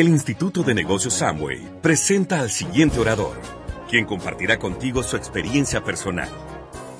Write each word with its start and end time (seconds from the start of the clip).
El 0.00 0.08
Instituto 0.08 0.62
de 0.62 0.72
Negocios 0.72 1.12
Samway 1.12 1.60
presenta 1.82 2.40
al 2.40 2.48
siguiente 2.48 2.98
orador, 2.98 3.38
quien 3.86 4.06
compartirá 4.06 4.58
contigo 4.58 5.02
su 5.02 5.14
experiencia 5.14 5.84
personal. 5.84 6.30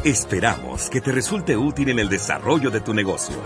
Esperamos 0.04 0.90
que 0.90 1.00
te 1.00 1.10
resulte 1.10 1.56
útil 1.56 1.88
en 1.88 1.98
el 1.98 2.10
desarrollo 2.10 2.68
de 2.70 2.82
tu 2.82 2.92
negocio. 2.92 3.36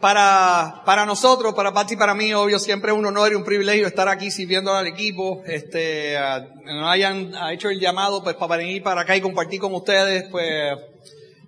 Para, 0.00 0.82
para 0.86 1.04
nosotros, 1.04 1.52
para 1.54 1.74
Pati 1.74 1.94
y 1.94 1.96
para 1.96 2.14
mí, 2.14 2.32
obvio, 2.32 2.60
siempre 2.60 2.92
es 2.92 2.96
un 2.96 3.06
honor 3.06 3.32
y 3.32 3.34
un 3.34 3.42
privilegio 3.42 3.88
estar 3.88 4.08
aquí 4.08 4.30
sirviendo 4.30 4.72
al 4.72 4.86
equipo. 4.86 5.42
Este, 5.46 6.14
uh, 6.16 6.64
nos 6.64 6.88
hayan 6.88 7.32
hecho 7.50 7.70
el 7.70 7.80
llamado, 7.80 8.22
pues, 8.22 8.36
para 8.36 8.56
venir 8.56 8.84
para 8.84 9.00
acá 9.00 9.16
y 9.16 9.20
compartir 9.20 9.58
con 9.58 9.74
ustedes, 9.74 10.28
pues, 10.30 10.78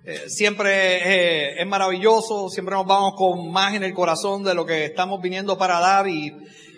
eh, 0.05 0.29
siempre 0.29 0.71
eh, 0.71 1.61
es 1.61 1.67
maravilloso, 1.67 2.49
siempre 2.49 2.75
nos 2.75 2.85
vamos 2.85 3.13
con 3.15 3.51
más 3.51 3.73
en 3.75 3.83
el 3.83 3.93
corazón 3.93 4.43
de 4.43 4.53
lo 4.53 4.65
que 4.65 4.85
estamos 4.85 5.21
viniendo 5.21 5.57
para 5.57 5.79
dar 5.79 6.07
y, 6.07 6.33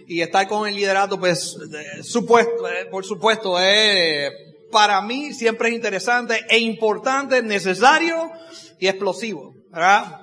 estar 0.07 0.45
con 0.49 0.67
el 0.67 0.75
liderato, 0.75 1.17
pues, 1.17 1.55
supuesto, 2.03 2.67
eh, 2.67 2.85
por 2.91 3.05
supuesto, 3.05 3.57
es, 3.57 4.29
para 4.69 5.01
mí 5.01 5.33
siempre 5.33 5.69
es 5.69 5.75
interesante 5.75 6.45
e 6.49 6.59
importante, 6.59 7.41
necesario 7.41 8.29
y 8.77 8.87
explosivo, 8.87 9.53
¿verdad? 9.71 10.21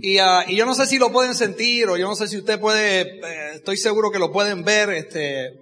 Y, 0.00 0.20
uh, 0.20 0.42
y, 0.46 0.56
yo 0.56 0.64
no 0.66 0.74
sé 0.74 0.86
si 0.86 0.98
lo 0.98 1.10
pueden 1.10 1.34
sentir 1.34 1.88
o 1.88 1.96
yo 1.96 2.06
no 2.06 2.14
sé 2.14 2.28
si 2.28 2.36
usted 2.36 2.60
puede, 2.60 3.00
eh, 3.00 3.50
estoy 3.54 3.76
seguro 3.76 4.10
que 4.10 4.18
lo 4.18 4.32
pueden 4.32 4.64
ver, 4.64 4.90
este, 4.90 5.52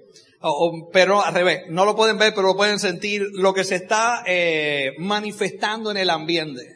o, 0.41 0.91
pero 0.93 1.23
al 1.23 1.35
revés, 1.35 1.63
no 1.69 1.85
lo 1.85 1.97
pueden 1.97 2.19
ver, 2.19 2.35
pero 2.35 2.49
lo 2.49 2.57
pueden 2.57 2.79
sentir 2.79 3.27
lo 3.33 3.55
que 3.55 3.65
se 3.65 3.77
está 3.77 4.23
eh, 4.27 4.93
manifestando 4.99 5.91
en 5.91 5.97
el 5.97 6.11
ambiente. 6.11 6.76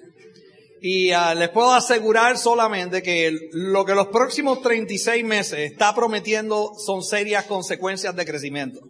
Y 0.82 1.12
uh, 1.12 1.34
les 1.36 1.50
puedo 1.50 1.72
asegurar 1.72 2.38
solamente 2.38 3.02
que 3.02 3.36
lo 3.52 3.84
que 3.84 3.94
los 3.94 4.06
próximos 4.08 4.62
36 4.62 5.24
meses 5.24 5.70
está 5.70 5.94
prometiendo 5.94 6.72
son 6.78 7.02
serias 7.02 7.44
consecuencias 7.44 8.16
de 8.16 8.24
crecimiento. 8.24 8.80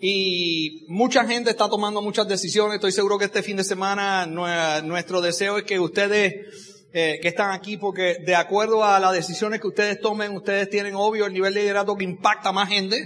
Y 0.00 0.86
mucha 0.88 1.26
gente 1.26 1.50
está 1.50 1.68
tomando 1.68 2.00
muchas 2.00 2.26
decisiones. 2.28 2.76
Estoy 2.76 2.92
seguro 2.92 3.18
que 3.18 3.26
este 3.26 3.42
fin 3.42 3.56
de 3.56 3.64
semana 3.64 4.26
nuestro 4.26 5.20
deseo 5.20 5.58
es 5.58 5.64
que 5.64 5.78
ustedes 5.78 6.34
eh, 6.94 7.18
que 7.20 7.28
están 7.28 7.50
aquí 7.50 7.76
porque 7.76 8.16
de 8.24 8.34
acuerdo 8.34 8.82
a 8.82 8.98
las 8.98 9.12
decisiones 9.12 9.60
que 9.60 9.66
ustedes 9.66 10.00
tomen, 10.00 10.34
ustedes 10.34 10.70
tienen 10.70 10.94
obvio 10.94 11.26
el 11.26 11.34
nivel 11.34 11.52
de 11.52 11.60
liderazgo 11.60 11.96
que 11.96 12.04
impacta 12.04 12.48
a 12.48 12.52
más 12.52 12.68
gente. 12.70 12.96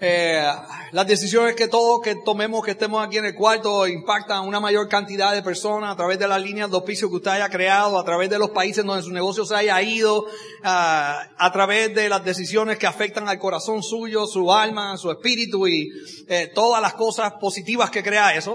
Eh, 0.00 0.44
las 0.90 1.06
decisiones 1.06 1.54
que 1.54 1.68
todos 1.68 2.00
que 2.02 2.16
tomemos, 2.16 2.64
que 2.64 2.72
estemos 2.72 3.06
aquí 3.06 3.18
en 3.18 3.26
el 3.26 3.34
cuarto, 3.34 3.86
impactan 3.86 4.38
a 4.38 4.40
una 4.40 4.58
mayor 4.58 4.88
cantidad 4.88 5.32
de 5.32 5.42
personas 5.42 5.92
a 5.92 5.96
través 5.96 6.18
de 6.18 6.26
las 6.26 6.42
líneas 6.42 6.68
de 6.68 6.76
auspicio 6.76 7.08
que 7.08 7.16
usted 7.16 7.30
haya 7.30 7.48
creado, 7.48 7.98
a 7.98 8.04
través 8.04 8.28
de 8.28 8.38
los 8.38 8.50
países 8.50 8.84
donde 8.84 9.04
su 9.04 9.12
negocio 9.12 9.44
se 9.44 9.54
haya 9.54 9.80
ido, 9.82 10.22
uh, 10.22 10.26
a 10.64 11.50
través 11.52 11.94
de 11.94 12.08
las 12.08 12.24
decisiones 12.24 12.78
que 12.78 12.86
afectan 12.86 13.28
al 13.28 13.38
corazón 13.38 13.82
suyo, 13.82 14.26
su 14.26 14.52
alma, 14.52 14.96
su 14.96 15.10
espíritu 15.10 15.68
y 15.68 15.90
eh, 16.28 16.50
todas 16.54 16.82
las 16.82 16.94
cosas 16.94 17.34
positivas 17.40 17.90
que 17.90 18.02
crea 18.02 18.34
eso. 18.34 18.54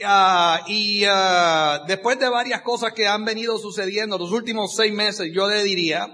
Uh, 0.00 0.68
y 0.68 1.06
uh, 1.06 1.86
después 1.86 2.18
de 2.18 2.28
varias 2.28 2.62
cosas 2.62 2.92
que 2.92 3.06
han 3.06 3.24
venido 3.24 3.58
sucediendo 3.58 4.18
los 4.18 4.32
últimos 4.32 4.74
seis 4.74 4.92
meses, 4.92 5.30
yo 5.32 5.48
le 5.48 5.62
diría, 5.62 6.08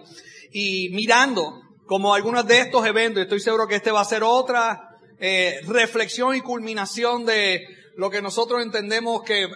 y 0.52 0.90
mirando 0.90 1.69
como 1.90 2.14
algunos 2.14 2.46
de 2.46 2.60
estos 2.60 2.86
eventos, 2.86 3.20
estoy 3.20 3.40
seguro 3.40 3.66
que 3.66 3.74
este 3.74 3.90
va 3.90 4.02
a 4.02 4.04
ser 4.04 4.22
otra 4.22 4.96
eh, 5.18 5.58
reflexión 5.66 6.36
y 6.36 6.40
culminación 6.40 7.26
de 7.26 7.66
lo 7.96 8.10
que 8.10 8.22
nosotros 8.22 8.62
entendemos 8.62 9.24
que 9.24 9.46
uh, 9.46 9.50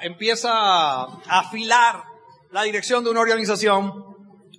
empieza 0.00 0.52
a 0.52 1.18
afilar 1.26 2.04
la 2.52 2.62
dirección 2.62 3.02
de 3.02 3.10
una 3.10 3.18
organización. 3.18 3.92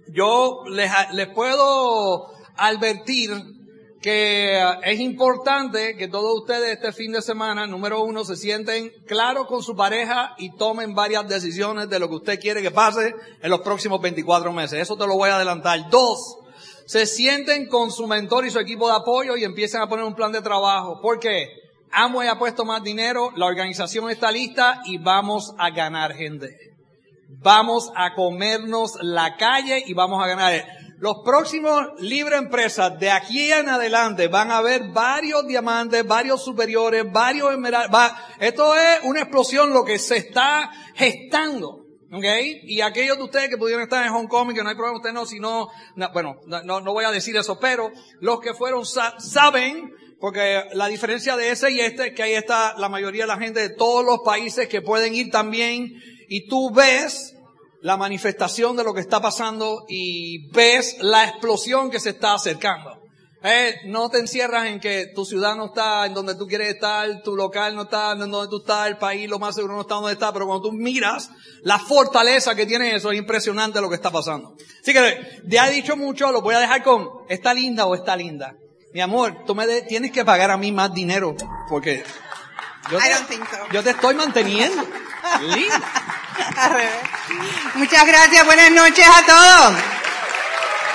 Yo 0.09 0.63
les, 0.69 0.91
les 1.13 1.29
puedo 1.29 2.33
advertir 2.57 3.31
que 4.01 4.61
es 4.83 4.99
importante 4.99 5.95
que 5.95 6.09
todos 6.09 6.37
ustedes 6.41 6.73
este 6.73 6.91
fin 6.91 7.13
de 7.13 7.21
semana, 7.21 7.65
número 7.65 8.03
uno, 8.03 8.25
se 8.25 8.35
sienten 8.35 8.91
claros 9.07 9.47
con 9.47 9.63
su 9.63 9.73
pareja 9.73 10.35
y 10.37 10.53
tomen 10.57 10.93
varias 10.93 11.29
decisiones 11.29 11.87
de 11.87 11.97
lo 11.97 12.09
que 12.09 12.15
usted 12.15 12.39
quiere 12.41 12.61
que 12.61 12.71
pase 12.71 13.15
en 13.41 13.49
los 13.49 13.61
próximos 13.61 14.01
24 14.01 14.51
meses. 14.51 14.81
Eso 14.81 14.97
te 14.97 15.07
lo 15.07 15.15
voy 15.15 15.29
a 15.29 15.37
adelantar. 15.37 15.89
Dos, 15.89 16.40
se 16.91 17.05
sienten 17.05 17.67
con 17.67 17.89
su 17.89 18.05
mentor 18.05 18.45
y 18.45 18.49
su 18.49 18.59
equipo 18.59 18.89
de 18.89 18.95
apoyo 18.97 19.37
y 19.37 19.45
empiecen 19.45 19.79
a 19.79 19.87
poner 19.87 20.03
un 20.03 20.13
plan 20.13 20.33
de 20.33 20.41
trabajo. 20.41 20.99
¿Por 21.01 21.21
qué? 21.21 21.47
Amway 21.89 22.27
ha 22.27 22.37
puesto 22.37 22.65
más 22.65 22.83
dinero, 22.83 23.31
la 23.37 23.45
organización 23.45 24.09
está 24.09 24.29
lista 24.29 24.81
y 24.83 24.97
vamos 24.97 25.55
a 25.57 25.69
ganar 25.69 26.13
gente. 26.13 26.49
Vamos 27.41 27.93
a 27.95 28.13
comernos 28.13 28.97
la 29.01 29.37
calle 29.37 29.81
y 29.87 29.93
vamos 29.93 30.21
a 30.21 30.27
ganar. 30.27 30.65
Los 30.99 31.19
próximos 31.23 31.81
libre 31.99 32.35
empresas 32.35 32.99
de 32.99 33.09
aquí 33.09 33.53
en 33.53 33.69
adelante 33.69 34.27
van 34.27 34.51
a 34.51 34.57
haber 34.57 34.89
varios 34.89 35.47
diamantes, 35.47 36.05
varios 36.05 36.43
superiores, 36.43 37.09
varios 37.09 37.53
esmeraldas. 37.53 38.11
Esto 38.37 38.75
es 38.75 38.99
una 39.03 39.21
explosión 39.21 39.71
lo 39.71 39.85
que 39.85 39.97
se 39.97 40.17
está 40.17 40.69
gestando. 40.95 41.80
¿Ok? 42.11 42.25
Y 42.63 42.81
aquellos 42.81 43.17
de 43.17 43.23
ustedes 43.23 43.49
que 43.49 43.57
pudieron 43.57 43.83
estar 43.83 44.05
en 44.05 44.11
Hong 44.11 44.27
Kong 44.27 44.51
y 44.51 44.53
que 44.53 44.63
no 44.63 44.69
hay 44.69 44.75
problema, 44.75 44.97
ustedes 44.97 45.15
no, 45.15 45.25
sino, 45.25 45.69
no, 45.95 46.11
bueno, 46.11 46.35
no, 46.45 46.81
no 46.81 46.93
voy 46.93 47.05
a 47.05 47.11
decir 47.11 47.37
eso, 47.37 47.57
pero 47.57 47.89
los 48.19 48.41
que 48.41 48.53
fueron 48.53 48.85
sa 48.85 49.17
saben, 49.17 49.93
porque 50.19 50.65
la 50.73 50.87
diferencia 50.87 51.37
de 51.37 51.51
ese 51.51 51.71
y 51.71 51.79
este 51.79 52.07
es 52.07 52.13
que 52.13 52.23
ahí 52.23 52.33
está 52.33 52.75
la 52.77 52.89
mayoría 52.89 53.23
de 53.23 53.27
la 53.27 53.37
gente 53.37 53.61
de 53.61 53.69
todos 53.69 54.05
los 54.05 54.19
países 54.25 54.67
que 54.67 54.81
pueden 54.81 55.15
ir 55.15 55.31
también 55.31 55.93
y 56.27 56.47
tú 56.47 56.71
ves 56.71 57.33
la 57.81 57.97
manifestación 57.97 58.75
de 58.75 58.83
lo 58.83 58.93
que 58.93 59.01
está 59.01 59.21
pasando 59.21 59.85
y 59.87 60.51
ves 60.51 60.97
la 60.99 61.27
explosión 61.27 61.89
que 61.89 61.99
se 61.99 62.11
está 62.11 62.33
acercando. 62.33 63.00
Eh, 63.43 63.81
no 63.85 64.09
te 64.09 64.19
encierras 64.19 64.67
en 64.67 64.79
que 64.79 65.07
tu 65.15 65.25
ciudad 65.25 65.55
no 65.55 65.67
está 65.67 66.05
en 66.05 66.13
donde 66.13 66.35
tú 66.35 66.47
quieres 66.47 66.75
estar, 66.75 67.23
tu 67.23 67.35
local 67.35 67.75
no 67.75 67.83
está 67.83 68.11
en 68.11 68.19
donde 68.29 68.47
tú 68.49 68.59
estás, 68.59 68.87
el 68.87 68.97
país 68.97 69.27
lo 69.27 69.39
más 69.39 69.55
seguro 69.55 69.73
no 69.73 69.81
está 69.81 69.95
donde 69.95 70.13
está, 70.13 70.31
pero 70.31 70.45
cuando 70.45 70.69
tú 70.69 70.71
miras 70.73 71.31
la 71.63 71.79
fortaleza 71.79 72.53
que 72.53 72.67
tiene 72.67 72.95
eso, 72.95 73.11
es 73.11 73.17
impresionante 73.17 73.81
lo 73.81 73.89
que 73.89 73.95
está 73.95 74.11
pasando. 74.11 74.55
Así 74.79 74.93
que 74.93 75.41
ya 75.45 75.67
he 75.67 75.71
dicho 75.71 75.97
mucho, 75.97 76.31
lo 76.31 76.41
voy 76.41 76.53
a 76.53 76.59
dejar 76.59 76.83
con, 76.83 77.09
¿está 77.29 77.51
linda 77.53 77.87
o 77.87 77.95
está 77.95 78.15
linda? 78.15 78.53
Mi 78.93 79.01
amor, 79.01 79.43
tú 79.47 79.55
me 79.55 79.65
de, 79.65 79.81
tienes 79.83 80.11
que 80.11 80.23
pagar 80.23 80.51
a 80.51 80.57
mí 80.57 80.71
más 80.71 80.93
dinero, 80.93 81.35
porque 81.67 82.03
yo 82.91 82.99
te, 82.99 83.35
so. 83.35 83.41
yo 83.71 83.83
te 83.83 83.89
estoy 83.89 84.13
manteniendo. 84.13 84.83
linda. 85.55 85.81
Muchas 87.73 88.05
gracias, 88.05 88.45
buenas 88.45 88.71
noches 88.71 89.05
a 89.07 89.25
todos. 89.25 90.00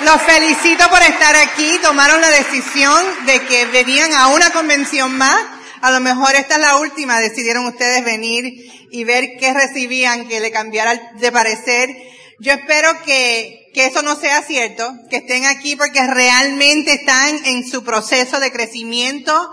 Los 0.05 0.21
felicito 0.21 0.87
por 0.91 1.01
estar 1.01 1.35
aquí, 1.35 1.79
tomaron 1.81 2.21
la 2.21 2.29
decisión 2.29 3.03
de 3.25 3.41
que 3.47 3.65
venían 3.65 4.13
a 4.13 4.27
una 4.27 4.51
convención 4.51 5.17
más. 5.17 5.37
A 5.81 5.89
lo 5.89 5.99
mejor 6.01 6.35
esta 6.35 6.55
es 6.55 6.61
la 6.61 6.77
última, 6.77 7.19
decidieron 7.19 7.65
ustedes 7.65 8.05
venir 8.05 8.45
y 8.91 9.03
ver 9.05 9.37
qué 9.39 9.53
recibían, 9.53 10.27
que 10.27 10.39
le 10.39 10.51
cambiara 10.51 11.13
de 11.15 11.31
parecer. 11.31 11.89
Yo 12.39 12.53
espero 12.53 13.01
que, 13.05 13.71
que 13.73 13.85
eso 13.85 14.03
no 14.03 14.15
sea 14.15 14.43
cierto, 14.43 14.87
que 15.09 15.17
estén 15.17 15.45
aquí 15.45 15.75
porque 15.75 16.05
realmente 16.05 16.93
están 16.93 17.45
en 17.45 17.67
su 17.67 17.83
proceso 17.83 18.39
de 18.39 18.51
crecimiento, 18.51 19.49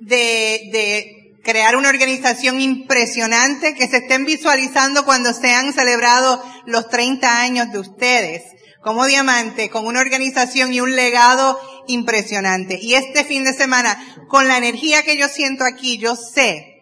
de, 0.00 0.70
de 0.72 1.34
crear 1.44 1.76
una 1.76 1.90
organización 1.90 2.62
impresionante 2.62 3.74
que 3.74 3.88
se 3.88 3.98
estén 3.98 4.24
visualizando 4.24 5.04
cuando 5.04 5.34
se 5.34 5.52
han 5.52 5.74
celebrado 5.74 6.42
los 6.64 6.88
30 6.88 7.40
años 7.42 7.70
de 7.72 7.78
ustedes 7.78 8.42
como 8.82 9.06
diamante, 9.06 9.70
con 9.70 9.86
una 9.86 10.00
organización 10.00 10.72
y 10.72 10.80
un 10.80 10.96
legado 10.96 11.58
impresionante. 11.86 12.78
Y 12.80 12.94
este 12.94 13.24
fin 13.24 13.44
de 13.44 13.54
semana, 13.54 13.98
con 14.28 14.48
la 14.48 14.58
energía 14.58 15.02
que 15.02 15.16
yo 15.16 15.28
siento 15.28 15.64
aquí, 15.64 15.98
yo 15.98 16.16
sé 16.16 16.72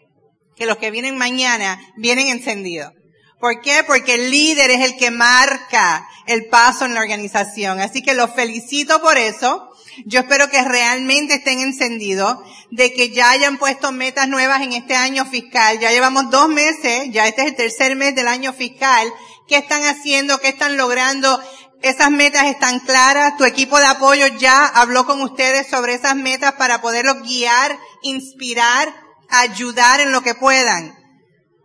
que 0.56 0.66
los 0.66 0.78
que 0.78 0.90
vienen 0.90 1.16
mañana 1.16 1.80
vienen 1.96 2.28
encendidos. 2.28 2.92
¿Por 3.40 3.62
qué? 3.62 3.82
Porque 3.86 4.14
el 4.14 4.30
líder 4.30 4.70
es 4.70 4.80
el 4.82 4.96
que 4.98 5.10
marca 5.10 6.06
el 6.26 6.46
paso 6.48 6.84
en 6.84 6.94
la 6.94 7.00
organización. 7.00 7.80
Así 7.80 8.02
que 8.02 8.14
los 8.14 8.34
felicito 8.34 9.00
por 9.00 9.16
eso. 9.16 9.66
Yo 10.04 10.20
espero 10.20 10.50
que 10.50 10.62
realmente 10.62 11.34
estén 11.34 11.60
encendidos, 11.60 12.36
de 12.70 12.92
que 12.92 13.10
ya 13.10 13.30
hayan 13.30 13.58
puesto 13.58 13.92
metas 13.92 14.28
nuevas 14.28 14.60
en 14.60 14.72
este 14.72 14.94
año 14.94 15.24
fiscal. 15.24 15.78
Ya 15.80 15.90
llevamos 15.90 16.30
dos 16.30 16.48
meses, 16.48 17.08
ya 17.10 17.26
este 17.26 17.42
es 17.42 17.48
el 17.48 17.56
tercer 17.56 17.96
mes 17.96 18.14
del 18.14 18.28
año 18.28 18.52
fiscal. 18.52 19.10
¿Qué 19.48 19.56
están 19.56 19.82
haciendo? 19.84 20.38
¿Qué 20.38 20.48
están 20.48 20.76
logrando? 20.76 21.40
Esas 21.82 22.10
metas 22.10 22.44
están 22.44 22.80
claras. 22.80 23.36
Tu 23.36 23.44
equipo 23.44 23.78
de 23.78 23.86
apoyo 23.86 24.26
ya 24.38 24.66
habló 24.66 25.06
con 25.06 25.22
ustedes 25.22 25.68
sobre 25.68 25.94
esas 25.94 26.14
metas 26.14 26.52
para 26.52 26.82
poderlos 26.82 27.22
guiar, 27.22 27.78
inspirar, 28.02 28.92
ayudar 29.28 30.00
en 30.00 30.12
lo 30.12 30.22
que 30.22 30.34
puedan. 30.34 30.94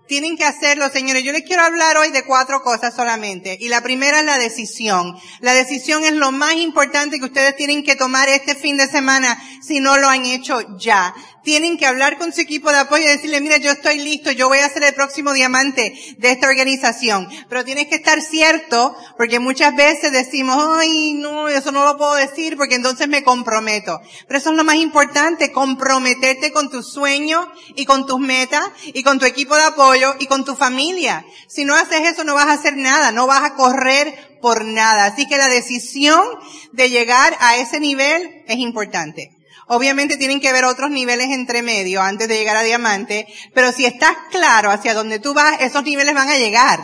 Tienen 0.07 0.37
que 0.37 0.45
hacerlo, 0.45 0.87
señores. 0.89 1.23
Yo 1.23 1.31
les 1.31 1.43
quiero 1.43 1.63
hablar 1.63 1.97
hoy 1.97 2.11
de 2.11 2.23
cuatro 2.23 2.61
cosas 2.61 2.95
solamente. 2.95 3.57
Y 3.59 3.69
la 3.69 3.81
primera 3.81 4.19
es 4.19 4.25
la 4.25 4.37
decisión. 4.37 5.17
La 5.39 5.53
decisión 5.53 6.03
es 6.03 6.13
lo 6.13 6.31
más 6.31 6.53
importante 6.53 7.17
que 7.17 7.25
ustedes 7.25 7.55
tienen 7.55 7.83
que 7.83 7.95
tomar 7.95 8.29
este 8.29 8.53
fin 8.53 8.77
de 8.77 8.87
semana 8.87 9.41
si 9.61 9.79
no 9.79 9.97
lo 9.97 10.07
han 10.07 10.25
hecho 10.25 10.77
ya. 10.77 11.13
Tienen 11.45 11.77
que 11.77 11.85
hablar 11.85 12.17
con 12.17 12.33
su 12.33 12.41
equipo 12.41 12.71
de 12.71 12.79
apoyo 12.79 13.03
y 13.03 13.07
decirle, 13.07 13.39
mira, 13.39 13.57
yo 13.57 13.71
estoy 13.71 13.99
listo, 13.99 14.31
yo 14.31 14.49
voy 14.49 14.57
a 14.57 14.67
ser 14.67 14.83
el 14.83 14.95
próximo 14.95 15.31
diamante 15.31 15.93
de 16.17 16.31
esta 16.31 16.47
organización. 16.47 17.29
Pero 17.47 17.63
tienes 17.63 17.87
que 17.87 17.95
estar 17.95 18.19
cierto, 18.21 18.95
porque 19.15 19.39
muchas 19.39 19.75
veces 19.75 20.11
decimos, 20.11 20.57
ay, 20.77 21.13
no, 21.13 21.47
eso 21.47 21.71
no 21.71 21.85
lo 21.85 21.97
puedo 21.97 22.15
decir 22.15 22.57
porque 22.57 22.75
entonces 22.75 23.07
me 23.07 23.23
comprometo. 23.23 24.01
Pero 24.27 24.39
eso 24.39 24.49
es 24.49 24.57
lo 24.57 24.63
más 24.63 24.77
importante, 24.77 25.51
comprometerte 25.51 26.51
con 26.51 26.71
tus 26.71 26.91
sueños 26.91 27.47
y 27.75 27.85
con 27.85 28.07
tus 28.07 28.19
metas 28.19 28.63
y 28.87 29.03
con 29.03 29.19
tu 29.19 29.25
equipo 29.25 29.55
de 29.55 29.63
apoyo 29.63 30.15
y 30.19 30.25
con 30.25 30.43
tu 30.43 30.55
familia. 30.55 31.23
Si 31.47 31.63
no 31.63 31.75
haces 31.75 32.01
eso 32.01 32.23
no 32.23 32.33
vas 32.33 32.47
a 32.47 32.53
hacer 32.53 32.75
nada, 32.75 33.11
no 33.11 33.27
vas 33.27 33.43
a 33.43 33.53
correr 33.53 34.37
por 34.41 34.65
nada. 34.65 35.05
Así 35.05 35.27
que 35.27 35.37
la 35.37 35.47
decisión 35.47 36.23
de 36.71 36.89
llegar 36.89 37.37
a 37.39 37.57
ese 37.57 37.79
nivel 37.79 38.43
es 38.47 38.57
importante. 38.57 39.34
Obviamente 39.67 40.17
tienen 40.17 40.39
que 40.39 40.49
haber 40.49 40.65
otros 40.65 40.91
niveles 40.91 41.31
entre 41.31 41.63
medio 41.63 42.01
antes 42.01 42.27
de 42.27 42.37
llegar 42.37 42.55
a 42.55 42.63
diamante, 42.63 43.27
pero 43.53 43.71
si 43.71 43.85
estás 43.85 44.15
claro 44.31 44.69
hacia 44.69 44.93
dónde 44.93 45.19
tú 45.19 45.33
vas, 45.33 45.59
esos 45.61 45.83
niveles 45.83 46.13
van 46.13 46.29
a 46.29 46.37
llegar. 46.37 46.79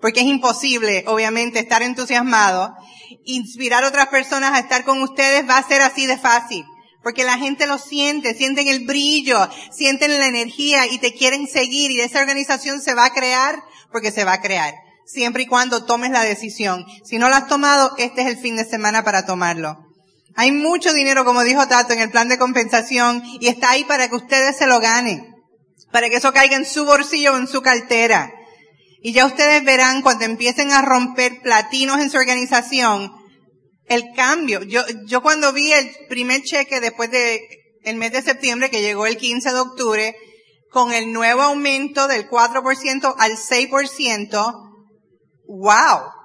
Porque 0.00 0.20
es 0.20 0.26
imposible, 0.26 1.04
obviamente, 1.06 1.60
estar 1.60 1.82
entusiasmado. 1.82 2.74
Inspirar 3.24 3.84
a 3.84 3.88
otras 3.88 4.08
personas 4.08 4.52
a 4.52 4.58
estar 4.58 4.84
con 4.84 5.02
ustedes 5.02 5.48
va 5.48 5.58
a 5.58 5.66
ser 5.66 5.82
así 5.82 6.06
de 6.06 6.18
fácil. 6.18 6.64
Porque 7.02 7.24
la 7.24 7.38
gente 7.38 7.68
lo 7.68 7.78
siente, 7.78 8.34
sienten 8.34 8.66
el 8.66 8.84
brillo, 8.84 9.48
sienten 9.70 10.18
la 10.18 10.26
energía 10.26 10.86
y 10.86 10.98
te 10.98 11.14
quieren 11.14 11.46
seguir 11.46 11.92
y 11.92 12.00
esa 12.00 12.20
organización 12.20 12.82
se 12.82 12.94
va 12.94 13.06
a 13.06 13.14
crear 13.14 13.62
porque 13.92 14.10
se 14.10 14.24
va 14.24 14.34
a 14.34 14.40
crear. 14.40 14.74
Siempre 15.06 15.44
y 15.44 15.46
cuando 15.46 15.84
tomes 15.84 16.10
la 16.10 16.24
decisión. 16.24 16.84
Si 17.04 17.18
no 17.18 17.28
la 17.28 17.36
has 17.38 17.48
tomado, 17.48 17.94
este 17.96 18.22
es 18.22 18.26
el 18.26 18.38
fin 18.38 18.56
de 18.56 18.64
semana 18.64 19.04
para 19.04 19.24
tomarlo. 19.24 19.85
Hay 20.36 20.52
mucho 20.52 20.92
dinero, 20.92 21.24
como 21.24 21.42
dijo 21.42 21.66
Tato, 21.66 21.94
en 21.94 22.00
el 22.00 22.10
plan 22.10 22.28
de 22.28 22.38
compensación 22.38 23.22
y 23.40 23.48
está 23.48 23.70
ahí 23.70 23.84
para 23.84 24.08
que 24.08 24.16
ustedes 24.16 24.56
se 24.56 24.66
lo 24.66 24.80
ganen. 24.80 25.34
Para 25.90 26.10
que 26.10 26.16
eso 26.16 26.32
caiga 26.32 26.56
en 26.56 26.66
su 26.66 26.84
bolsillo 26.84 27.32
o 27.32 27.38
en 27.38 27.48
su 27.48 27.62
cartera. 27.62 28.32
Y 29.00 29.12
ya 29.12 29.24
ustedes 29.24 29.64
verán 29.64 30.02
cuando 30.02 30.24
empiecen 30.24 30.72
a 30.72 30.82
romper 30.82 31.40
platinos 31.40 32.00
en 32.00 32.10
su 32.10 32.18
organización, 32.18 33.12
el 33.86 34.12
cambio. 34.14 34.62
Yo, 34.62 34.82
yo 35.06 35.22
cuando 35.22 35.52
vi 35.52 35.72
el 35.72 35.90
primer 36.08 36.42
cheque 36.42 36.80
después 36.80 37.10
de 37.10 37.40
el 37.84 37.96
mes 37.96 38.12
de 38.12 38.20
septiembre, 38.20 38.68
que 38.68 38.82
llegó 38.82 39.06
el 39.06 39.16
15 39.16 39.52
de 39.52 39.60
octubre, 39.60 40.16
con 40.70 40.92
el 40.92 41.12
nuevo 41.12 41.42
aumento 41.42 42.08
del 42.08 42.28
4% 42.28 43.14
al 43.16 43.32
6%, 43.38 44.52
wow. 45.46 46.15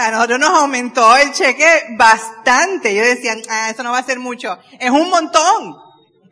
A 0.00 0.10
nosotros 0.10 0.40
nos 0.40 0.50
aumentó 0.50 1.14
el 1.16 1.32
cheque 1.32 1.68
bastante. 1.98 2.94
Yo 2.94 3.02
decía, 3.02 3.36
ah, 3.50 3.68
eso 3.68 3.82
no 3.82 3.92
va 3.92 3.98
a 3.98 4.04
ser 4.04 4.18
mucho. 4.18 4.58
Es 4.78 4.90
un 4.90 5.10
montón. 5.10 5.76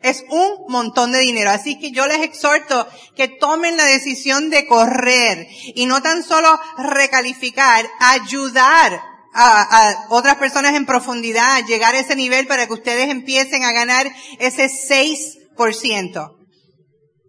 Es 0.01 0.23
un 0.29 0.65
montón 0.69 1.11
de 1.11 1.19
dinero. 1.19 1.51
Así 1.51 1.77
que 1.77 1.91
yo 1.91 2.07
les 2.07 2.21
exhorto 2.21 2.87
que 3.15 3.27
tomen 3.27 3.77
la 3.77 3.85
decisión 3.85 4.49
de 4.49 4.65
correr 4.65 5.47
y 5.75 5.85
no 5.85 6.01
tan 6.01 6.23
solo 6.23 6.59
recalificar, 6.77 7.85
ayudar 7.99 9.03
a, 9.33 9.89
a, 9.89 10.05
otras 10.09 10.37
personas 10.37 10.73
en 10.73 10.87
profundidad, 10.87 11.63
llegar 11.65 11.93
a 11.93 11.99
ese 11.99 12.15
nivel 12.15 12.47
para 12.47 12.65
que 12.65 12.73
ustedes 12.73 13.09
empiecen 13.09 13.63
a 13.63 13.71
ganar 13.71 14.07
ese 14.39 14.67
6%. 14.67 16.35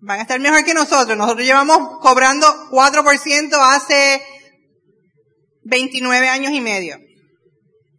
Van 0.03 0.19
a 0.19 0.23
estar 0.23 0.41
mejor 0.41 0.65
que 0.65 0.73
nosotros. 0.73 1.19
Nosotros 1.19 1.47
llevamos 1.47 2.01
cobrando 2.01 2.47
4% 2.71 3.59
hace 3.75 4.23
29 5.65 6.29
años 6.29 6.53
y 6.53 6.61
medio. 6.61 6.99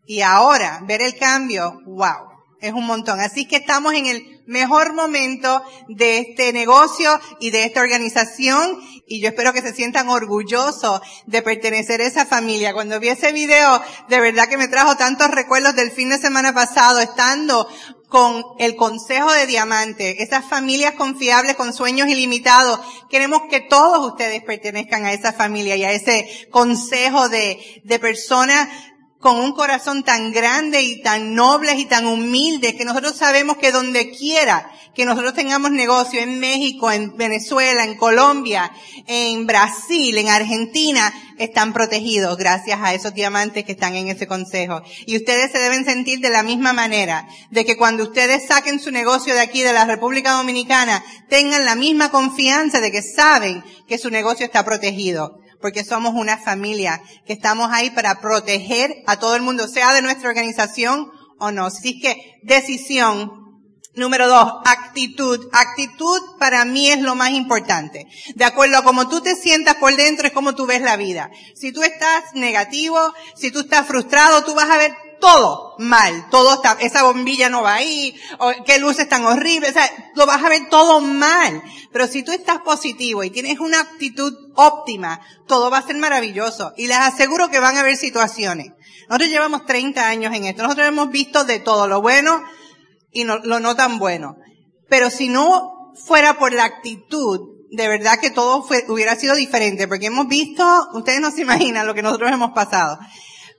Y 0.06 0.22
ahora, 0.22 0.82
ver 0.86 1.02
el 1.02 1.16
cambio, 1.18 1.80
wow, 1.86 2.31
es 2.62 2.74
un 2.74 2.86
montón. 2.86 3.20
Así 3.20 3.46
que 3.46 3.58
estamos 3.58 3.94
en 3.94 4.06
el 4.06 4.42
mejor 4.46 4.94
momento 4.94 5.62
de 5.90 6.20
este 6.20 6.54
negocio 6.54 7.20
y 7.40 7.52
de 7.52 7.64
esta 7.64 7.82
organización 7.82 8.80
y 9.12 9.20
yo 9.20 9.28
espero 9.28 9.52
que 9.52 9.62
se 9.62 9.74
sientan 9.74 10.08
orgullosos 10.08 11.02
de 11.26 11.42
pertenecer 11.42 12.00
a 12.00 12.06
esa 12.06 12.26
familia. 12.26 12.74
Cuando 12.74 12.98
vi 12.98 13.10
ese 13.10 13.34
video, 13.34 13.82
de 14.08 14.22
verdad 14.22 14.48
que 14.48 14.56
me 14.56 14.70
trajo 14.70 14.96
tantos 14.96 15.28
recuerdos 15.30 15.76
del 15.76 15.92
fin 15.92 16.10
de 16.10 16.18
semana 16.18 16.54
pasado, 16.54 17.02
estando 17.02 17.68
con 18.08 18.42
el 18.58 18.78
Consejo 18.78 19.32
de 19.34 19.48
Diamante, 19.48 20.24
esas 20.24 20.46
familias 20.46 20.94
confiables 20.94 21.58
con 21.58 21.74
sueños 21.74 22.08
ilimitados. 22.08 22.80
Queremos 23.10 23.42
que 23.50 23.60
todos 23.60 24.12
ustedes 24.12 24.44
pertenezcan 24.44 25.06
a 25.06 25.12
esa 25.12 25.34
familia 25.34 25.76
y 25.76 25.84
a 25.84 25.92
ese 25.92 26.48
consejo 26.50 27.28
de, 27.28 27.82
de 27.84 28.00
personas 28.00 28.70
con 29.22 29.38
un 29.38 29.54
corazón 29.54 30.04
tan 30.04 30.32
grande 30.32 30.82
y 30.82 31.02
tan 31.02 31.36
nobles 31.36 31.78
y 31.78 31.86
tan 31.86 32.08
humildes 32.08 32.74
que 32.74 32.86
nosotros 32.86 33.16
sabemos 33.16 33.58
que 33.58 33.72
donde 33.72 34.10
quiera 34.10 34.70
que 34.96 35.06
nosotros 35.06 35.34
tengamos 35.34 35.72
negocio 35.72 36.20
en 36.20 36.40
México, 36.40 36.92
en 36.92 37.16
Venezuela, 37.16 37.86
en 37.86 37.96
Colombia, 37.96 38.72
en 39.08 39.48
Brasil, 39.48 40.18
en 40.18 40.28
Argentina, 40.28 41.14
están 41.38 41.72
protegidos 41.72 42.38
gracias 42.38 42.80
a 42.82 42.94
esos 42.94 43.14
diamantes 43.14 43.64
que 43.64 43.72
están 43.72 43.96
en 43.96 44.10
ese 44.10 44.28
consejo. 44.28 44.82
Y 45.06 45.16
ustedes 45.16 45.52
se 45.52 45.60
deben 45.60 45.86
sentir 45.86 46.20
de 46.20 46.30
la 46.30 46.44
misma 46.44 46.74
manera, 46.74 47.28
de 47.52 47.64
que 47.64 47.78
cuando 47.78 48.04
ustedes 48.04 48.48
saquen 48.48 48.80
su 48.80 48.92
negocio 48.92 49.34
de 49.34 49.40
aquí, 49.40 49.62
de 49.62 49.72
la 49.72 49.86
República 49.86 50.34
Dominicana, 50.34 51.04
tengan 51.30 51.64
la 51.64 51.76
misma 51.76 52.12
confianza 52.12 52.82
de 52.82 52.92
que 52.92 53.02
saben 53.02 53.64
que 53.88 53.98
su 53.98 54.10
negocio 54.10 54.46
está 54.46 54.66
protegido 54.66 55.41
porque 55.62 55.84
somos 55.84 56.14
una 56.14 56.38
familia 56.38 57.02
que 57.26 57.34
estamos 57.34 57.70
ahí 57.72 57.90
para 57.92 58.20
proteger 58.20 59.04
a 59.08 59.18
todo 59.18 59.36
el 59.36 59.42
mundo, 59.42 59.68
sea 59.68 59.94
de 59.94 60.02
nuestra 60.02 60.30
organización 60.30 61.12
o 61.40 61.52
no. 61.52 61.66
Así 61.66 62.00
que 62.00 62.40
decisión. 62.44 63.40
Número 63.94 64.30
dos, 64.30 64.54
actitud. 64.64 65.50
Actitud 65.52 66.22
para 66.40 66.64
mí 66.64 66.88
es 66.88 67.02
lo 67.02 67.14
más 67.14 67.32
importante. 67.32 68.08
De 68.36 68.46
acuerdo 68.46 68.78
a 68.78 68.84
cómo 68.86 69.10
tú 69.10 69.20
te 69.20 69.36
sientas 69.36 69.76
por 69.76 69.94
dentro 69.98 70.28
es 70.28 70.34
como 70.34 70.56
tú 70.56 70.66
ves 70.66 70.82
la 70.82 70.96
vida. 70.96 71.30
Si 71.56 71.74
tú 71.74 71.84
estás 71.84 72.24
negativo, 72.34 72.98
si 73.36 73.52
tú 73.52 73.60
estás 73.60 73.86
frustrado, 73.86 74.46
tú 74.46 74.56
vas 74.56 74.70
a 74.70 74.78
ver 74.78 74.94
todo 75.22 75.76
mal, 75.78 76.28
todo 76.30 76.56
está, 76.56 76.76
esa 76.82 77.04
bombilla 77.04 77.50
no 77.50 77.62
va 77.62 77.76
ahí, 77.76 78.14
o 78.40 78.52
qué 78.66 78.80
luces 78.80 79.08
tan 79.08 79.24
horribles, 79.24 79.70
o 79.70 79.74
sea, 79.74 80.12
lo 80.16 80.26
vas 80.26 80.44
a 80.44 80.50
ver 80.50 80.68
todo 80.70 81.00
mal. 81.00 81.64
Pero 81.94 82.08
si 82.08 82.24
tú 82.24 82.34
estás 82.34 82.60
positivo 82.60 83.24
y 83.24 83.30
tienes 83.30 83.60
una 83.60 83.80
actitud 83.80 84.34
óptima, 84.56 85.22
todo 85.48 85.70
va 85.70 85.78
a 85.78 85.88
ser 85.88 85.96
maravilloso. 85.96 86.74
Y 86.76 86.88
les 86.88 86.98
aseguro 86.98 87.50
que 87.50 87.60
van 87.60 87.78
a 87.78 87.82
haber 87.82 87.96
situaciones. 87.96 88.72
Nosotros 89.08 89.30
llevamos 89.30 89.66
30 89.66 90.06
años 90.06 90.36
en 90.36 90.46
esto, 90.46 90.64
nosotros 90.64 90.88
hemos 90.88 91.10
visto 91.10 91.46
de 91.46 91.60
todo, 91.60 91.88
lo 91.88 92.02
bueno 92.02 92.44
y 93.12 93.24
no, 93.24 93.38
lo 93.38 93.60
no 93.60 93.76
tan 93.76 94.00
bueno. 94.00 94.36
Pero 94.90 95.10
si 95.10 95.30
no 95.30 95.94
fuera 96.06 96.38
por 96.38 96.52
la 96.52 96.66
actitud, 96.66 97.40
de 97.70 97.88
verdad 97.88 98.20
que 98.20 98.32
todo 98.32 98.64
fue, 98.64 98.86
hubiera 98.90 99.16
sido 99.16 99.36
diferente, 99.36 99.88
porque 99.88 100.08
hemos 100.08 100.28
visto, 100.28 100.64
ustedes 100.94 101.22
no 101.22 101.32
se 101.32 101.42
imaginan 101.42 101.88
lo 101.88 101.94
que 101.94 102.02
nosotros 102.02 102.32
hemos 102.32 102.52
pasado. 102.52 103.00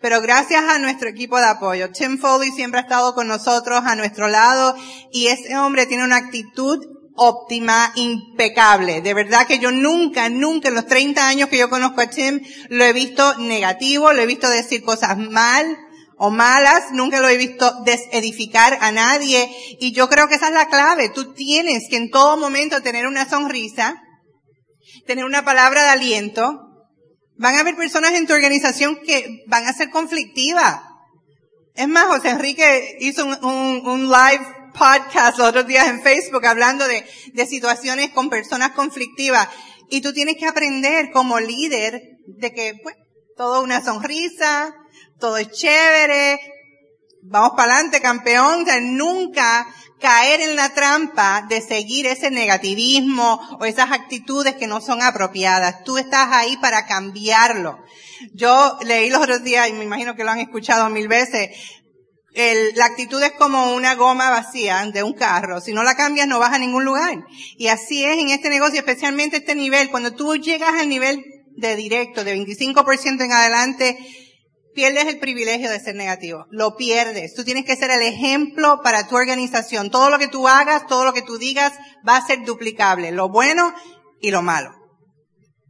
Pero 0.02 0.20
gracias 0.20 0.64
a 0.64 0.78
nuestro 0.78 1.08
equipo 1.08 1.38
de 1.38 1.46
apoyo. 1.46 1.90
Tim 1.90 2.18
Foley 2.18 2.50
siempre 2.50 2.80
ha 2.80 2.82
estado 2.82 3.14
con 3.14 3.28
nosotros 3.28 3.82
a 3.86 3.94
nuestro 3.94 4.28
lado 4.28 4.74
y 5.12 5.28
ese 5.28 5.56
hombre 5.56 5.86
tiene 5.86 6.04
una 6.04 6.16
actitud 6.16 6.84
óptima, 7.14 7.92
impecable. 7.94 9.00
De 9.00 9.14
verdad 9.14 9.46
que 9.46 9.58
yo 9.58 9.70
nunca, 9.70 10.28
nunca 10.28 10.68
en 10.68 10.74
los 10.74 10.86
30 10.86 11.26
años 11.26 11.48
que 11.48 11.58
yo 11.58 11.70
conozco 11.70 12.00
a 12.00 12.08
Tim 12.08 12.40
lo 12.68 12.84
he 12.84 12.92
visto 12.92 13.38
negativo, 13.38 14.12
lo 14.12 14.22
he 14.22 14.26
visto 14.26 14.48
decir 14.48 14.82
cosas 14.82 15.16
mal 15.16 15.78
o 16.18 16.30
malas, 16.30 16.92
nunca 16.92 17.20
lo 17.20 17.28
he 17.28 17.36
visto 17.36 17.82
desedificar 17.84 18.78
a 18.80 18.92
nadie 18.92 19.50
y 19.80 19.92
yo 19.92 20.08
creo 20.08 20.28
que 20.28 20.36
esa 20.36 20.48
es 20.48 20.54
la 20.54 20.66
clave. 20.66 21.10
Tú 21.10 21.32
tienes 21.32 21.84
que 21.88 21.96
en 21.96 22.10
todo 22.10 22.36
momento 22.36 22.82
tener 22.82 23.06
una 23.06 23.28
sonrisa, 23.28 24.02
tener 25.06 25.24
una 25.24 25.44
palabra 25.44 25.84
de 25.84 25.90
aliento, 25.90 26.71
Van 27.36 27.54
a 27.54 27.60
haber 27.60 27.76
personas 27.76 28.12
en 28.12 28.26
tu 28.26 28.32
organización 28.32 29.00
que 29.04 29.44
van 29.46 29.66
a 29.66 29.72
ser 29.72 29.90
conflictivas. 29.90 30.80
Es 31.74 31.88
más, 31.88 32.04
José 32.04 32.30
Enrique 32.30 32.98
hizo 33.00 33.24
un, 33.24 34.10
live 34.10 34.46
podcast 34.78 35.38
los 35.38 35.48
otros 35.48 35.66
días 35.66 35.88
en 35.88 36.02
Facebook 36.02 36.46
hablando 36.46 36.86
de, 36.86 37.04
situaciones 37.46 38.10
con 38.10 38.30
personas 38.30 38.72
conflictivas. 38.72 39.48
Y 39.88 40.00
tú 40.00 40.12
tienes 40.12 40.36
que 40.36 40.46
aprender 40.46 41.10
como 41.12 41.40
líder 41.40 42.02
de 42.26 42.52
que, 42.52 42.74
pues, 42.82 42.96
todo 43.36 43.62
una 43.62 43.82
sonrisa, 43.82 44.74
todo 45.18 45.38
es 45.38 45.50
chévere, 45.50 46.38
vamos 47.22 47.52
para 47.56 47.74
adelante, 47.74 48.00
campeón, 48.00 48.66
nunca 48.96 49.66
caer 50.02 50.42
en 50.42 50.56
la 50.56 50.74
trampa 50.74 51.46
de 51.48 51.62
seguir 51.62 52.06
ese 52.06 52.30
negativismo 52.30 53.40
o 53.58 53.64
esas 53.64 53.92
actitudes 53.92 54.56
que 54.56 54.66
no 54.66 54.82
son 54.82 55.00
apropiadas. 55.00 55.84
Tú 55.84 55.96
estás 55.96 56.28
ahí 56.32 56.58
para 56.58 56.84
cambiarlo. 56.86 57.78
Yo 58.34 58.78
leí 58.84 59.08
los 59.08 59.22
otros 59.22 59.42
días, 59.42 59.68
y 59.68 59.72
me 59.72 59.84
imagino 59.84 60.14
que 60.14 60.24
lo 60.24 60.30
han 60.30 60.40
escuchado 60.40 60.90
mil 60.90 61.08
veces, 61.08 61.50
la 62.34 62.86
actitud 62.86 63.22
es 63.22 63.32
como 63.32 63.74
una 63.74 63.94
goma 63.94 64.30
vacía 64.30 64.84
de 64.92 65.02
un 65.02 65.12
carro. 65.12 65.60
Si 65.60 65.72
no 65.72 65.82
la 65.82 65.94
cambias 65.94 66.26
no 66.26 66.38
vas 66.38 66.52
a 66.52 66.58
ningún 66.58 66.84
lugar. 66.84 67.24
Y 67.56 67.68
así 67.68 68.04
es 68.04 68.18
en 68.18 68.30
este 68.30 68.48
negocio, 68.48 68.78
especialmente 68.78 69.38
este 69.38 69.54
nivel. 69.54 69.90
Cuando 69.90 70.12
tú 70.12 70.34
llegas 70.36 70.74
al 70.74 70.88
nivel 70.88 71.24
de 71.56 71.76
directo, 71.76 72.24
de 72.24 72.34
25% 72.36 73.22
en 73.22 73.32
adelante, 73.32 73.98
pierdes 74.74 75.06
el 75.06 75.18
privilegio 75.18 75.70
de 75.70 75.80
ser 75.80 75.94
negativo. 75.94 76.46
Lo 76.50 76.76
pierdes. 76.76 77.34
Tú 77.34 77.44
tienes 77.44 77.64
que 77.64 77.76
ser 77.76 77.90
el 77.90 78.02
ejemplo 78.02 78.80
para 78.82 79.06
tu 79.06 79.16
organización. 79.16 79.90
Todo 79.90 80.10
lo 80.10 80.18
que 80.18 80.28
tú 80.28 80.48
hagas, 80.48 80.86
todo 80.86 81.04
lo 81.04 81.12
que 81.12 81.22
tú 81.22 81.38
digas 81.38 81.72
va 82.06 82.16
a 82.16 82.26
ser 82.26 82.44
duplicable. 82.44 83.12
Lo 83.12 83.28
bueno 83.28 83.74
y 84.20 84.30
lo 84.30 84.42
malo. 84.42 84.70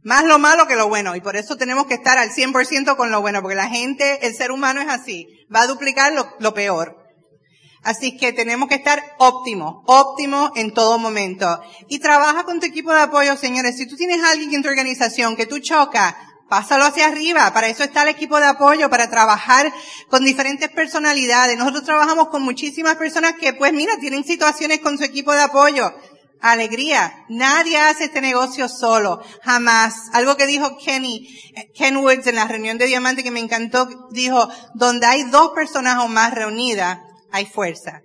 Más 0.03 0.25
lo 0.25 0.39
malo 0.39 0.67
que 0.67 0.75
lo 0.75 0.89
bueno. 0.89 1.15
Y 1.15 1.21
por 1.21 1.35
eso 1.35 1.55
tenemos 1.55 1.85
que 1.87 1.95
estar 1.95 2.17
al 2.17 2.31
100% 2.31 2.95
con 2.95 3.11
lo 3.11 3.21
bueno. 3.21 3.41
Porque 3.41 3.55
la 3.55 3.69
gente, 3.69 4.25
el 4.25 4.35
ser 4.35 4.51
humano 4.51 4.81
es 4.81 4.89
así. 4.89 5.27
Va 5.53 5.61
a 5.61 5.67
duplicar 5.67 6.13
lo, 6.39 6.53
peor. 6.53 6.97
Así 7.83 8.17
que 8.17 8.31
tenemos 8.31 8.69
que 8.69 8.75
estar 8.75 9.03
óptimo, 9.17 9.83
óptimo 9.87 10.51
en 10.55 10.73
todo 10.73 10.97
momento. 10.99 11.61
Y 11.89 11.99
trabaja 11.99 12.43
con 12.43 12.59
tu 12.59 12.65
equipo 12.65 12.93
de 12.93 13.01
apoyo, 13.01 13.35
señores. 13.35 13.77
Si 13.77 13.87
tú 13.87 13.97
tienes 13.97 14.23
alguien 14.23 14.53
en 14.53 14.63
tu 14.63 14.69
organización 14.69 15.35
que 15.35 15.45
tú 15.45 15.59
chocas, 15.59 16.15
pásalo 16.53 16.85
hacia 16.85 17.07
arriba. 17.07 17.51
Para 17.51 17.67
eso 17.67 17.83
está 17.83 18.03
el 18.03 18.09
equipo 18.09 18.39
de 18.39 18.45
apoyo, 18.45 18.87
para 18.87 19.09
trabajar 19.09 19.73
con 20.07 20.23
diferentes 20.23 20.69
personalidades. 20.69 21.57
Nosotros 21.57 21.83
trabajamos 21.83 22.27
con 22.27 22.43
muchísimas 22.43 22.95
personas 22.95 23.33
que, 23.41 23.53
pues 23.53 23.73
mira, 23.73 23.97
tienen 23.99 24.23
situaciones 24.23 24.79
con 24.79 24.99
su 24.99 25.03
equipo 25.03 25.33
de 25.33 25.41
apoyo. 25.41 25.91
Alegría. 26.41 27.25
Nadie 27.27 27.79
hace 27.79 28.03
este 28.03 28.21
negocio 28.21 28.69
solo. 28.69 29.19
Jamás. 29.41 29.95
Algo 30.13 30.37
que 30.37 30.45
dijo 30.45 30.77
Kenny, 30.77 31.27
Ken 31.73 31.97
Woods 31.97 32.27
en 32.27 32.35
la 32.35 32.47
reunión 32.47 32.77
de 32.77 32.85
Diamante 32.85 33.23
que 33.23 33.31
me 33.31 33.39
encantó, 33.39 33.89
dijo, 34.11 34.47
donde 34.75 35.07
hay 35.07 35.23
dos 35.23 35.53
personas 35.55 36.03
o 36.03 36.07
más 36.07 36.35
reunidas, 36.35 36.99
hay 37.31 37.47
fuerza. 37.47 38.01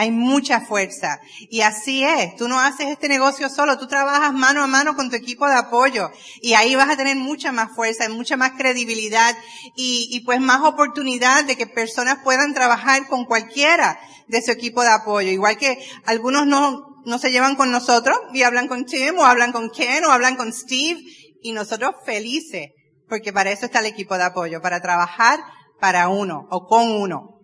Hay 0.00 0.10
mucha 0.10 0.62
fuerza. 0.62 1.20
Y 1.50 1.60
así 1.60 2.02
es. 2.02 2.34
Tú 2.36 2.48
no 2.48 2.58
haces 2.58 2.88
este 2.88 3.06
negocio 3.06 3.50
solo. 3.50 3.76
Tú 3.76 3.86
trabajas 3.86 4.32
mano 4.32 4.62
a 4.62 4.66
mano 4.66 4.96
con 4.96 5.10
tu 5.10 5.16
equipo 5.16 5.46
de 5.46 5.56
apoyo. 5.56 6.10
Y 6.40 6.54
ahí 6.54 6.74
vas 6.74 6.88
a 6.88 6.96
tener 6.96 7.16
mucha 7.16 7.52
más 7.52 7.76
fuerza, 7.76 8.08
mucha 8.08 8.38
más 8.38 8.52
credibilidad 8.52 9.36
y, 9.76 10.08
y 10.10 10.20
pues 10.20 10.40
más 10.40 10.62
oportunidad 10.62 11.44
de 11.44 11.54
que 11.54 11.66
personas 11.66 12.20
puedan 12.24 12.54
trabajar 12.54 13.08
con 13.08 13.26
cualquiera 13.26 14.00
de 14.26 14.40
su 14.40 14.52
equipo 14.52 14.80
de 14.80 14.88
apoyo. 14.88 15.30
Igual 15.30 15.58
que 15.58 15.78
algunos 16.06 16.46
no, 16.46 17.02
no 17.04 17.18
se 17.18 17.30
llevan 17.30 17.54
con 17.54 17.70
nosotros 17.70 18.16
y 18.32 18.42
hablan 18.42 18.68
con 18.68 18.86
Tim 18.86 19.18
o 19.18 19.26
hablan 19.26 19.52
con 19.52 19.68
Ken 19.68 20.02
o 20.06 20.12
hablan 20.12 20.36
con 20.36 20.54
Steve 20.54 20.98
y 21.42 21.52
nosotros 21.52 21.94
felices. 22.06 22.70
Porque 23.06 23.34
para 23.34 23.50
eso 23.50 23.66
está 23.66 23.80
el 23.80 23.86
equipo 23.86 24.16
de 24.16 24.24
apoyo, 24.24 24.62
para 24.62 24.80
trabajar 24.80 25.40
para 25.78 26.08
uno 26.08 26.46
o 26.50 26.66
con 26.66 26.90
uno. 26.90 27.39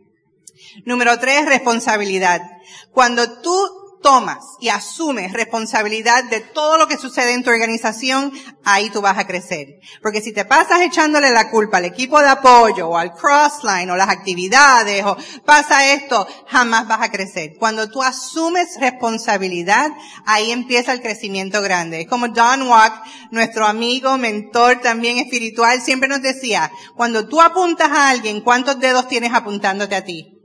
Número 0.85 1.19
tres, 1.19 1.47
responsabilidad. 1.47 2.43
Cuando 2.93 3.41
tú 3.41 3.87
tomas 4.07 4.39
y 4.61 4.69
asumes 4.69 5.33
responsabilidad 5.33 6.23
de 6.25 6.41
todo 6.41 6.79
lo 6.79 6.87
que 6.87 6.97
sucede 6.97 7.33
en 7.33 7.43
tu 7.43 7.51
organización, 7.51 8.33
ahí 8.65 8.89
tú 8.91 9.01
vas 9.01 9.19
a 9.19 9.27
crecer. 9.27 9.81
Porque 10.01 10.21
si 10.21 10.33
te 10.33 10.45
pasas 10.45 10.81
echándole 10.83 11.33
la 11.33 11.51
culpa 11.51 11.79
al 11.79 11.87
equipo 11.87 12.21
de 12.21 12.29
apoyo 12.29 12.89
o 12.89 12.97
al 12.97 13.15
crossline 13.15 13.91
o 13.91 13.97
las 13.97 14.09
actividades 14.09 15.05
o 15.05 15.17
pasa 15.45 15.93
esto, 15.93 16.25
jamás 16.47 16.87
vas 16.87 17.03
a 17.03 17.11
crecer. 17.11 17.55
Cuando 17.59 17.91
tú 17.91 18.01
asumes 18.01 18.79
responsabilidad, 18.79 19.91
ahí 20.25 20.53
empieza 20.53 20.93
el 20.93 21.03
crecimiento 21.03 21.61
grande. 21.61 22.03
Es 22.03 22.07
como 22.07 22.29
Don 22.29 22.69
Wack, 22.69 23.03
nuestro 23.33 23.67
amigo, 23.67 24.19
mentor 24.19 24.81
también 24.83 25.19
espiritual, 25.19 25.81
siempre 25.81 26.09
nos 26.09 26.23
decía, 26.23 26.71
cuando 26.95 27.27
tú 27.27 27.41
apuntas 27.41 27.91
a 27.91 28.11
alguien, 28.11 28.41
¿cuántos 28.41 28.79
dedos 28.79 29.09
tienes 29.09 29.33
apuntándote 29.35 29.97
a 29.97 30.05
ti? 30.05 30.36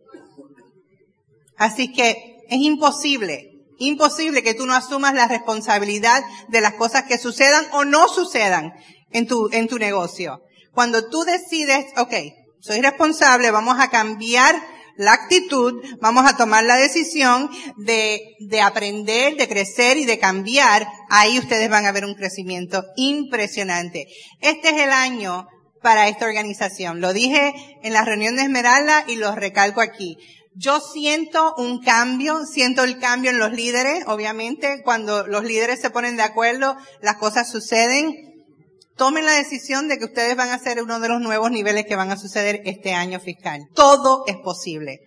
Así 1.62 1.92
que 1.92 2.40
es 2.50 2.58
imposible, 2.60 3.52
imposible 3.78 4.42
que 4.42 4.56
tú 4.56 4.66
no 4.66 4.74
asumas 4.74 5.14
la 5.14 5.28
responsabilidad 5.28 6.24
de 6.48 6.60
las 6.60 6.74
cosas 6.74 7.04
que 7.04 7.20
sucedan 7.20 7.64
o 7.74 7.86
no 7.86 8.08
sucedan 8.08 8.74
en 9.12 9.28
tu, 9.28 9.48
en 9.52 9.68
tu 9.68 9.78
negocio. 9.78 10.42
Cuando 10.74 11.08
tú 11.08 11.22
decides, 11.24 11.86
ok, 11.98 12.14
soy 12.62 12.82
responsable, 12.82 13.52
vamos 13.52 13.80
a 13.80 13.92
cambiar 13.92 14.56
la 14.98 15.14
actitud, 15.14 15.84
vamos 16.02 16.26
a 16.26 16.36
tomar 16.36 16.64
la 16.64 16.78
decisión 16.78 17.52
de, 17.78 18.22
de 18.40 18.62
aprender, 18.62 19.36
de 19.36 19.48
crecer 19.48 19.98
y 19.98 20.06
de 20.06 20.18
cambiar, 20.18 20.88
ahí 21.12 21.38
ustedes 21.38 21.70
van 21.70 21.86
a 21.86 21.92
ver 21.92 22.06
un 22.06 22.16
crecimiento 22.16 22.86
impresionante. 22.96 24.08
Este 24.40 24.70
es 24.70 24.82
el 24.82 24.90
año 24.90 25.46
para 25.84 26.08
esta 26.08 26.26
organización. 26.26 27.02
Lo 27.02 27.14
dije 27.14 27.54
en 27.84 27.94
la 27.94 28.04
reunión 28.04 28.36
de 28.36 28.44
Esmeralda 28.44 29.04
y 29.08 29.18
lo 29.18 29.36
recalco 29.36 29.80
aquí. 29.80 30.18
Yo 30.54 30.82
siento 30.82 31.56
un 31.58 31.80
cambio, 31.82 32.46
siento 32.46 32.84
el 32.84 33.00
cambio 33.00 33.32
en 33.32 33.40
los 33.40 33.54
líderes, 33.54 34.04
obviamente, 34.08 34.82
cuando 34.84 35.26
los 35.26 35.46
líderes 35.46 35.80
se 35.80 35.90
ponen 35.90 36.18
de 36.18 36.24
acuerdo, 36.24 36.76
las 37.02 37.16
cosas 37.16 37.50
suceden. 37.50 38.14
Tomen 38.98 39.26
la 39.26 39.32
decisión 39.32 39.88
de 39.88 39.98
que 39.98 40.06
ustedes 40.06 40.36
van 40.36 40.50
a 40.50 40.60
ser 40.60 40.84
uno 40.84 41.00
de 41.00 41.08
los 41.08 41.22
nuevos 41.22 41.52
niveles 41.52 41.86
que 41.86 41.96
van 41.96 42.12
a 42.12 42.18
suceder 42.18 42.62
este 42.66 42.94
año 42.94 43.20
fiscal. 43.22 43.62
Todo 43.74 44.26
es 44.28 44.36
posible. 44.44 45.00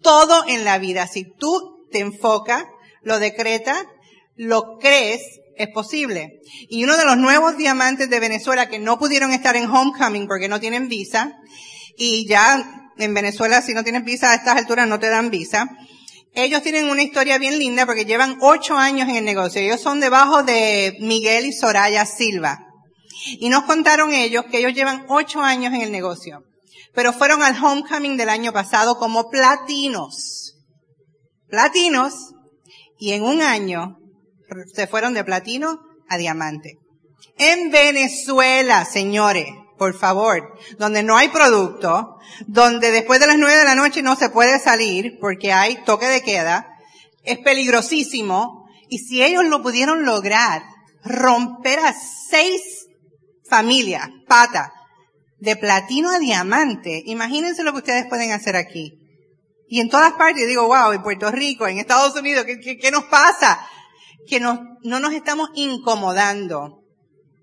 Todo 0.00 0.44
en 0.46 0.64
la 0.64 0.78
vida. 0.78 1.08
Si 1.08 1.24
tú 1.24 1.86
te 1.90 1.98
enfocas, 1.98 2.64
lo 3.02 3.18
decretas, 3.18 3.84
lo 4.36 4.78
crees, 4.78 5.20
es 5.56 5.68
posible. 5.68 6.40
Y 6.68 6.84
uno 6.84 6.96
de 6.96 7.04
los 7.04 7.16
nuevos 7.16 7.56
diamantes 7.56 8.08
de 8.08 8.20
Venezuela 8.20 8.68
que 8.68 8.78
no 8.78 8.98
pudieron 8.98 9.32
estar 9.32 9.56
en 9.56 9.68
homecoming 9.68 10.28
porque 10.28 10.48
no 10.48 10.60
tienen 10.60 10.88
visa, 10.88 11.32
y 11.96 12.26
ya 12.26 12.81
en 12.98 13.14
Venezuela 13.14 13.62
si 13.62 13.74
no 13.74 13.84
tienes 13.84 14.04
visa 14.04 14.32
a 14.32 14.34
estas 14.34 14.56
alturas 14.56 14.86
no 14.86 14.98
te 14.98 15.08
dan 15.08 15.30
visa. 15.30 15.68
Ellos 16.34 16.62
tienen 16.62 16.88
una 16.88 17.02
historia 17.02 17.38
bien 17.38 17.58
linda 17.58 17.84
porque 17.84 18.06
llevan 18.06 18.38
ocho 18.40 18.76
años 18.76 19.08
en 19.08 19.16
el 19.16 19.24
negocio. 19.24 19.60
Ellos 19.60 19.80
son 19.80 20.00
debajo 20.00 20.42
de 20.42 20.96
Miguel 21.00 21.46
y 21.46 21.52
Soraya 21.52 22.06
Silva. 22.06 22.58
Y 23.38 23.50
nos 23.50 23.64
contaron 23.64 24.12
ellos 24.12 24.46
que 24.50 24.58
ellos 24.58 24.72
llevan 24.72 25.04
ocho 25.08 25.42
años 25.42 25.74
en 25.74 25.82
el 25.82 25.92
negocio. 25.92 26.42
Pero 26.94 27.12
fueron 27.12 27.42
al 27.42 27.62
homecoming 27.62 28.16
del 28.16 28.30
año 28.30 28.52
pasado 28.52 28.96
como 28.98 29.28
platinos. 29.28 30.54
Platinos. 31.48 32.14
Y 32.98 33.12
en 33.12 33.24
un 33.24 33.42
año 33.42 33.96
se 34.74 34.86
fueron 34.86 35.12
de 35.12 35.24
platino 35.24 35.80
a 36.08 36.16
diamante. 36.16 36.78
En 37.36 37.70
Venezuela, 37.70 38.84
señores 38.84 39.46
por 39.82 39.98
favor, 39.98 40.56
donde 40.78 41.02
no 41.02 41.16
hay 41.16 41.28
producto, 41.30 42.16
donde 42.46 42.92
después 42.92 43.18
de 43.18 43.26
las 43.26 43.36
nueve 43.36 43.56
de 43.56 43.64
la 43.64 43.74
noche 43.74 44.00
no 44.00 44.14
se 44.14 44.30
puede 44.30 44.60
salir 44.60 45.18
porque 45.20 45.52
hay 45.52 45.82
toque 45.82 46.06
de 46.06 46.22
queda, 46.22 46.68
es 47.24 47.38
peligrosísimo, 47.38 48.64
y 48.88 48.98
si 48.98 49.24
ellos 49.24 49.44
lo 49.44 49.60
pudieron 49.60 50.04
lograr, 50.04 50.62
romper 51.02 51.80
a 51.80 51.92
seis 51.92 52.62
familias, 53.50 54.08
pata, 54.28 54.72
de 55.40 55.56
platino 55.56 56.10
a 56.10 56.20
diamante, 56.20 57.02
imagínense 57.06 57.64
lo 57.64 57.72
que 57.72 57.78
ustedes 57.78 58.06
pueden 58.08 58.30
hacer 58.30 58.54
aquí. 58.54 59.00
Y 59.66 59.80
en 59.80 59.88
todas 59.88 60.12
partes 60.12 60.46
digo, 60.46 60.68
wow, 60.68 60.92
en 60.92 61.02
Puerto 61.02 61.28
Rico, 61.32 61.66
en 61.66 61.78
Estados 61.78 62.14
Unidos, 62.14 62.44
¿qué, 62.44 62.78
qué, 62.78 62.90
nos 62.92 63.06
pasa? 63.06 63.66
Que 64.28 64.38
no 64.38 64.78
nos 64.84 65.12
estamos 65.12 65.48
incomodando 65.54 66.81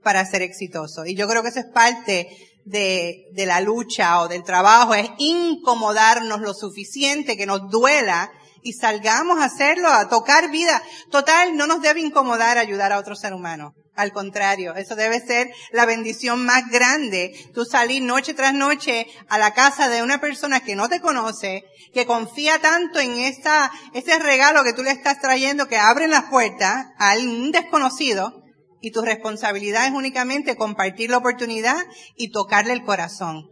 para 0.04 0.26
ser 0.26 0.42
exitoso. 0.42 1.06
Y 1.06 1.16
yo 1.16 1.28
creo 1.28 1.44
que 1.44 1.50
eso 1.50 1.60
es 1.60 1.66
parte 1.66 2.28
de, 2.66 3.26
de 3.34 3.46
la 3.46 3.62
lucha 3.62 4.22
o 4.22 4.28
del 4.28 4.44
trabajo, 4.44 4.94
es 4.94 5.10
incomodarnos 5.18 6.42
lo 6.42 6.54
suficiente 6.54 7.38
que 7.38 7.46
nos 7.46 7.70
duela 7.70 8.32
y 8.62 8.74
salgamos 8.74 9.40
a 9.40 9.46
hacerlo, 9.46 9.90
a 9.90 10.10
tocar 10.10 10.52
vida. 10.52 10.82
Total, 11.12 11.56
no 11.56 11.68
nos 11.68 11.82
debe 11.82 12.02
incomodar 12.02 12.58
ayudar 12.58 12.92
a 12.92 13.00
otro 13.00 13.16
ser 13.16 13.34
humano. 13.34 13.74
Al 13.96 14.14
contrario, 14.14 14.76
eso 14.76 14.96
debe 14.96 15.20
ser 15.20 15.50
la 15.72 15.86
bendición 15.86 16.46
más 16.46 16.70
grande. 16.70 17.34
Tú 17.54 17.66
salir 17.66 18.02
noche 18.02 18.34
tras 18.34 18.54
noche 18.54 19.08
a 19.28 19.38
la 19.38 19.54
casa 19.54 19.90
de 19.90 20.02
una 20.02 20.22
persona 20.22 20.62
que 20.62 20.76
no 20.76 20.88
te 20.88 21.02
conoce, 21.02 21.66
que 21.94 22.06
confía 22.06 22.60
tanto 22.60 23.00
en 23.00 23.18
esta, 23.18 23.72
ese 23.94 24.18
regalo 24.20 24.64
que 24.64 24.72
tú 24.72 24.84
le 24.84 24.92
estás 24.92 25.20
trayendo, 25.20 25.68
que 25.68 25.78
abre 25.78 26.08
las 26.08 26.26
puertas 26.26 26.86
a 26.98 27.16
un 27.18 27.52
desconocido, 27.52 28.42
y 28.82 28.92
tu 28.92 29.02
responsabilidad 29.02 29.86
es 29.86 29.92
únicamente 29.92 30.56
compartir 30.56 31.10
la 31.10 31.18
oportunidad 31.18 31.78
y 32.16 32.32
tocarle 32.32 32.74
el 32.74 32.84
corazón. 32.84 33.50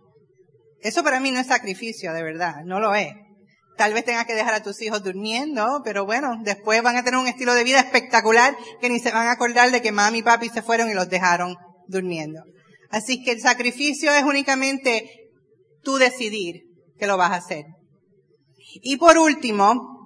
Eso 0.81 1.03
para 1.03 1.19
mí 1.19 1.31
no 1.31 1.39
es 1.39 1.47
sacrificio, 1.47 2.13
de 2.13 2.23
verdad, 2.23 2.63
no 2.65 2.79
lo 2.79 2.95
es. 2.95 3.13
Tal 3.77 3.93
vez 3.93 4.05
tengas 4.05 4.25
que 4.25 4.33
dejar 4.33 4.55
a 4.55 4.63
tus 4.63 4.81
hijos 4.81 5.03
durmiendo, 5.03 5.81
pero 5.83 6.05
bueno, 6.05 6.35
después 6.43 6.81
van 6.81 6.97
a 6.97 7.03
tener 7.03 7.19
un 7.19 7.27
estilo 7.27 7.53
de 7.53 7.63
vida 7.63 7.79
espectacular 7.79 8.55
que 8.81 8.89
ni 8.89 8.99
se 8.99 9.11
van 9.11 9.27
a 9.27 9.31
acordar 9.31 9.71
de 9.71 9.81
que 9.81 9.91
mami 9.91 10.19
y 10.19 10.23
papi 10.23 10.49
se 10.49 10.63
fueron 10.63 10.89
y 10.89 10.95
los 10.95 11.09
dejaron 11.09 11.55
durmiendo. 11.87 12.41
Así 12.89 13.23
que 13.23 13.31
el 13.31 13.41
sacrificio 13.41 14.11
es 14.11 14.23
únicamente 14.23 15.29
tú 15.83 15.97
decidir 15.97 16.63
que 16.97 17.05
lo 17.05 17.17
vas 17.17 17.31
a 17.31 17.35
hacer. 17.35 17.65
Y 18.81 18.97
por 18.97 19.17
último, 19.17 19.96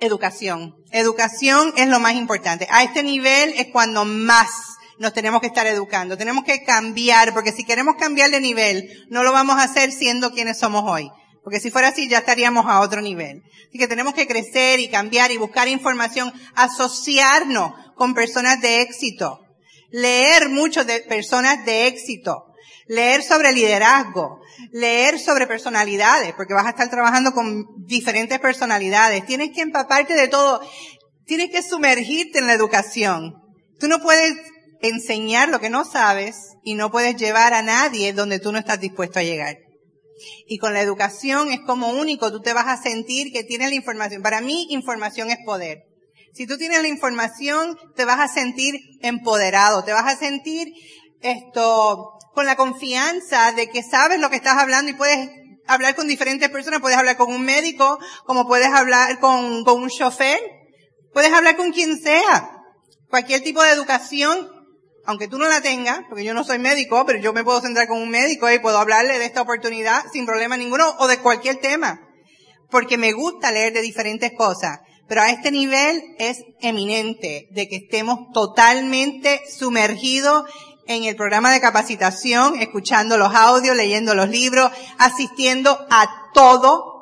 Educación. 0.00 0.76
Educación 0.90 1.72
es 1.76 1.88
lo 1.88 1.98
más 2.00 2.14
importante. 2.14 2.66
A 2.70 2.84
este 2.84 3.02
nivel 3.02 3.54
es 3.56 3.68
cuando 3.72 4.04
más 4.04 4.48
nos 4.98 5.12
tenemos 5.12 5.40
que 5.40 5.46
estar 5.46 5.66
educando. 5.66 6.16
Tenemos 6.16 6.44
que 6.44 6.64
cambiar, 6.64 7.32
porque 7.32 7.52
si 7.52 7.64
queremos 7.64 7.96
cambiar 7.96 8.30
de 8.30 8.40
nivel, 8.40 9.06
no 9.10 9.22
lo 9.22 9.32
vamos 9.32 9.56
a 9.56 9.64
hacer 9.64 9.92
siendo 9.92 10.32
quienes 10.32 10.58
somos 10.58 10.84
hoy. 10.86 11.10
Porque 11.42 11.60
si 11.60 11.70
fuera 11.70 11.88
así, 11.88 12.08
ya 12.08 12.18
estaríamos 12.18 12.66
a 12.66 12.80
otro 12.80 13.00
nivel. 13.00 13.42
Así 13.68 13.78
que 13.78 13.88
tenemos 13.88 14.14
que 14.14 14.26
crecer 14.26 14.80
y 14.80 14.88
cambiar 14.88 15.30
y 15.30 15.36
buscar 15.36 15.68
información, 15.68 16.32
asociarnos 16.54 17.72
con 17.96 18.14
personas 18.14 18.60
de 18.60 18.82
éxito, 18.82 19.40
leer 19.90 20.48
mucho 20.48 20.84
de 20.84 21.00
personas 21.00 21.64
de 21.64 21.86
éxito, 21.86 22.44
leer 22.88 23.22
sobre 23.22 23.52
liderazgo, 23.52 24.40
leer 24.72 25.18
sobre 25.18 25.46
personalidades, 25.46 26.34
porque 26.34 26.54
vas 26.54 26.66
a 26.66 26.70
estar 26.70 26.90
trabajando 26.90 27.32
con 27.32 27.66
diferentes 27.84 28.38
personalidades. 28.40 29.26
Tienes 29.26 29.50
que 29.54 29.60
empaparte 29.60 30.14
de 30.14 30.28
todo. 30.28 30.60
Tienes 31.24 31.50
que 31.50 31.62
sumergirte 31.62 32.38
en 32.38 32.46
la 32.46 32.54
educación. 32.54 33.34
Tú 33.78 33.86
no 33.86 34.00
puedes 34.00 34.34
enseñar 34.80 35.48
lo 35.48 35.60
que 35.60 35.70
no 35.70 35.84
sabes 35.84 36.36
y 36.64 36.74
no 36.74 36.90
puedes 36.90 37.16
llevar 37.16 37.52
a 37.54 37.62
nadie 37.62 38.12
donde 38.12 38.38
tú 38.38 38.52
no 38.52 38.58
estás 38.58 38.80
dispuesto 38.80 39.18
a 39.18 39.22
llegar. 39.24 39.56
Y 40.46 40.58
con 40.58 40.74
la 40.74 40.80
educación 40.80 41.52
es 41.52 41.60
como 41.60 41.90
único, 41.90 42.32
tú 42.32 42.40
te 42.40 42.52
vas 42.52 42.66
a 42.66 42.82
sentir 42.82 43.32
que 43.32 43.44
tienes 43.44 43.68
la 43.70 43.76
información. 43.76 44.22
Para 44.22 44.40
mí, 44.40 44.66
información 44.70 45.30
es 45.30 45.38
poder. 45.44 45.84
Si 46.34 46.46
tú 46.46 46.56
tienes 46.56 46.82
la 46.82 46.88
información, 46.88 47.76
te 47.94 48.04
vas 48.04 48.18
a 48.18 48.32
sentir 48.32 48.74
empoderado, 49.00 49.84
te 49.84 49.92
vas 49.92 50.12
a 50.12 50.18
sentir 50.18 50.72
esto, 51.20 52.17
con 52.38 52.46
la 52.46 52.54
confianza 52.54 53.50
de 53.50 53.68
que 53.68 53.82
sabes 53.82 54.20
lo 54.20 54.30
que 54.30 54.36
estás 54.36 54.58
hablando 54.58 54.92
y 54.92 54.94
puedes 54.94 55.28
hablar 55.66 55.96
con 55.96 56.06
diferentes 56.06 56.48
personas, 56.50 56.80
puedes 56.80 56.96
hablar 56.96 57.16
con 57.16 57.32
un 57.32 57.42
médico, 57.42 57.98
como 58.26 58.46
puedes 58.46 58.68
hablar 58.68 59.18
con, 59.18 59.64
un 59.66 59.88
chofer, 59.88 60.38
puedes 61.12 61.32
hablar 61.32 61.56
con 61.56 61.72
quien 61.72 61.98
sea. 61.98 62.48
Cualquier 63.10 63.42
tipo 63.42 63.60
de 63.60 63.72
educación, 63.72 64.48
aunque 65.04 65.26
tú 65.26 65.36
no 65.36 65.48
la 65.48 65.62
tengas, 65.62 66.02
porque 66.08 66.22
yo 66.22 66.32
no 66.32 66.44
soy 66.44 66.60
médico, 66.60 67.04
pero 67.04 67.18
yo 67.18 67.32
me 67.32 67.42
puedo 67.42 67.60
centrar 67.60 67.88
con 67.88 68.00
un 68.00 68.08
médico 68.08 68.48
y 68.48 68.60
puedo 68.60 68.78
hablarle 68.78 69.18
de 69.18 69.24
esta 69.24 69.42
oportunidad 69.42 70.04
sin 70.12 70.24
problema 70.24 70.56
ninguno 70.56 70.94
o 71.00 71.08
de 71.08 71.18
cualquier 71.18 71.56
tema. 71.56 71.98
Porque 72.70 72.98
me 72.98 73.14
gusta 73.14 73.50
leer 73.50 73.72
de 73.72 73.82
diferentes 73.82 74.30
cosas. 74.38 74.78
Pero 75.08 75.22
a 75.22 75.30
este 75.30 75.50
nivel 75.50 76.04
es 76.18 76.44
eminente 76.60 77.48
de 77.50 77.66
que 77.66 77.76
estemos 77.76 78.30
totalmente 78.32 79.40
sumergidos 79.50 80.44
en 80.88 81.04
el 81.04 81.14
programa 81.14 81.52
de 81.52 81.60
capacitación, 81.60 82.60
escuchando 82.60 83.16
los 83.18 83.34
audios, 83.34 83.76
leyendo 83.76 84.14
los 84.14 84.28
libros, 84.28 84.72
asistiendo 84.98 85.86
a 85.90 86.30
todo. 86.34 86.96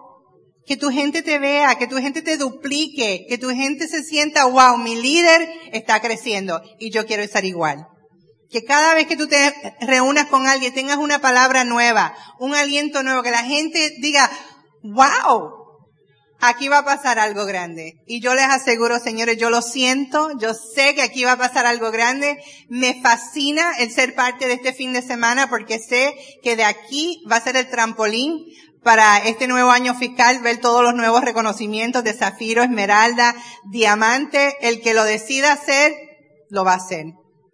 Que 0.67 0.77
tu 0.77 0.91
gente 0.91 1.23
te 1.23 1.39
vea, 1.39 1.77
que 1.79 1.87
tu 1.87 1.97
gente 1.97 2.23
te 2.23 2.37
duplique, 2.37 3.25
que 3.29 3.39
tu 3.39 3.51
gente 3.51 3.87
se 3.87 4.03
sienta, 4.03 4.47
wow, 4.47 4.77
mi 4.77 5.01
líder 5.01 5.49
está 5.73 6.01
creciendo 6.01 6.61
y 6.81 6.91
yo 6.91 7.07
quiero 7.07 7.23
estar 7.23 7.45
igual. 7.45 7.87
Que 8.51 8.65
cada 8.65 8.95
vez 8.95 9.07
que 9.07 9.17
tú 9.17 9.29
te 9.29 9.55
reúnas 9.81 10.27
con 10.27 10.49
alguien 10.49 10.75
tengas 10.75 10.97
una 10.97 11.21
palabra 11.21 11.63
nueva, 11.63 12.17
un 12.41 12.53
aliento 12.57 13.05
nuevo, 13.05 13.23
que 13.23 13.31
la 13.31 13.45
gente 13.45 13.95
diga, 14.01 14.29
wow, 14.83 15.66
aquí 16.41 16.69
va 16.69 16.79
a 16.79 16.85
pasar 16.85 17.19
algo 17.19 17.45
grande. 17.45 17.97
Y 18.07 18.21
yo 18.21 18.35
les 18.35 18.45
aseguro, 18.45 18.99
señores, 18.99 19.39
yo 19.39 19.51
lo 19.51 19.63
siento, 19.63 20.31
yo 20.39 20.55
sé 20.55 20.95
que 20.95 21.03
aquí 21.03 21.25
va 21.25 21.33
a 21.33 21.39
pasar 21.39 21.67
algo 21.67 21.91
grande. 21.91 22.39
Me 22.69 23.01
fascina 23.01 23.73
el 23.79 23.91
ser 23.91 24.15
parte 24.15 24.47
de 24.47 24.55
este 24.55 24.73
fin 24.73 24.93
de 24.93 25.03
semana 25.03 25.49
porque 25.49 25.79
sé 25.79 26.15
que 26.43 26.57
de 26.57 26.65
aquí 26.65 27.23
va 27.31 27.37
a 27.37 27.43
ser 27.43 27.57
el 27.57 27.69
trampolín 27.69 28.47
para 28.83 29.19
este 29.19 29.49
nuevo 29.49 29.71
año 29.71 29.95
fiscal, 29.97 30.41
ver 30.41 30.59
todos 30.59 30.83
los 30.83 30.95
nuevos 30.95 31.25
reconocimientos 31.25 32.05
de 32.05 32.13
zafiro, 32.13 32.63
esmeralda, 32.63 33.35
diamante. 33.65 34.57
El 34.61 34.81
que 34.81 34.95
lo 34.95 35.05
decida 35.05 35.53
hacer, 35.53 35.93
lo 36.51 36.65
va 36.65 36.75
a 36.75 36.77
hacer. 36.77 37.07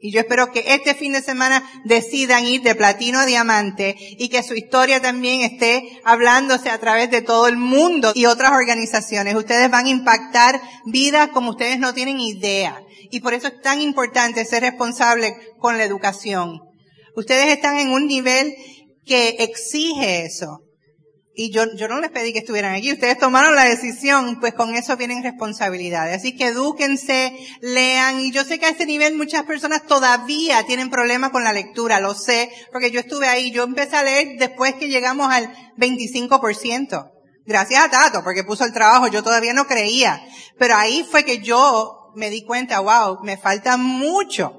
Y 0.04 0.11
yo 0.11 0.18
espero 0.18 0.50
que 0.50 0.64
este 0.66 0.97
fin 0.97 1.12
de 1.12 1.23
semana 1.23 1.62
decidan 1.85 2.44
ir 2.44 2.62
de 2.62 2.75
platino 2.75 3.21
a 3.21 3.25
diamante 3.25 3.94
y 4.18 4.28
que 4.30 4.42
su 4.42 4.54
historia 4.54 5.00
también 5.00 5.42
esté 5.42 6.00
hablándose 6.02 6.71
a 6.71 6.78
través 6.78 7.09
de 7.12 7.23
todo 7.23 7.47
el 7.47 7.56
mundo 7.56 8.11
y 8.12 8.26
otras 8.26 8.50
organizaciones. 8.50 9.37
Ustedes 9.37 9.71
van 9.71 9.87
a 9.87 9.90
impactar 9.90 10.61
vidas 10.87 11.28
como 11.28 11.50
ustedes 11.50 11.78
no 11.78 11.94
tienen 11.94 12.18
idea. 12.18 12.82
Y 13.12 13.21
por 13.21 13.32
eso 13.32 13.47
es 13.47 13.61
tan 13.61 13.80
importante 13.80 14.44
ser 14.44 14.62
responsable 14.62 15.37
con 15.61 15.78
la 15.78 15.85
educación. 15.85 16.59
Ustedes 17.14 17.47
están 17.54 17.78
en 17.78 17.90
un 17.90 18.09
nivel 18.09 18.56
que 19.06 19.37
exige 19.38 20.26
eso. 20.26 20.62
Y 21.35 21.51
yo, 21.51 21.65
yo 21.77 21.89
no 21.89 21.99
les 21.99 22.11
pedí 22.11 22.35
que 22.35 22.41
estuvieran 22.41 22.75
aquí, 22.75 22.93
ustedes 22.93 23.17
tomaron 23.17 23.55
la 23.55 23.65
decisión, 23.65 24.39
pues 24.39 24.53
con 24.53 24.75
eso 24.75 24.99
vienen 24.99 25.23
responsabilidades. 25.23 26.19
Así 26.19 26.37
que 26.37 26.49
edúquense, 26.49 27.35
lean, 27.62 28.21
y 28.21 28.33
yo 28.33 28.45
sé 28.45 28.59
que 28.59 28.67
a 28.67 28.69
este 28.69 28.85
nivel 28.85 29.17
muchas 29.17 29.45
personas 29.45 29.87
todavía 29.87 30.65
tienen 30.65 30.91
problemas 30.91 31.31
con 31.31 31.43
la 31.43 31.55
lectura, 31.55 32.01
lo 32.01 32.15
sé, 32.15 32.51
porque 32.71 32.91
yo 32.91 33.01
estuve 33.01 33.29
ahí, 33.29 33.51
yo 33.51 33.62
empecé 33.62 33.97
a 33.97 34.03
leer 34.03 34.39
después 34.39 34.75
que 34.75 34.89
llegamos 34.89 35.33
al 35.33 35.51
25%. 35.79 37.11
Gracias 37.47 37.83
a 37.83 37.91
Tato, 37.91 38.23
porque 38.23 38.45
puso 38.45 38.67
el 38.67 38.75
trabajo, 38.75 39.09
yo 39.09 39.23
todavía 39.23 39.55
no 39.55 39.67
creía. 39.67 40.23
Pero 40.59 40.76
ahí 40.76 41.06
fue 41.11 41.25
que 41.25 41.39
yo 41.39 42.13
me 42.15 42.28
di 42.28 42.45
cuenta, 42.45 42.80
wow, 42.80 43.25
me 43.25 43.39
falta 43.39 43.78
mucho 43.78 44.59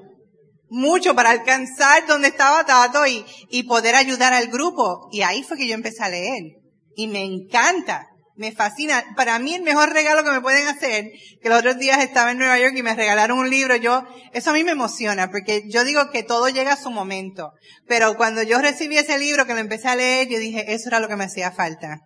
mucho 0.70 1.14
para 1.14 1.30
alcanzar 1.30 2.04
donde 2.08 2.28
estaba 2.28 2.66
Tato 2.66 3.06
y, 3.06 3.24
y 3.48 3.62
poder 3.62 3.94
ayudar 3.94 4.32
al 4.32 4.48
grupo. 4.48 5.08
Y 5.12 5.22
ahí 5.22 5.44
fue 5.44 5.56
que 5.56 5.68
yo 5.68 5.74
empecé 5.74 6.02
a 6.02 6.08
leer 6.08 6.63
y 6.96 7.08
me 7.08 7.24
encanta, 7.24 8.06
me 8.36 8.52
fascina. 8.52 9.04
Para 9.16 9.38
mí 9.38 9.54
el 9.54 9.62
mejor 9.62 9.92
regalo 9.92 10.24
que 10.24 10.30
me 10.30 10.40
pueden 10.40 10.66
hacer, 10.66 11.10
que 11.42 11.48
los 11.48 11.58
otros 11.58 11.78
días 11.78 12.02
estaba 12.02 12.32
en 12.32 12.38
Nueva 12.38 12.58
York 12.58 12.74
y 12.76 12.82
me 12.82 12.94
regalaron 12.94 13.38
un 13.38 13.50
libro, 13.50 13.76
yo, 13.76 14.04
eso 14.32 14.50
a 14.50 14.52
mí 14.52 14.64
me 14.64 14.72
emociona, 14.72 15.30
porque 15.30 15.62
yo 15.68 15.84
digo 15.84 16.10
que 16.10 16.22
todo 16.22 16.48
llega 16.48 16.72
a 16.72 16.82
su 16.82 16.90
momento. 16.90 17.52
Pero 17.86 18.16
cuando 18.16 18.42
yo 18.42 18.60
recibí 18.60 18.98
ese 18.98 19.18
libro 19.18 19.46
que 19.46 19.54
lo 19.54 19.60
empecé 19.60 19.88
a 19.88 19.96
leer, 19.96 20.28
yo 20.28 20.38
dije, 20.38 20.72
eso 20.74 20.88
era 20.88 21.00
lo 21.00 21.08
que 21.08 21.16
me 21.16 21.24
hacía 21.24 21.50
falta. 21.52 22.00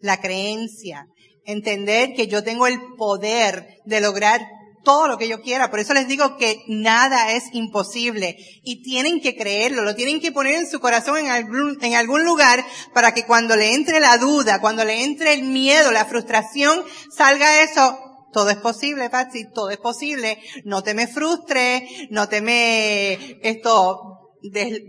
La 0.00 0.20
creencia. 0.20 1.06
Entender 1.46 2.14
que 2.14 2.26
yo 2.26 2.42
tengo 2.42 2.66
el 2.66 2.80
poder 2.96 3.80
de 3.84 4.00
lograr 4.00 4.40
todo 4.84 5.08
lo 5.08 5.18
que 5.18 5.28
yo 5.28 5.40
quiera. 5.40 5.70
Por 5.70 5.80
eso 5.80 5.94
les 5.94 6.06
digo 6.06 6.36
que 6.36 6.62
nada 6.68 7.32
es 7.32 7.44
imposible. 7.52 8.36
Y 8.62 8.82
tienen 8.82 9.20
que 9.20 9.34
creerlo, 9.34 9.82
lo 9.82 9.96
tienen 9.96 10.20
que 10.20 10.30
poner 10.30 10.54
en 10.54 10.70
su 10.70 10.78
corazón 10.78 11.18
en 11.18 11.94
algún, 11.94 12.24
lugar 12.24 12.64
para 12.92 13.12
que 13.12 13.26
cuando 13.26 13.56
le 13.56 13.74
entre 13.74 13.98
la 13.98 14.18
duda, 14.18 14.60
cuando 14.60 14.84
le 14.84 15.02
entre 15.02 15.34
el 15.34 15.42
miedo, 15.42 15.90
la 15.90 16.04
frustración, 16.04 16.84
salga 17.14 17.62
eso. 17.62 17.98
Todo 18.32 18.50
es 18.50 18.56
posible, 18.56 19.10
Patsy, 19.10 19.46
todo 19.52 19.70
es 19.70 19.78
posible. 19.78 20.38
No 20.64 20.82
te 20.82 20.94
me 20.94 21.06
frustres, 21.06 21.82
no 22.10 22.28
te 22.28 22.40
me, 22.40 23.14
esto, 23.42 24.30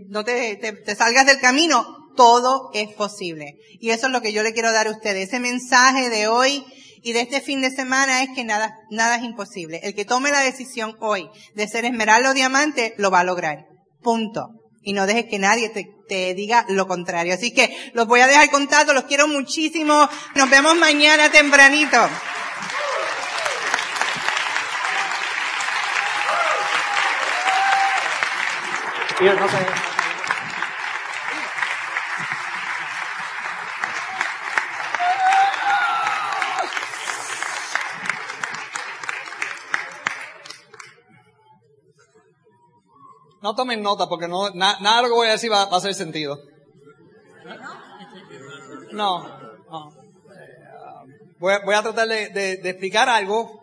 no 0.08 0.24
te, 0.24 0.56
te 0.56 0.94
salgas 0.94 1.26
del 1.26 1.40
camino. 1.40 1.96
Todo 2.16 2.70
es 2.72 2.88
posible. 2.94 3.58
Y 3.78 3.90
eso 3.90 4.06
es 4.06 4.12
lo 4.12 4.22
que 4.22 4.32
yo 4.32 4.42
le 4.42 4.52
quiero 4.52 4.72
dar 4.72 4.86
a 4.86 4.90
ustedes. 4.90 5.28
Ese 5.28 5.38
mensaje 5.38 6.08
de 6.08 6.28
hoy, 6.28 6.64
y 7.06 7.12
de 7.12 7.20
este 7.20 7.40
fin 7.40 7.60
de 7.60 7.70
semana 7.70 8.24
es 8.24 8.30
que 8.34 8.42
nada, 8.42 8.80
nada 8.90 9.14
es 9.14 9.22
imposible. 9.22 9.78
El 9.84 9.94
que 9.94 10.04
tome 10.04 10.32
la 10.32 10.40
decisión 10.40 10.96
hoy 10.98 11.30
de 11.54 11.68
ser 11.68 11.84
esmeralda 11.84 12.30
o 12.30 12.34
diamante, 12.34 12.94
lo 12.98 13.12
va 13.12 13.20
a 13.20 13.24
lograr. 13.24 13.66
Punto. 14.02 14.48
Y 14.82 14.92
no 14.92 15.06
dejes 15.06 15.26
que 15.30 15.38
nadie 15.38 15.68
te, 16.08 16.34
diga 16.34 16.66
lo 16.68 16.88
contrario. 16.88 17.32
Así 17.32 17.54
que 17.54 17.70
los 17.94 18.08
voy 18.08 18.22
a 18.22 18.26
dejar 18.26 18.50
contados, 18.50 18.92
los 18.92 19.04
quiero 19.04 19.28
muchísimo. 19.28 20.08
Nos 20.34 20.50
vemos 20.50 20.74
mañana 20.78 21.30
tempranito. 21.30 22.08
No 43.46 43.54
tomen 43.54 43.80
nota 43.80 44.08
porque 44.08 44.26
no, 44.26 44.50
nada 44.50 44.96
de 44.96 45.02
lo 45.02 45.08
que 45.08 45.14
voy 45.14 45.28
a 45.28 45.38
decir 45.38 45.52
va, 45.52 45.62
a 45.62 45.76
hacer 45.76 45.94
sentido. 45.94 46.36
No, 48.90 49.24
Voy, 51.38 51.52
a 51.52 51.82
tratar 51.82 52.08
de, 52.08 52.52
explicar 52.54 53.08
algo 53.08 53.60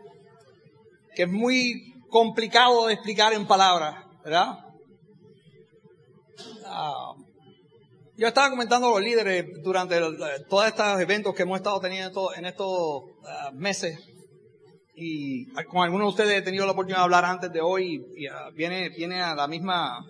que 1.14 1.24
es 1.24 1.30
muy 1.30 2.02
complicado 2.08 2.88
de 2.88 2.94
explicar 2.94 3.34
en 3.34 3.46
palabras, 3.46 4.06
¿verdad? 4.24 4.58
Ah, 6.66 7.12
yo 8.16 8.28
estaba 8.30 8.52
comentando 8.52 8.88
a 8.88 8.92
los 8.92 9.02
líderes 9.02 9.48
durante 9.64 10.00
todos 10.48 10.68
estos 10.68 11.02
eventos 11.02 11.36
que 11.36 11.44
hemos 11.44 11.58
estado 11.58 11.82
teniendo 11.82 12.34
en 12.34 12.46
estos 12.46 13.04
ah, 13.28 13.52
meses 13.52 14.00
y 14.96 15.46
con 15.70 15.84
algunos 15.84 16.06
de 16.06 16.24
ustedes 16.24 16.40
he 16.40 16.42
tenido 16.44 16.66
la 16.66 16.74
oportunidad 16.74 17.00
de 17.00 17.04
hablar 17.04 17.26
antes 17.26 17.52
de 17.52 17.62
hoy 17.62 18.06
y, 18.16 18.28
ah, 18.28 18.50
viene, 18.54 18.90
viene 18.90 19.22
a 19.22 19.36
la 19.36 19.48
misma... 19.48 20.06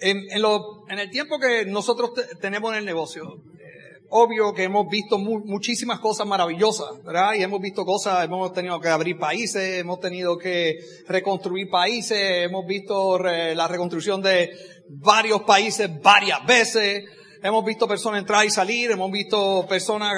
En, 0.00 0.24
en, 0.30 0.42
lo, 0.42 0.88
en 0.88 0.98
el 0.98 1.10
tiempo 1.10 1.38
que 1.38 1.64
nosotros 1.66 2.12
tenemos 2.40 2.72
en 2.72 2.78
el 2.78 2.84
negocio, 2.84 3.36
eh, 3.58 4.04
obvio 4.10 4.52
que 4.52 4.64
hemos 4.64 4.88
visto 4.88 5.18
muchísimas 5.18 6.00
cosas 6.00 6.26
maravillosas, 6.26 7.02
¿verdad? 7.04 7.34
Y 7.34 7.42
hemos 7.42 7.60
visto 7.60 7.84
cosas, 7.84 8.24
hemos 8.24 8.52
tenido 8.52 8.80
que 8.80 8.88
abrir 8.88 9.18
países, 9.18 9.78
hemos 9.78 10.00
tenido 10.00 10.36
que 10.36 10.78
reconstruir 11.06 11.70
países, 11.70 12.44
hemos 12.44 12.66
visto 12.66 13.18
la 13.18 13.68
reconstrucción 13.68 14.20
de 14.20 14.50
varios 14.88 15.42
países 15.42 15.88
varias 16.02 16.44
veces, 16.44 17.04
hemos 17.44 17.62
visto 17.62 17.86
personas 17.86 18.20
entrar 18.20 18.46
y 18.46 18.50
salir, 18.50 18.90
hemos 18.90 19.10
visto 19.10 19.66
personas 19.68 20.12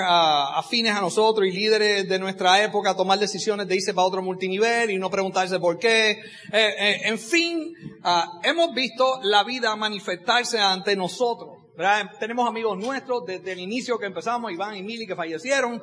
afines 0.55 0.95
a 0.95 1.01
nosotros 1.01 1.45
y 1.45 1.51
líderes 1.51 2.09
de 2.09 2.21
nuestra 2.21 2.63
época 2.63 2.95
tomar 2.95 3.19
decisiones 3.19 3.67
de 3.67 3.75
irse 3.75 3.93
para 3.93 4.07
otro 4.07 4.23
multinivel 4.23 4.93
y 4.93 4.97
no 4.97 5.11
preguntarse 5.11 5.59
por 5.59 5.77
qué. 5.77 6.13
Eh, 6.13 6.21
eh, 6.53 7.01
en 7.03 7.19
fin, 7.19 7.75
ah, 8.05 8.39
hemos 8.45 8.73
visto 8.73 9.19
la 9.25 9.43
vida 9.43 9.75
manifestarse 9.75 10.61
ante 10.61 10.95
nosotros. 10.95 11.65
¿verdad? 11.77 12.13
Tenemos 12.21 12.49
amigos 12.49 12.79
nuestros 12.79 13.25
desde 13.27 13.53
el 13.53 13.59
inicio 13.59 13.99
que 13.99 14.07
empezamos, 14.07 14.53
Iván 14.53 14.77
y 14.77 14.85
Mili, 14.85 15.05
que 15.05 15.17
fallecieron. 15.17 15.83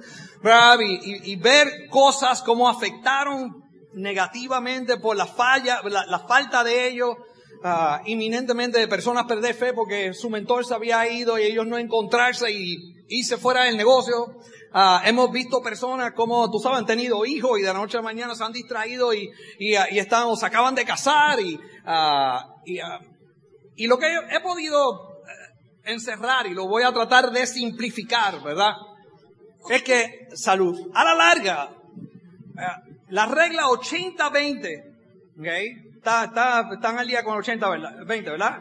Y, 0.79 1.11
y, 1.11 1.31
y 1.33 1.35
ver 1.35 1.67
cosas 1.89 2.41
como 2.41 2.69
afectaron 2.69 3.61
negativamente 3.95 4.95
por 4.95 5.17
la 5.17 5.27
falla, 5.27 5.81
la, 5.83 6.05
la 6.05 6.19
falta 6.19 6.63
de 6.63 6.87
ellos, 6.87 7.17
uh, 7.63 8.01
inminentemente 8.05 8.79
de 8.79 8.87
personas 8.87 9.25
perder 9.25 9.55
fe 9.55 9.73
porque 9.73 10.13
su 10.13 10.29
mentor 10.29 10.65
se 10.65 10.73
había 10.73 11.07
ido 11.09 11.39
y 11.39 11.43
ellos 11.43 11.65
no 11.65 11.77
encontrarse 11.77 12.51
y 12.51 12.95
irse 13.07 13.37
fuera 13.37 13.63
del 13.63 13.77
negocio. 13.77 14.37
Uh, 14.73 15.05
hemos 15.05 15.31
visto 15.31 15.61
personas 15.61 16.13
como, 16.13 16.49
tú 16.51 16.59
sabes, 16.59 16.79
han 16.79 16.85
tenido 16.85 17.25
hijos 17.25 17.59
y 17.59 17.61
de 17.61 17.67
la 17.67 17.73
noche 17.73 17.97
a 17.97 18.01
la 18.01 18.05
mañana 18.05 18.35
se 18.35 18.43
han 18.43 18.51
distraído 18.51 19.13
y, 19.13 19.29
y, 19.59 19.71
y 19.71 19.99
están, 19.99 20.25
o 20.27 20.35
se 20.35 20.45
acaban 20.45 20.75
de 20.75 20.83
casar 20.83 21.39
y, 21.39 21.55
uh, 21.55 22.61
y, 22.65 22.79
y 23.75 23.87
lo 23.87 23.97
que 23.97 24.07
he 24.31 24.39
podido 24.41 25.13
encerrar 25.83 26.47
y 26.47 26.53
lo 26.53 26.67
voy 26.67 26.83
a 26.83 26.91
tratar 26.91 27.31
de 27.31 27.45
simplificar, 27.45 28.41
¿verdad? 28.41 28.73
Es 29.69 29.83
que 29.83 30.27
salud, 30.33 30.91
a 30.93 31.03
la 31.03 31.15
larga, 31.15 31.69
la 33.09 33.25
regla 33.27 33.63
80-20, 33.63 34.93
¿ok? 35.39 35.92
Está, 36.03 36.25
está, 36.25 36.69
están 36.73 36.99
al 36.99 37.07
día 37.07 37.23
con 37.23 37.35
el 37.35 37.39
80, 37.39 37.69
¿verdad? 37.69 37.91
20, 38.05 38.31
¿verdad? 38.31 38.59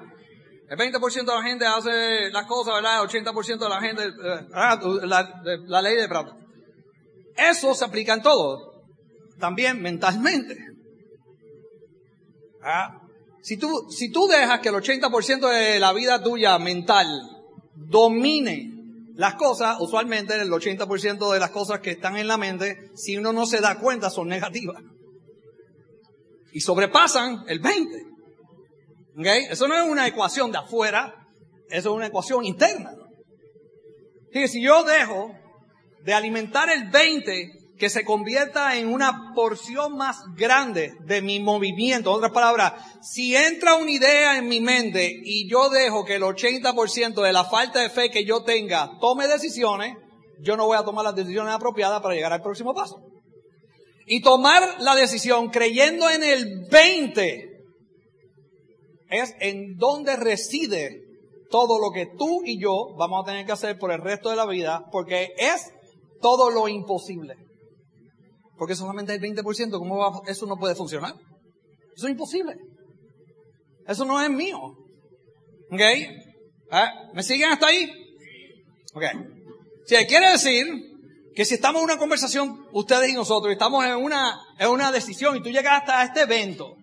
El 0.68 0.78
20% 0.78 1.12
de 1.12 1.24
la 1.24 1.42
gente 1.42 1.66
hace 1.66 2.30
las 2.30 2.46
cosas, 2.46 2.74
¿verdad? 2.74 3.02
El 3.02 3.08
80% 3.08 3.58
de 3.58 3.68
la 3.68 3.80
gente, 3.80 4.04
eh, 4.04 4.46
la, 5.02 5.42
la, 5.66 5.82
ley 5.82 5.96
de 5.96 6.08
Prato. 6.08 6.36
Eso 7.36 7.74
se 7.74 7.84
aplica 7.84 8.14
en 8.14 8.22
todo. 8.22 8.84
También 9.40 9.82
mentalmente. 9.82 10.56
¿Ah? 12.62 13.00
Si 13.42 13.56
tú, 13.56 13.90
si 13.90 14.12
tú 14.12 14.28
dejas 14.28 14.60
que 14.60 14.68
el 14.68 14.76
80% 14.76 15.48
de 15.48 15.80
la 15.80 15.92
vida 15.92 16.22
tuya 16.22 16.56
mental 16.60 17.08
domine 17.74 18.70
las 19.16 19.34
cosas, 19.34 19.78
usualmente 19.80 20.40
el 20.40 20.48
80% 20.48 21.32
de 21.32 21.40
las 21.40 21.50
cosas 21.50 21.80
que 21.80 21.90
están 21.90 22.16
en 22.18 22.28
la 22.28 22.36
mente, 22.36 22.92
si 22.94 23.16
uno 23.16 23.32
no 23.32 23.46
se 23.46 23.60
da 23.60 23.80
cuenta, 23.80 24.10
son 24.10 24.28
negativas 24.28 24.80
y 26.52 26.60
sobrepasan 26.60 27.44
el 27.48 27.60
20. 27.60 28.12
¿Okay? 29.18 29.44
Eso 29.50 29.68
no 29.68 29.74
es 29.74 29.88
una 29.88 30.06
ecuación 30.06 30.52
de 30.52 30.58
afuera, 30.58 31.14
eso 31.68 31.90
es 31.90 31.96
una 31.96 32.06
ecuación 32.06 32.44
interna. 32.44 32.92
Fíjate, 34.30 34.48
si 34.48 34.62
yo 34.62 34.84
dejo 34.84 35.32
de 36.04 36.14
alimentar 36.14 36.70
el 36.70 36.90
20 36.90 37.62
que 37.78 37.90
se 37.90 38.04
convierta 38.04 38.76
en 38.76 38.86
una 38.92 39.32
porción 39.34 39.96
más 39.96 40.18
grande 40.36 40.94
de 41.00 41.20
mi 41.20 41.40
movimiento. 41.40 42.10
En 42.10 42.16
otras 42.16 42.30
palabras, 42.30 42.74
si 43.02 43.34
entra 43.34 43.74
una 43.74 43.90
idea 43.90 44.38
en 44.38 44.46
mi 44.46 44.60
mente 44.60 45.12
y 45.24 45.50
yo 45.50 45.68
dejo 45.68 46.04
que 46.04 46.14
el 46.14 46.22
80% 46.22 47.22
de 47.22 47.32
la 47.32 47.44
falta 47.44 47.80
de 47.80 47.90
fe 47.90 48.10
que 48.10 48.24
yo 48.24 48.44
tenga 48.44 48.98
tome 49.00 49.26
decisiones, 49.26 49.96
yo 50.40 50.56
no 50.56 50.66
voy 50.66 50.76
a 50.76 50.84
tomar 50.84 51.04
las 51.04 51.16
decisiones 51.16 51.52
apropiadas 51.52 52.00
para 52.00 52.14
llegar 52.14 52.32
al 52.32 52.42
próximo 52.42 52.72
paso 52.72 53.11
y 54.06 54.22
tomar 54.22 54.80
la 54.80 54.94
decisión 54.94 55.50
creyendo 55.50 56.08
en 56.10 56.22
el 56.22 56.66
20 56.70 57.52
es 59.10 59.34
en 59.40 59.76
donde 59.76 60.16
reside 60.16 61.02
todo 61.50 61.78
lo 61.78 61.90
que 61.90 62.06
tú 62.18 62.42
y 62.44 62.60
yo 62.60 62.94
vamos 62.96 63.22
a 63.22 63.30
tener 63.30 63.46
que 63.46 63.52
hacer 63.52 63.78
por 63.78 63.92
el 63.92 64.00
resto 64.00 64.30
de 64.30 64.36
la 64.36 64.46
vida, 64.46 64.86
porque 64.90 65.28
es 65.36 65.70
todo 66.20 66.50
lo 66.50 66.66
imposible. 66.68 67.34
Porque 68.56 68.74
solamente 68.74 69.14
el 69.14 69.20
20%, 69.20 69.70
¿cómo 69.78 69.98
va? 69.98 70.22
Eso 70.26 70.46
no 70.46 70.56
puede 70.56 70.74
funcionar. 70.74 71.14
Eso 71.94 72.06
es 72.06 72.12
imposible. 72.12 72.56
Eso 73.86 74.04
no 74.04 74.20
es 74.22 74.30
mío. 74.30 74.58
¿Ok? 74.58 75.80
¿Ah? 76.70 76.90
¿Me 77.12 77.22
siguen 77.22 77.50
hasta 77.50 77.66
ahí? 77.66 77.90
Ok. 78.94 79.04
Si 79.86 79.96
quiere 80.06 80.30
decir 80.30 80.91
que 81.34 81.44
si 81.44 81.54
estamos 81.54 81.80
en 81.80 81.84
una 81.84 81.98
conversación, 81.98 82.66
ustedes 82.72 83.10
y 83.10 83.14
nosotros, 83.14 83.52
estamos 83.52 83.84
en 83.84 83.96
una, 83.96 84.38
en 84.58 84.68
una 84.68 84.92
decisión 84.92 85.36
y 85.36 85.42
tú 85.42 85.50
llegas 85.50 85.80
hasta 85.80 86.02
este 86.04 86.22
evento, 86.22 86.76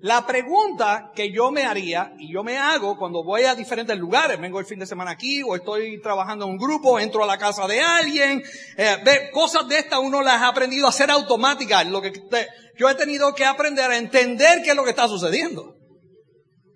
la 0.00 0.26
pregunta 0.26 1.10
que 1.14 1.32
yo 1.32 1.50
me 1.50 1.64
haría, 1.64 2.12
y 2.18 2.32
yo 2.32 2.44
me 2.44 2.58
hago 2.58 2.98
cuando 2.98 3.24
voy 3.24 3.44
a 3.44 3.54
diferentes 3.54 3.96
lugares, 3.96 4.38
vengo 4.38 4.60
el 4.60 4.66
fin 4.66 4.78
de 4.78 4.86
semana 4.86 5.12
aquí, 5.12 5.42
o 5.42 5.56
estoy 5.56 6.00
trabajando 6.02 6.44
en 6.44 6.52
un 6.52 6.58
grupo, 6.58 7.00
entro 7.00 7.24
a 7.24 7.26
la 7.26 7.38
casa 7.38 7.66
de 7.66 7.80
alguien, 7.80 8.42
eh, 8.76 8.96
ve, 9.04 9.30
cosas 9.32 9.66
de 9.68 9.78
estas 9.78 9.98
uno 9.98 10.22
las 10.22 10.42
ha 10.42 10.48
aprendido 10.48 10.86
a 10.86 10.90
hacer 10.90 11.10
automáticas, 11.10 11.86
lo 11.86 12.02
que 12.02 12.10
te, 12.10 12.46
yo 12.78 12.90
he 12.90 12.94
tenido 12.94 13.34
que 13.34 13.44
aprender 13.46 13.90
a 13.90 13.96
entender 13.96 14.62
qué 14.62 14.70
es 14.70 14.76
lo 14.76 14.84
que 14.84 14.90
está 14.90 15.08
sucediendo. 15.08 15.74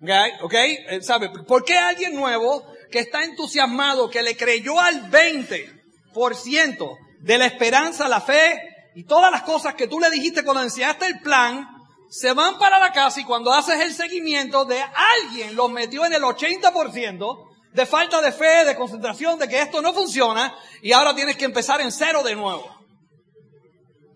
¿Ok? 0.01 0.09
¿Ok? 0.41 0.53
Eh. 0.53 0.99
¿Por 1.47 1.63
qué 1.63 1.77
alguien 1.77 2.15
nuevo 2.15 2.65
que 2.89 2.99
está 2.99 3.23
entusiasmado, 3.23 4.09
que 4.09 4.23
le 4.23 4.35
creyó 4.35 4.79
al 4.79 5.11
20%, 5.11 6.97
de 7.21 7.37
la 7.37 7.45
esperanza, 7.45 8.07
la 8.07 8.21
fe 8.21 8.89
y 8.95 9.05
todas 9.05 9.31
las 9.31 9.43
cosas 9.43 9.75
que 9.75 9.87
tú 9.87 9.99
le 9.99 10.09
dijiste 10.09 10.43
cuando 10.43 10.63
enseñaste 10.63 11.05
el 11.05 11.21
plan, 11.21 11.67
se 12.09 12.33
van 12.33 12.57
para 12.57 12.79
la 12.79 12.91
casa 12.91 13.21
y 13.21 13.23
cuando 13.23 13.53
haces 13.53 13.79
el 13.79 13.93
seguimiento 13.93 14.65
de 14.65 14.81
alguien 14.81 15.55
los 15.55 15.71
metió 15.71 16.05
en 16.05 16.13
el 16.13 16.23
80% 16.23 17.47
de 17.73 17.85
falta 17.85 18.21
de 18.21 18.33
fe, 18.33 18.65
de 18.65 18.75
concentración, 18.75 19.39
de 19.39 19.47
que 19.47 19.61
esto 19.61 19.81
no 19.81 19.93
funciona 19.93 20.53
y 20.81 20.91
ahora 20.91 21.15
tienes 21.15 21.37
que 21.37 21.45
empezar 21.45 21.79
en 21.79 21.91
cero 21.91 22.21
de 22.23 22.35
nuevo. 22.35 22.69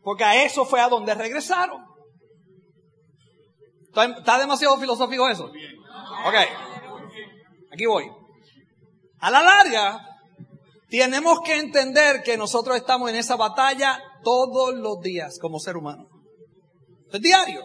Porque 0.03 0.23
a 0.23 0.43
eso 0.43 0.65
fue 0.65 0.81
a 0.81 0.89
donde 0.89 1.15
regresaron. 1.15 1.83
¿Está 3.95 4.37
demasiado 4.37 4.77
filosófico 4.77 5.29
eso? 5.29 5.45
Ok. 5.45 6.35
Aquí 7.71 7.85
voy. 7.85 8.11
A 9.19 9.31
la 9.31 9.41
larga, 9.41 10.14
tenemos 10.99 11.39
que 11.43 11.57
entender 11.57 12.21
que 12.23 12.37
nosotros 12.37 12.77
estamos 12.77 13.09
en 13.09 13.15
esa 13.15 13.35
batalla 13.35 13.99
todos 14.23 14.75
los 14.75 15.01
días 15.01 15.37
como 15.39 15.59
ser 15.59 15.77
humano. 15.77 16.07
Es 17.11 17.21
diario. 17.21 17.63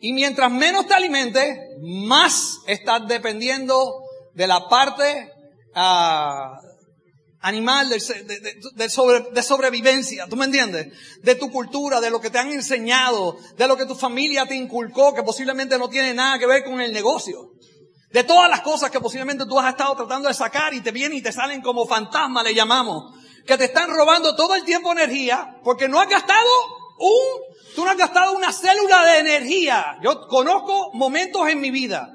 Y 0.00 0.12
mientras 0.12 0.50
menos 0.50 0.86
te 0.86 0.94
alimentes, 0.94 1.58
más 1.80 2.58
estás 2.66 3.06
dependiendo 3.06 4.02
de 4.34 4.46
la 4.46 4.68
parte 4.68 5.32
uh, 5.76 6.56
animal, 7.40 7.88
de, 7.88 8.88
sobre, 8.88 9.30
de 9.30 9.42
sobrevivencia, 9.42 10.26
¿tú 10.28 10.36
me 10.36 10.46
entiendes? 10.46 10.88
De 11.22 11.34
tu 11.34 11.50
cultura, 11.50 12.00
de 12.00 12.10
lo 12.10 12.20
que 12.20 12.30
te 12.30 12.38
han 12.38 12.52
enseñado, 12.52 13.36
de 13.56 13.68
lo 13.68 13.76
que 13.76 13.86
tu 13.86 13.94
familia 13.94 14.46
te 14.46 14.54
inculcó, 14.54 15.14
que 15.14 15.22
posiblemente 15.22 15.78
no 15.78 15.88
tiene 15.88 16.14
nada 16.14 16.38
que 16.38 16.46
ver 16.46 16.64
con 16.64 16.80
el 16.80 16.92
negocio. 16.92 17.52
De 18.12 18.24
todas 18.24 18.50
las 18.50 18.60
cosas 18.60 18.90
que 18.90 19.00
posiblemente 19.00 19.46
tú 19.46 19.58
has 19.58 19.70
estado 19.70 19.96
tratando 19.96 20.28
de 20.28 20.34
sacar 20.34 20.74
y 20.74 20.82
te 20.82 20.90
vienen 20.90 21.18
y 21.18 21.22
te 21.22 21.32
salen 21.32 21.62
como 21.62 21.86
fantasma, 21.86 22.42
le 22.42 22.54
llamamos. 22.54 23.14
Que 23.46 23.56
te 23.56 23.64
están 23.64 23.90
robando 23.90 24.36
todo 24.36 24.54
el 24.54 24.64
tiempo 24.64 24.92
energía 24.92 25.58
porque 25.64 25.88
no 25.88 26.00
has 26.00 26.08
gastado 26.08 26.50
un, 26.98 27.74
tú 27.74 27.84
no 27.84 27.90
has 27.90 27.96
gastado 27.96 28.36
una 28.36 28.52
célula 28.52 29.04
de 29.04 29.18
energía. 29.18 29.98
Yo 30.02 30.28
conozco 30.28 30.90
momentos 30.92 31.48
en 31.48 31.60
mi 31.60 31.70
vida 31.70 32.10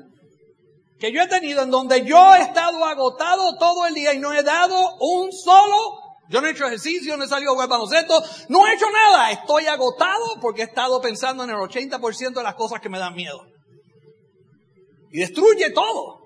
que 0.99 1.11
yo 1.11 1.21
he 1.21 1.27
tenido 1.27 1.63
en 1.63 1.71
donde 1.71 2.05
yo 2.05 2.35
he 2.35 2.41
estado 2.41 2.85
agotado 2.85 3.57
todo 3.57 3.85
el 3.85 3.93
día 3.93 4.13
y 4.13 4.19
no 4.19 4.33
he 4.33 4.43
dado 4.43 4.95
un 4.99 5.31
solo 5.31 6.07
yo 6.29 6.41
no 6.41 6.47
he 6.47 6.51
hecho 6.51 6.65
ejercicio, 6.65 7.15
no 7.15 7.23
he 7.23 7.27
salido 7.27 7.59
a 7.59 7.67
no 7.67 8.67
he 8.67 8.73
hecho 8.73 8.85
nada. 8.91 9.31
Estoy 9.31 9.67
agotado 9.67 10.39
porque 10.41 10.61
he 10.61 10.65
estado 10.65 10.99
pensando 10.99 11.43
en 11.43 11.51
el 11.51 11.55
80% 11.55 12.33
de 12.33 12.43
las 12.43 12.55
cosas 12.55 12.81
que 12.81 12.89
me 12.89 12.99
dan 12.99 13.15
miedo. 13.15 13.39
Y 15.11 15.19
destruye 15.19 15.71
todo. 15.71 16.17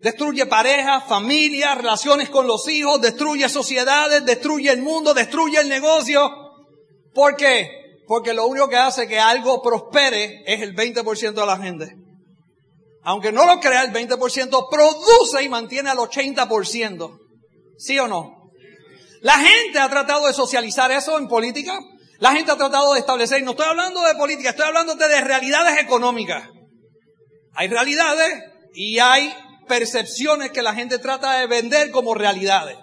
Destruye 0.00 0.46
parejas, 0.46 1.04
familias, 1.08 1.76
relaciones 1.76 2.30
con 2.30 2.46
los 2.46 2.68
hijos, 2.68 3.00
destruye 3.00 3.48
sociedades, 3.48 4.24
destruye 4.24 4.70
el 4.70 4.80
mundo, 4.80 5.12
destruye 5.12 5.58
el 5.58 5.68
negocio. 5.68 6.30
¿Por 7.12 7.36
qué? 7.36 7.68
Porque 8.06 8.32
lo 8.32 8.46
único 8.46 8.68
que 8.68 8.76
hace 8.76 9.08
que 9.08 9.18
algo 9.18 9.60
prospere 9.60 10.42
es 10.46 10.62
el 10.62 10.74
20% 10.74 11.32
de 11.32 11.46
la 11.46 11.58
gente. 11.58 11.96
Aunque 13.02 13.32
no 13.32 13.44
lo 13.44 13.58
crea, 13.58 13.82
el 13.82 13.92
20% 13.92 14.68
produce 14.70 15.42
y 15.42 15.48
mantiene 15.48 15.90
al 15.90 15.98
80%. 15.98 17.18
¿Sí 17.76 17.98
o 17.98 18.06
no? 18.06 18.50
La 19.20 19.38
gente 19.38 19.78
ha 19.78 19.88
tratado 19.88 20.26
de 20.26 20.32
socializar 20.32 20.90
eso 20.92 21.18
en 21.18 21.26
política. 21.26 21.78
La 22.18 22.32
gente 22.32 22.52
ha 22.52 22.56
tratado 22.56 22.94
de 22.94 23.00
establecer, 23.00 23.42
no 23.42 23.52
estoy 23.52 23.66
hablando 23.66 24.00
de 24.02 24.14
política, 24.14 24.50
estoy 24.50 24.66
hablando 24.66 24.94
de 24.94 25.20
realidades 25.20 25.78
económicas. 25.78 26.48
Hay 27.58 27.68
realidades 27.68 28.44
y 28.72 28.98
hay 29.00 29.34
percepciones 29.66 30.52
que 30.52 30.62
la 30.62 30.74
gente 30.74 30.98
trata 30.98 31.40
de 31.40 31.46
vender 31.46 31.90
como 31.90 32.14
realidades. 32.14 32.78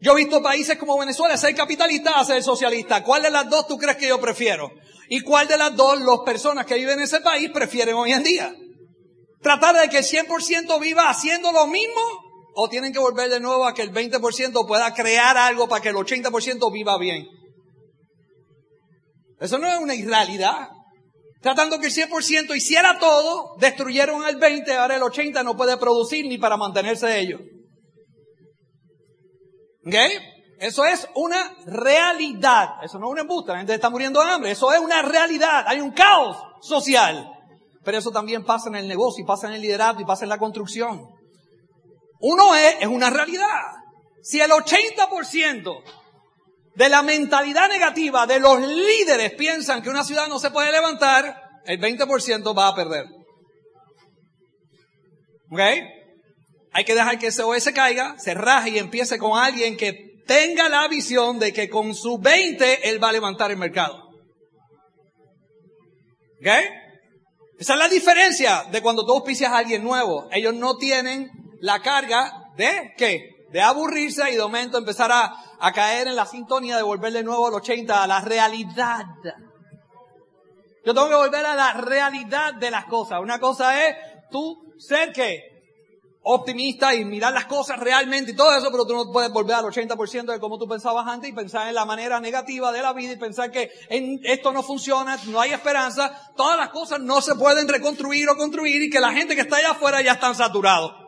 Yo 0.00 0.12
he 0.12 0.24
visto 0.24 0.42
países 0.42 0.78
como 0.78 0.98
Venezuela 0.98 1.36
ser 1.36 1.54
capitalista 1.54 2.18
a 2.18 2.24
ser 2.24 2.42
socialista. 2.42 3.04
¿Cuál 3.04 3.22
de 3.22 3.30
las 3.30 3.48
dos 3.48 3.68
tú 3.68 3.76
crees 3.76 3.96
que 3.98 4.08
yo 4.08 4.20
prefiero? 4.20 4.70
¿Y 5.08 5.20
cuál 5.20 5.48
de 5.48 5.58
las 5.58 5.76
dos 5.76 6.00
las 6.00 6.18
personas 6.24 6.66
que 6.66 6.76
viven 6.76 6.98
en 6.98 7.04
ese 7.04 7.20
país 7.20 7.50
prefieren 7.52 7.94
hoy 7.94 8.12
en 8.12 8.22
día? 8.22 8.54
¿Tratar 9.42 9.76
de 9.76 9.88
que 9.90 9.98
el 9.98 10.04
100% 10.04 10.80
viva 10.80 11.10
haciendo 11.10 11.52
lo 11.52 11.66
mismo 11.66 12.00
o 12.54 12.68
tienen 12.68 12.92
que 12.92 12.98
volver 12.98 13.28
de 13.30 13.40
nuevo 13.40 13.66
a 13.66 13.74
que 13.74 13.82
el 13.82 13.92
20% 13.92 14.66
pueda 14.66 14.94
crear 14.94 15.36
algo 15.36 15.68
para 15.68 15.82
que 15.82 15.88
el 15.88 15.96
80% 15.96 16.72
viva 16.72 16.96
bien. 16.98 17.26
Eso 19.40 19.58
no 19.58 19.68
es 19.68 19.78
una 19.78 19.94
irrealidad. 19.94 20.68
Tratando 21.44 21.78
que 21.78 21.88
el 21.88 21.92
100% 21.92 22.56
hiciera 22.56 22.98
todo, 22.98 23.54
destruyeron 23.58 24.26
el 24.26 24.36
20, 24.36 24.72
ahora 24.76 24.96
el 24.96 25.02
80 25.02 25.42
no 25.42 25.54
puede 25.54 25.76
producir 25.76 26.24
ni 26.26 26.38
para 26.38 26.56
mantenerse 26.56 27.20
ellos. 27.20 27.38
¿Ok? 29.86 29.94
Eso 30.58 30.86
es 30.86 31.06
una 31.14 31.54
realidad. 31.66 32.82
Eso 32.82 32.98
no 32.98 33.08
es 33.08 33.12
una 33.12 33.20
embuste. 33.20 33.52
La 33.52 33.58
gente 33.58 33.74
está 33.74 33.90
muriendo 33.90 34.24
de 34.24 34.30
hambre. 34.30 34.52
Eso 34.52 34.72
es 34.72 34.80
una 34.80 35.02
realidad. 35.02 35.66
Hay 35.66 35.80
un 35.80 35.90
caos 35.90 36.38
social. 36.62 37.30
Pero 37.84 37.98
eso 37.98 38.10
también 38.10 38.42
pasa 38.46 38.70
en 38.70 38.76
el 38.76 38.88
negocio 38.88 39.26
pasa 39.26 39.46
en 39.48 39.52
el 39.52 39.60
liderazgo 39.60 40.00
y 40.00 40.06
pasa 40.06 40.24
en 40.24 40.30
la 40.30 40.38
construcción. 40.38 41.02
Uno 42.20 42.54
es, 42.54 42.76
es 42.80 42.86
una 42.86 43.10
realidad. 43.10 43.60
Si 44.22 44.40
el 44.40 44.50
80% 44.50 45.82
de 46.74 46.88
la 46.88 47.02
mentalidad 47.02 47.68
negativa 47.68 48.26
de 48.26 48.40
los 48.40 48.60
líderes 48.60 49.32
piensan 49.34 49.82
que 49.82 49.90
una 49.90 50.04
ciudad 50.04 50.28
no 50.28 50.38
se 50.38 50.50
puede 50.50 50.72
levantar, 50.72 51.42
el 51.66 51.80
20% 51.80 52.56
va 52.56 52.68
a 52.68 52.74
perder. 52.74 53.06
¿Ok? 55.50 55.60
Hay 56.72 56.84
que 56.84 56.94
dejar 56.94 57.18
que 57.18 57.28
ese 57.28 57.42
OS 57.42 57.70
caiga, 57.72 58.18
se 58.18 58.34
raje 58.34 58.70
y 58.70 58.78
empiece 58.78 59.18
con 59.18 59.38
alguien 59.38 59.76
que 59.76 60.20
tenga 60.26 60.68
la 60.68 60.88
visión 60.88 61.38
de 61.38 61.52
que 61.52 61.68
con 61.68 61.94
su 61.94 62.18
20 62.18 62.88
él 62.88 63.02
va 63.02 63.10
a 63.10 63.12
levantar 63.12 63.50
el 63.50 63.56
mercado. 63.56 63.96
¿Ok? 66.40 66.48
Esa 67.58 67.74
es 67.74 67.78
la 67.78 67.88
diferencia 67.88 68.64
de 68.72 68.82
cuando 68.82 69.06
tú 69.06 69.12
auspicias 69.12 69.52
a 69.52 69.58
alguien 69.58 69.84
nuevo. 69.84 70.28
Ellos 70.32 70.54
no 70.54 70.76
tienen 70.76 71.30
la 71.60 71.80
carga 71.80 72.50
de 72.56 72.92
qué? 72.96 73.33
De 73.54 73.62
aburrirse 73.62 74.28
y 74.32 74.34
de 74.34 74.42
momento 74.42 74.78
empezar 74.78 75.12
a, 75.12 75.32
a 75.60 75.72
caer 75.72 76.08
en 76.08 76.16
la 76.16 76.26
sintonía 76.26 76.76
de 76.76 76.82
volver 76.82 77.12
de 77.12 77.22
nuevo 77.22 77.46
al 77.46 77.54
80 77.54 78.02
a 78.02 78.04
la 78.08 78.20
realidad. 78.20 79.04
Yo 80.84 80.92
tengo 80.92 81.08
que 81.08 81.14
volver 81.14 81.46
a 81.46 81.54
la 81.54 81.74
realidad 81.74 82.54
de 82.54 82.72
las 82.72 82.86
cosas. 82.86 83.20
Una 83.20 83.38
cosa 83.38 83.86
es 83.86 83.94
tú 84.28 84.74
ser 84.76 85.12
que 85.12 85.54
optimista 86.24 86.96
y 86.96 87.04
mirar 87.04 87.32
las 87.32 87.44
cosas 87.44 87.78
realmente 87.78 88.32
y 88.32 88.34
todo 88.34 88.56
eso, 88.56 88.72
pero 88.72 88.86
tú 88.86 88.94
no 88.94 89.12
puedes 89.12 89.30
volver 89.30 89.54
al 89.54 89.66
80% 89.66 90.32
de 90.32 90.40
cómo 90.40 90.58
tú 90.58 90.66
pensabas 90.66 91.06
antes 91.06 91.30
y 91.30 91.32
pensar 91.32 91.68
en 91.68 91.76
la 91.76 91.84
manera 91.84 92.18
negativa 92.18 92.72
de 92.72 92.82
la 92.82 92.92
vida 92.92 93.12
y 93.12 93.16
pensar 93.18 93.52
que 93.52 93.70
esto 94.24 94.50
no 94.52 94.64
funciona, 94.64 95.16
no 95.28 95.40
hay 95.40 95.52
esperanza, 95.52 96.32
todas 96.36 96.58
las 96.58 96.70
cosas 96.70 96.98
no 96.98 97.20
se 97.20 97.36
pueden 97.36 97.68
reconstruir 97.68 98.28
o 98.30 98.36
construir 98.36 98.82
y 98.82 98.90
que 98.90 98.98
la 98.98 99.12
gente 99.12 99.36
que 99.36 99.42
está 99.42 99.58
allá 99.58 99.70
afuera 99.70 100.02
ya 100.02 100.14
están 100.14 100.34
saturados. 100.34 101.03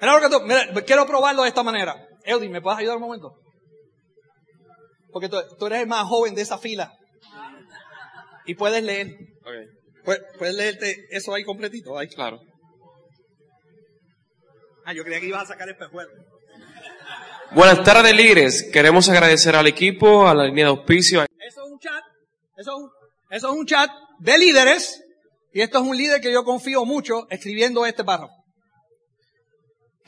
Mira 0.00 0.14
lo 0.14 0.20
que 0.20 0.28
tú, 0.28 0.42
mira, 0.44 0.84
quiero 0.84 1.06
probarlo 1.06 1.42
de 1.42 1.48
esta 1.48 1.62
manera. 1.62 1.96
Eudi, 2.24 2.48
¿me 2.48 2.60
puedes 2.60 2.78
ayudar 2.78 2.96
un 2.96 3.02
momento? 3.02 3.34
Porque 5.10 5.28
tú, 5.28 5.38
tú 5.58 5.66
eres 5.66 5.80
el 5.80 5.86
más 5.86 6.06
joven 6.06 6.34
de 6.34 6.42
esa 6.42 6.58
fila. 6.58 6.92
Y 8.46 8.54
puedes 8.54 8.82
leer. 8.82 9.08
Okay. 9.42 9.66
Puedes, 10.04 10.22
puedes 10.38 10.54
leerte 10.54 10.96
eso 11.10 11.34
ahí 11.34 11.44
completito, 11.44 11.98
ahí. 11.98 12.08
Claro. 12.08 12.38
Ah, 14.84 14.94
yo 14.94 15.04
creía 15.04 15.20
que 15.20 15.26
ibas 15.26 15.42
a 15.42 15.46
sacar 15.52 15.68
el 15.68 15.76
pejuelo. 15.76 16.10
Buenas 17.50 17.82
tardes, 17.82 18.14
líderes. 18.14 18.70
Queremos 18.72 19.08
agradecer 19.08 19.56
al 19.56 19.66
equipo, 19.66 20.28
a 20.28 20.34
la 20.34 20.44
línea 20.44 20.66
de 20.66 20.70
auspicio. 20.70 21.22
Eso 21.22 21.62
es 21.64 21.72
un 21.72 21.78
chat, 21.78 22.02
eso 22.56 22.70
es 22.70 22.76
un, 22.76 22.90
eso 23.30 23.48
es 23.48 23.54
un 23.54 23.66
chat 23.66 23.90
de 24.18 24.38
líderes, 24.38 25.02
y 25.52 25.62
esto 25.62 25.78
es 25.78 25.84
un 25.84 25.96
líder 25.96 26.20
que 26.20 26.32
yo 26.32 26.44
confío 26.44 26.84
mucho 26.84 27.26
escribiendo 27.30 27.86
este 27.86 28.04
párrafo. 28.04 28.32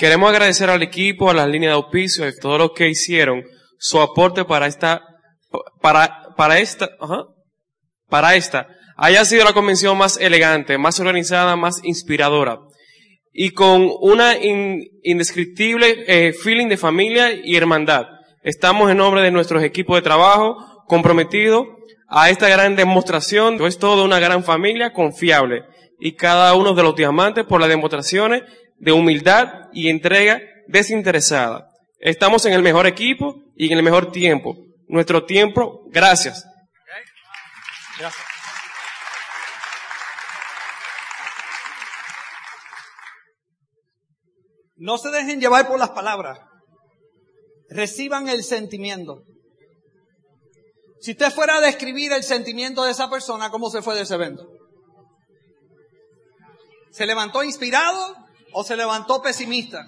Queremos 0.01 0.31
agradecer 0.31 0.71
al 0.71 0.83
equipo, 0.83 1.29
a 1.29 1.35
las 1.35 1.47
líneas 1.47 1.73
de 1.73 1.75
auspicio, 1.75 2.25
a 2.25 2.33
todos 2.33 2.59
los 2.59 2.71
que 2.73 2.89
hicieron 2.89 3.43
su 3.77 4.01
aporte 4.01 4.47
para 4.47 4.67
esta, 4.67 5.03
para, 5.83 6.35
para 6.39 6.59
esta, 6.59 6.89
para 8.09 8.35
esta, 8.35 8.67
haya 8.97 9.27
sido 9.27 9.45
la 9.45 9.53
convención 9.53 9.99
más 9.99 10.17
elegante, 10.17 10.79
más 10.79 10.99
organizada, 11.01 11.55
más 11.55 11.85
inspiradora 11.85 12.61
y 13.31 13.51
con 13.51 13.91
una 14.01 14.39
in, 14.43 14.83
indescriptible 15.03 16.05
eh, 16.07 16.33
feeling 16.33 16.69
de 16.69 16.79
familia 16.79 17.35
y 17.35 17.57
hermandad. 17.57 18.07
Estamos 18.43 18.91
en 18.91 18.97
nombre 18.97 19.21
de 19.21 19.31
nuestros 19.31 19.63
equipos 19.63 19.97
de 19.97 20.03
trabajo 20.03 20.57
comprometidos 20.87 21.67
a 22.09 22.31
esta 22.31 22.49
gran 22.49 22.75
demostración. 22.75 23.63
Es 23.67 23.79
toda 23.79 24.03
una 24.05 24.19
gran 24.19 24.45
familia 24.45 24.95
confiable 24.95 25.65
y 25.99 26.13
cada 26.13 26.55
uno 26.55 26.73
de 26.73 26.85
los 26.85 26.97
diamantes 26.97 27.45
por 27.45 27.61
las 27.61 27.69
demostraciones 27.69 28.45
de 28.81 28.93
humildad 28.93 29.69
y 29.73 29.89
entrega 29.89 30.41
desinteresada. 30.67 31.69
Estamos 31.99 32.47
en 32.47 32.55
el 32.55 32.63
mejor 32.63 32.87
equipo 32.87 33.37
y 33.55 33.71
en 33.71 33.79
el 33.79 33.85
mejor 33.85 34.11
tiempo. 34.11 34.57
Nuestro 34.89 35.25
tiempo, 35.25 35.83
gracias. 35.91 36.45
No 44.77 44.97
se 44.97 45.11
dejen 45.11 45.41
llevar 45.41 45.69
por 45.69 45.79
las 45.79 45.91
palabras. 45.91 46.39
Reciban 47.69 48.31
el 48.31 48.43
sentimiento. 48.43 49.23
Si 51.01 51.13
usted 51.13 51.31
fuera 51.31 51.57
a 51.57 51.61
describir 51.61 52.13
el 52.13 52.23
sentimiento 52.23 52.85
de 52.85 52.93
esa 52.93 53.11
persona, 53.11 53.51
¿cómo 53.51 53.69
se 53.69 53.83
fue 53.83 53.95
de 53.95 54.03
ese 54.03 54.15
evento? 54.15 54.47
¿Se 56.91 57.07
levantó 57.07 57.45
inspirado 57.45 58.17
o 58.53 58.65
se 58.65 58.77
levantó 58.77 59.23
pesimista? 59.23 59.85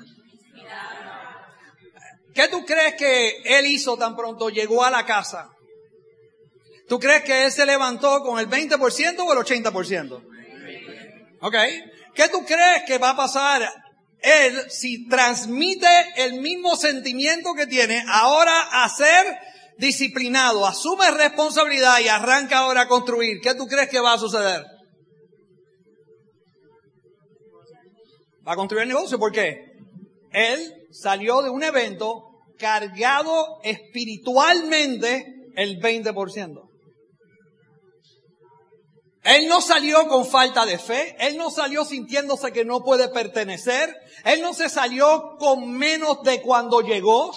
¿Qué 2.34 2.48
tú 2.48 2.64
crees 2.64 2.94
que 2.94 3.42
él 3.44 3.66
hizo 3.66 3.96
tan 3.96 4.16
pronto 4.16 4.48
llegó 4.48 4.84
a 4.84 4.90
la 4.90 5.04
casa? 5.04 5.50
¿Tú 6.88 6.98
crees 6.98 7.22
que 7.22 7.44
él 7.44 7.52
se 7.52 7.66
levantó 7.66 8.22
con 8.22 8.38
el 8.38 8.48
20% 8.48 9.18
o 9.20 9.32
el 9.32 9.38
80%? 9.38 10.22
¿Ok? 11.40 11.56
¿Qué 12.14 12.28
tú 12.28 12.44
crees 12.44 12.82
que 12.86 12.98
va 12.98 13.10
a 13.10 13.16
pasar 13.16 13.68
él 14.20 14.70
si 14.70 15.08
transmite 15.08 15.88
el 16.16 16.34
mismo 16.40 16.76
sentimiento 16.76 17.54
que 17.54 17.66
tiene 17.66 18.04
ahora 18.08 18.84
a 18.84 18.88
ser 18.88 19.38
disciplinado, 19.78 20.66
asume 20.66 21.10
responsabilidad 21.10 21.98
y 22.00 22.08
arranca 22.08 22.58
ahora 22.58 22.82
a 22.82 22.88
construir? 22.88 23.40
¿Qué 23.40 23.54
tú 23.54 23.66
crees 23.66 23.88
que 23.88 24.00
va 24.00 24.14
a 24.14 24.18
suceder? 24.18 24.64
Va 28.46 28.52
a 28.52 28.56
construir 28.56 28.82
el 28.82 28.88
negocio. 28.88 29.18
¿Por 29.18 29.32
qué? 29.32 29.72
Él 30.32 30.86
salió 30.90 31.42
de 31.42 31.50
un 31.50 31.62
evento 31.62 32.32
cargado 32.58 33.60
espiritualmente 33.62 35.26
el 35.56 35.80
20%. 35.80 36.72
Él 39.24 39.46
no 39.48 39.60
salió 39.60 40.08
con 40.08 40.26
falta 40.26 40.66
de 40.66 40.78
fe, 40.78 41.14
él 41.20 41.36
no 41.36 41.50
salió 41.50 41.84
sintiéndose 41.84 42.52
que 42.52 42.64
no 42.64 42.82
puede 42.82 43.08
pertenecer, 43.08 43.94
él 44.24 44.42
no 44.42 44.52
se 44.52 44.68
salió 44.68 45.36
con 45.38 45.70
menos 45.70 46.22
de 46.24 46.42
cuando 46.42 46.80
llegó, 46.80 47.32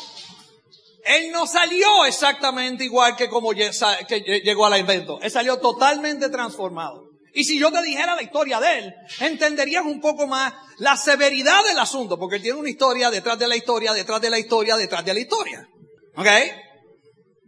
él 1.05 1.31
no 1.31 1.45
salió 1.45 2.05
exactamente 2.05 2.85
igual 2.85 3.15
que 3.15 3.29
como 3.29 3.53
llegó 3.53 4.65
al 4.65 4.79
evento, 4.79 5.19
él 5.21 5.29
salió 5.29 5.59
totalmente 5.59 6.29
transformado. 6.29 7.04
Y 7.37 7.43
si 7.43 7.59
yo 7.59 7.69
te 7.69 7.81
dijera 7.81 8.15
la 8.15 8.23
historia 8.23 8.61
de 8.61 8.79
él, 8.79 8.95
entenderías 9.19 9.83
un 9.83 9.99
poco 9.99 10.25
más 10.25 10.53
la 10.77 10.95
severidad 10.95 11.65
del 11.65 11.77
asunto, 11.77 12.17
porque 12.17 12.37
él 12.37 12.41
tiene 12.41 12.57
una 12.57 12.69
historia 12.69 13.11
detrás 13.11 13.37
de 13.37 13.45
la 13.45 13.57
historia, 13.57 13.91
detrás 13.91 14.21
de 14.21 14.29
la 14.29 14.39
historia, 14.39 14.77
detrás 14.77 15.03
de 15.03 15.13
la 15.13 15.19
historia. 15.19 15.67
¿Ok? 16.15 16.27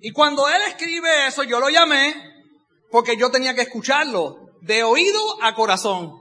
Y 0.01 0.11
cuando 0.11 0.45
él 0.49 0.61
escribe 0.67 1.27
eso, 1.27 1.43
yo 1.43 1.61
lo 1.61 1.69
llamé 1.69 2.13
porque 2.91 3.15
yo 3.15 3.31
tenía 3.31 3.55
que 3.55 3.61
escucharlo 3.61 4.35
de 4.61 4.83
oído 4.83 5.41
a 5.41 5.55
corazón. 5.55 6.11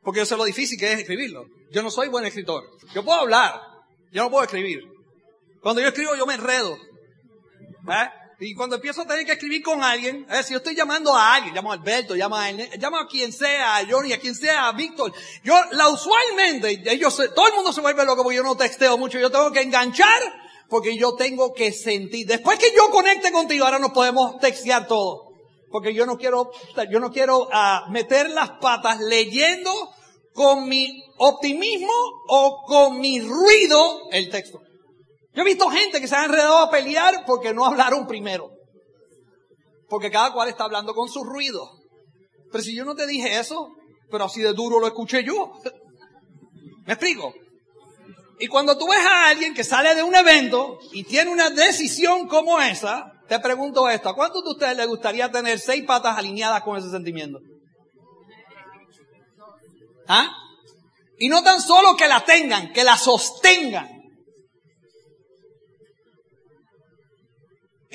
Porque 0.00 0.20
yo 0.20 0.26
sé 0.26 0.34
lo 0.38 0.44
difícil 0.44 0.78
que 0.78 0.94
es 0.94 1.00
escribirlo. 1.00 1.44
Yo 1.72 1.82
no 1.82 1.90
soy 1.90 2.08
buen 2.08 2.24
escritor. 2.24 2.64
Yo 2.94 3.04
puedo 3.04 3.20
hablar, 3.20 3.60
yo 4.12 4.22
no 4.22 4.30
puedo 4.30 4.44
escribir. 4.44 4.80
Cuando 5.60 5.82
yo 5.82 5.88
escribo 5.88 6.16
yo 6.16 6.24
me 6.24 6.34
enredo. 6.36 6.74
¿Eh? 6.74 8.08
Y 8.38 8.54
cuando 8.54 8.76
empiezo 8.76 9.02
a 9.02 9.06
tener 9.06 9.24
que 9.24 9.32
escribir 9.32 9.62
con 9.62 9.82
alguien, 9.82 10.26
eh, 10.30 10.42
si 10.42 10.52
yo 10.52 10.58
estoy 10.58 10.74
llamando 10.74 11.14
a 11.14 11.34
alguien, 11.34 11.54
llamo 11.54 11.70
a 11.70 11.74
Alberto, 11.74 12.14
llamo 12.14 12.36
a, 12.36 12.50
llamo 12.50 12.98
a 12.98 13.08
quien 13.08 13.32
sea, 13.32 13.78
a 13.78 13.86
Johnny, 13.86 14.12
a 14.12 14.20
quien 14.20 14.34
sea, 14.34 14.68
a 14.68 14.72
Víctor, 14.72 15.12
yo, 15.42 15.54
la 15.70 15.88
usualmente, 15.88 16.82
ellos, 16.84 17.16
todo 17.34 17.48
el 17.48 17.54
mundo 17.54 17.72
se 17.72 17.80
vuelve 17.80 18.04
loco 18.04 18.22
porque 18.22 18.36
yo 18.36 18.42
no 18.42 18.56
texteo 18.56 18.98
mucho, 18.98 19.18
yo 19.18 19.30
tengo 19.30 19.50
que 19.52 19.62
enganchar 19.62 20.20
porque 20.68 20.96
yo 20.96 21.14
tengo 21.14 21.52
que 21.52 21.72
sentir. 21.72 22.26
Después 22.26 22.58
que 22.58 22.72
yo 22.76 22.90
conecte 22.90 23.32
contigo, 23.32 23.64
ahora 23.64 23.78
nos 23.78 23.92
podemos 23.92 24.38
textear 24.38 24.86
todo. 24.86 25.30
Porque 25.70 25.94
yo 25.94 26.06
no 26.06 26.16
quiero, 26.16 26.50
yo 26.90 27.00
no 27.00 27.10
quiero 27.10 27.44
uh, 27.44 27.90
meter 27.90 28.30
las 28.30 28.50
patas 28.60 29.00
leyendo 29.00 29.72
con 30.32 30.68
mi 30.68 31.02
optimismo 31.18 31.92
o 32.28 32.64
con 32.66 33.00
mi 33.00 33.20
ruido 33.20 34.08
el 34.10 34.30
texto. 34.30 34.60
Yo 35.36 35.42
he 35.42 35.44
visto 35.44 35.68
gente 35.68 36.00
que 36.00 36.08
se 36.08 36.16
ha 36.16 36.24
enredado 36.24 36.58
a 36.58 36.70
pelear 36.70 37.26
porque 37.26 37.52
no 37.52 37.66
hablaron 37.66 38.06
primero. 38.06 38.50
Porque 39.86 40.10
cada 40.10 40.32
cual 40.32 40.48
está 40.48 40.64
hablando 40.64 40.94
con 40.94 41.10
su 41.10 41.24
ruido. 41.24 41.70
Pero 42.50 42.64
si 42.64 42.74
yo 42.74 42.86
no 42.86 42.94
te 42.94 43.06
dije 43.06 43.38
eso, 43.38 43.68
pero 44.10 44.24
así 44.24 44.40
de 44.40 44.54
duro 44.54 44.80
lo 44.80 44.86
escuché 44.86 45.22
yo. 45.22 45.52
¿Me 46.86 46.94
explico? 46.94 47.34
Y 48.38 48.46
cuando 48.46 48.78
tú 48.78 48.88
ves 48.88 49.04
a 49.04 49.28
alguien 49.28 49.52
que 49.52 49.62
sale 49.62 49.94
de 49.94 50.02
un 50.02 50.14
evento 50.14 50.78
y 50.92 51.04
tiene 51.04 51.30
una 51.30 51.50
decisión 51.50 52.28
como 52.28 52.58
esa, 52.60 53.12
te 53.28 53.38
pregunto 53.38 53.90
esto, 53.90 54.08
¿a 54.08 54.14
cuántos 54.14 54.42
de 54.42 54.50
ustedes 54.52 54.76
les 54.76 54.86
gustaría 54.86 55.30
tener 55.30 55.58
seis 55.58 55.84
patas 55.84 56.16
alineadas 56.16 56.62
con 56.62 56.78
ese 56.78 56.90
sentimiento? 56.90 57.40
¿Ah? 60.08 60.30
Y 61.18 61.28
no 61.28 61.42
tan 61.42 61.60
solo 61.60 61.94
que 61.94 62.08
la 62.08 62.24
tengan, 62.24 62.72
que 62.72 62.84
la 62.84 62.96
sostengan. 62.96 63.95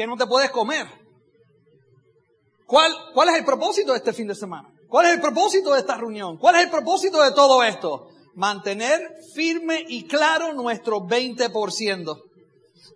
Que 0.01 0.07
no 0.07 0.17
te 0.17 0.25
puedes 0.25 0.49
comer. 0.49 0.87
¿Cuál, 2.65 2.91
¿Cuál 3.13 3.29
es 3.29 3.35
el 3.35 3.45
propósito 3.45 3.91
de 3.91 3.99
este 3.99 4.13
fin 4.13 4.25
de 4.25 4.33
semana? 4.33 4.67
¿Cuál 4.89 5.05
es 5.05 5.13
el 5.13 5.21
propósito 5.21 5.73
de 5.73 5.81
esta 5.81 5.95
reunión? 5.95 6.39
¿Cuál 6.39 6.55
es 6.55 6.63
el 6.63 6.71
propósito 6.71 7.21
de 7.21 7.33
todo 7.33 7.61
esto? 7.61 8.07
Mantener 8.33 8.99
firme 9.35 9.85
y 9.87 10.07
claro 10.07 10.53
nuestro 10.53 11.01
20%. 11.01 12.19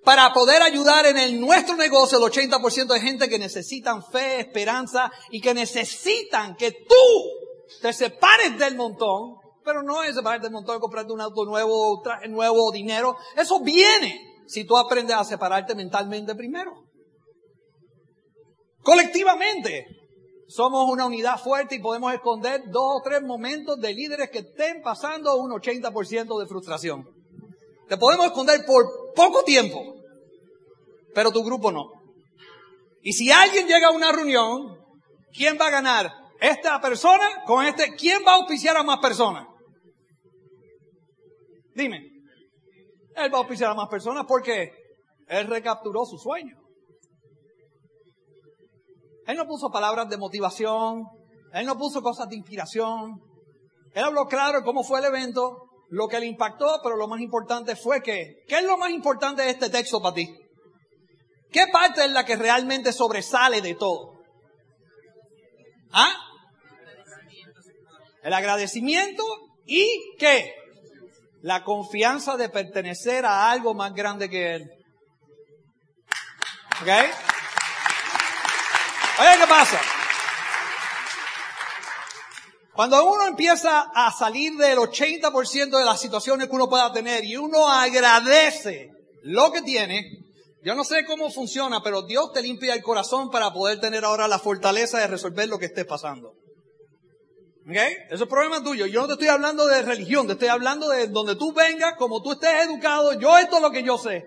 Para 0.03 0.33
poder 0.33 0.63
ayudar 0.63 1.05
en 1.05 1.19
el, 1.19 1.39
nuestro 1.39 1.75
negocio 1.75 2.17
el 2.17 2.23
80% 2.23 2.87
de 2.87 2.99
gente 2.99 3.29
que 3.29 3.37
necesitan 3.37 4.03
fe, 4.03 4.39
esperanza 4.39 5.11
y 5.29 5.41
que 5.41 5.53
necesitan 5.53 6.55
que 6.55 6.71
tú 6.71 7.75
te 7.83 7.93
separes 7.93 8.57
del 8.57 8.75
montón 8.75 9.35
pero 9.63 9.83
no 9.83 10.01
es 10.03 10.15
separarte 10.15 10.47
del 10.47 10.53
montón, 10.53 10.79
comprarte 10.79 11.13
un 11.13 11.21
auto 11.21 11.45
nuevo, 11.45 12.01
traje 12.03 12.27
nuevo, 12.29 12.71
dinero. 12.71 13.15
Eso 13.35 13.61
viene 13.61 14.43
si 14.47 14.63
tú 14.63 14.77
aprendes 14.77 15.15
a 15.15 15.23
separarte 15.23 15.75
mentalmente 15.75 16.33
primero. 16.35 16.84
Colectivamente, 18.85 19.87
somos 20.47 20.87
una 20.87 21.07
unidad 21.07 21.39
fuerte 21.39 21.73
y 21.73 21.81
podemos 21.81 22.13
esconder 22.13 22.61
dos 22.67 22.99
o 22.99 23.01
tres 23.03 23.23
momentos 23.23 23.79
de 23.79 23.91
líderes 23.91 24.29
que 24.29 24.39
estén 24.39 24.83
pasando 24.83 25.37
un 25.37 25.49
80% 25.49 26.39
de 26.39 26.45
frustración. 26.45 27.03
Te 27.89 27.97
podemos 27.97 28.27
esconder 28.27 28.63
por 28.63 28.85
poco 29.15 29.43
tiempo, 29.43 29.79
pero 31.15 31.31
tu 31.31 31.43
grupo 31.43 31.71
no. 31.71 31.93
Y 33.01 33.13
si 33.13 33.31
alguien 33.31 33.65
llega 33.65 33.87
a 33.87 33.91
una 33.91 34.11
reunión, 34.11 34.77
¿quién 35.35 35.57
va 35.59 35.65
a 35.65 35.71
ganar? 35.71 36.11
¿Esta 36.39 36.79
persona 36.79 37.43
con 37.47 37.65
este? 37.65 37.95
¿Quién 37.95 38.21
va 38.23 38.33
a 38.33 38.35
auspiciar 38.35 38.77
a 38.77 38.83
más 38.83 38.99
personas? 38.99 39.47
Dime. 41.73 42.07
Él 43.15 43.33
va 43.33 43.37
a 43.37 43.41
auspiciar 43.41 43.71
a 43.71 43.73
más 43.73 43.89
personas 43.89 44.25
porque 44.27 44.71
él 45.27 45.47
recapturó 45.47 46.05
su 46.05 46.19
sueño. 46.19 46.64
Él 49.27 49.37
no 49.37 49.45
puso 49.45 49.69
palabras 49.69 50.09
de 50.09 50.17
motivación, 50.17 51.03
él 51.53 51.65
no 51.65 51.77
puso 51.77 52.01
cosas 52.01 52.27
de 52.29 52.35
inspiración. 52.35 53.21
Él 53.93 54.03
habló 54.03 54.25
claro 54.25 54.63
cómo 54.63 54.83
fue 54.83 54.99
el 54.99 55.05
evento, 55.05 55.69
lo 55.89 56.07
que 56.07 56.19
le 56.19 56.25
impactó, 56.25 56.79
pero 56.83 56.97
lo 56.97 57.07
más 57.07 57.21
importante 57.21 57.75
fue 57.75 58.01
que, 58.01 58.43
¿qué 58.47 58.57
es 58.57 58.63
lo 58.63 58.77
más 58.77 58.91
importante 58.91 59.41
de 59.41 59.51
este 59.51 59.69
texto 59.69 60.01
para 60.01 60.15
ti? 60.15 60.27
¿Qué 61.51 61.65
parte 61.71 62.03
es 62.03 62.11
la 62.11 62.25
que 62.25 62.35
realmente 62.35 62.91
sobresale 62.91 63.61
de 63.61 63.75
todo? 63.75 64.13
¿Ah? 65.91 66.13
El 68.23 68.33
agradecimiento 68.33 69.23
y 69.65 70.15
qué? 70.17 70.53
la 71.45 71.63
confianza 71.63 72.37
de 72.37 72.49
pertenecer 72.49 73.23
a 73.23 73.51
algo 73.51 73.75
más 73.75 73.93
grande 73.93 74.27
que 74.31 74.55
Él. 74.55 74.71
¿Ok? 76.81 76.89
Oye, 79.17 79.29
¿qué 79.39 79.47
pasa? 79.47 79.79
Cuando 82.73 83.05
uno 83.05 83.25
empieza 83.27 83.89
a 83.93 84.11
salir 84.11 84.57
del 84.57 84.77
80% 84.77 85.77
de 85.77 85.85
las 85.85 86.01
situaciones 86.01 86.49
que 86.49 86.55
uno 86.55 86.67
pueda 86.67 86.91
tener 86.91 87.23
y 87.23 87.37
uno 87.37 87.71
agradece 87.71 88.89
lo 89.23 89.53
que 89.53 89.61
tiene, 89.61 90.25
yo 90.61 90.75
no 90.75 90.83
sé 90.83 91.05
cómo 91.05 91.31
funciona, 91.31 91.81
pero 91.81 92.01
Dios 92.01 92.33
te 92.33 92.41
limpia 92.41 92.73
el 92.73 92.83
corazón 92.83 93.29
para 93.29 93.53
poder 93.53 93.79
tener 93.79 94.03
ahora 94.03 94.27
la 94.27 94.39
fortaleza 94.39 94.99
de 94.99 95.07
resolver 95.07 95.47
lo 95.47 95.57
que 95.57 95.67
esté 95.67 95.85
pasando. 95.85 96.33
¿Ok? 97.69 97.77
Eso 98.09 98.25
es 98.25 98.29
problema 98.29 98.61
tuyo. 98.61 98.85
Yo 98.87 99.01
no 99.01 99.07
te 99.07 99.13
estoy 99.13 99.29
hablando 99.29 99.65
de 99.65 99.81
religión, 99.81 100.27
te 100.27 100.33
estoy 100.33 100.49
hablando 100.49 100.89
de 100.89 101.07
donde 101.07 101.35
tú 101.35 101.53
vengas, 101.53 101.93
como 101.97 102.21
tú 102.21 102.33
estés 102.33 102.65
educado. 102.65 103.13
Yo 103.13 103.37
esto 103.37 103.55
es 103.55 103.61
lo 103.61 103.71
que 103.71 103.83
yo 103.83 103.97
sé. 103.97 104.25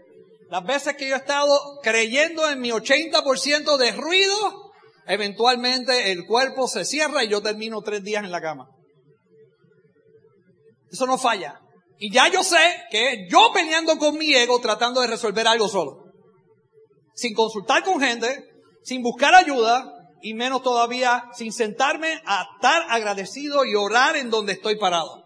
Las 0.48 0.64
veces 0.64 0.96
que 0.96 1.06
yo 1.06 1.14
he 1.14 1.18
estado 1.18 1.78
creyendo 1.82 2.48
en 2.48 2.60
mi 2.60 2.70
80% 2.70 3.76
de 3.76 3.92
ruido, 3.92 4.67
eventualmente 5.08 6.12
el 6.12 6.24
cuerpo 6.26 6.68
se 6.68 6.84
cierra 6.84 7.24
y 7.24 7.28
yo 7.28 7.42
termino 7.42 7.82
tres 7.82 8.04
días 8.04 8.24
en 8.24 8.30
la 8.30 8.40
cama. 8.40 8.68
Eso 10.90 11.06
no 11.06 11.18
falla. 11.18 11.60
Y 11.98 12.12
ya 12.12 12.28
yo 12.28 12.44
sé 12.44 12.84
que 12.90 13.26
yo 13.28 13.50
peleando 13.52 13.98
con 13.98 14.16
mi 14.16 14.32
ego 14.32 14.60
tratando 14.60 15.00
de 15.00 15.08
resolver 15.08 15.48
algo 15.48 15.68
solo. 15.68 16.04
Sin 17.14 17.34
consultar 17.34 17.82
con 17.82 18.00
gente, 18.00 18.44
sin 18.84 19.02
buscar 19.02 19.34
ayuda, 19.34 19.98
y 20.20 20.34
menos 20.34 20.62
todavía 20.62 21.24
sin 21.32 21.52
sentarme 21.52 22.20
a 22.26 22.46
estar 22.54 22.82
agradecido 22.88 23.64
y 23.64 23.74
orar 23.74 24.16
en 24.16 24.30
donde 24.30 24.52
estoy 24.54 24.76
parado. 24.76 25.24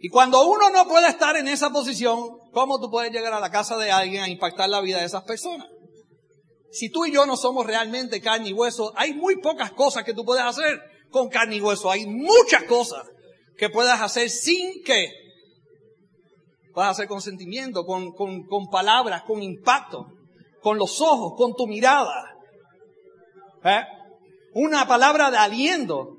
Y 0.00 0.08
cuando 0.08 0.46
uno 0.46 0.70
no 0.70 0.86
puede 0.88 1.08
estar 1.08 1.36
en 1.36 1.48
esa 1.48 1.70
posición, 1.70 2.18
¿cómo 2.52 2.80
tú 2.80 2.90
puedes 2.90 3.12
llegar 3.12 3.32
a 3.32 3.40
la 3.40 3.50
casa 3.50 3.76
de 3.76 3.90
alguien 3.90 4.22
a 4.22 4.28
impactar 4.28 4.68
la 4.68 4.80
vida 4.80 4.98
de 4.98 5.06
esas 5.06 5.22
personas? 5.22 5.68
Si 6.72 6.90
tú 6.90 7.04
y 7.04 7.12
yo 7.12 7.26
no 7.26 7.36
somos 7.36 7.66
realmente 7.66 8.22
carne 8.22 8.48
y 8.48 8.52
hueso, 8.54 8.92
hay 8.96 9.12
muy 9.12 9.36
pocas 9.36 9.72
cosas 9.72 10.04
que 10.04 10.14
tú 10.14 10.24
puedes 10.24 10.42
hacer 10.42 10.80
con 11.10 11.28
carne 11.28 11.56
y 11.56 11.60
hueso. 11.60 11.90
Hay 11.90 12.06
muchas 12.06 12.64
cosas 12.64 13.02
que 13.58 13.68
puedas 13.68 14.00
hacer 14.00 14.30
sin 14.30 14.82
que 14.82 15.12
puedas 16.72 16.92
hacer 16.92 17.08
con 17.08 17.20
sentimiento, 17.20 17.84
con, 17.84 18.12
con, 18.12 18.46
con 18.46 18.68
palabras, 18.68 19.22
con 19.24 19.42
impacto, 19.42 20.06
con 20.62 20.78
los 20.78 21.02
ojos, 21.02 21.34
con 21.36 21.54
tu 21.54 21.66
mirada. 21.66 22.24
¿Eh? 23.64 23.84
Una 24.54 24.88
palabra 24.88 25.30
de 25.30 25.36
aliento. 25.36 26.16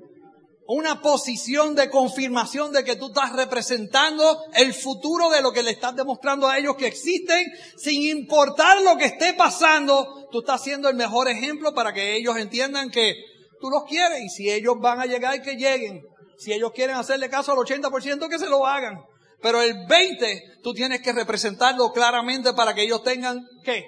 Una 0.66 1.02
posición 1.02 1.74
de 1.74 1.90
confirmación 1.90 2.72
de 2.72 2.84
que 2.84 2.96
tú 2.96 3.08
estás 3.08 3.32
representando 3.34 4.44
el 4.54 4.72
futuro 4.72 5.28
de 5.28 5.42
lo 5.42 5.52
que 5.52 5.62
le 5.62 5.72
estás 5.72 5.94
demostrando 5.94 6.48
a 6.48 6.56
ellos 6.56 6.76
que 6.76 6.86
existen, 6.86 7.46
sin 7.76 8.02
importar 8.02 8.80
lo 8.82 8.96
que 8.96 9.06
esté 9.06 9.34
pasando, 9.34 10.28
tú 10.30 10.40
estás 10.40 10.62
siendo 10.62 10.88
el 10.88 10.96
mejor 10.96 11.28
ejemplo 11.28 11.74
para 11.74 11.92
que 11.92 12.16
ellos 12.16 12.38
entiendan 12.38 12.90
que 12.90 13.14
tú 13.60 13.68
los 13.68 13.84
quieres 13.84 14.22
y 14.22 14.28
si 14.30 14.50
ellos 14.50 14.76
van 14.80 15.00
a 15.00 15.06
llegar, 15.06 15.40
que 15.42 15.56
lleguen. 15.56 16.00
Si 16.38 16.52
ellos 16.52 16.72
quieren 16.72 16.96
hacerle 16.96 17.28
caso 17.28 17.52
al 17.52 17.58
80%, 17.58 18.28
que 18.28 18.38
se 18.38 18.48
lo 18.48 18.66
hagan. 18.66 19.02
Pero 19.42 19.60
el 19.60 19.74
20% 19.86 20.62
tú 20.62 20.72
tienes 20.72 21.02
que 21.02 21.12
representarlo 21.12 21.92
claramente 21.92 22.54
para 22.54 22.74
que 22.74 22.82
ellos 22.82 23.02
tengan, 23.02 23.46
¿qué? 23.62 23.84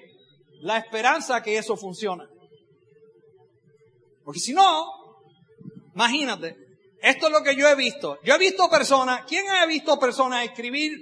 La 0.60 0.76
esperanza 0.76 1.42
que 1.42 1.56
eso 1.56 1.76
funciona. 1.76 2.28
Porque 4.22 4.40
si 4.40 4.52
no, 4.52 4.84
imagínate, 5.94 6.56
esto 7.00 7.26
es 7.26 7.32
lo 7.32 7.42
que 7.42 7.54
yo 7.54 7.68
he 7.68 7.74
visto. 7.74 8.18
Yo 8.24 8.34
he 8.34 8.38
visto 8.38 8.68
personas, 8.68 9.22
¿quién 9.26 9.48
ha 9.50 9.66
visto 9.66 9.98
personas 9.98 10.44
escribir 10.44 10.92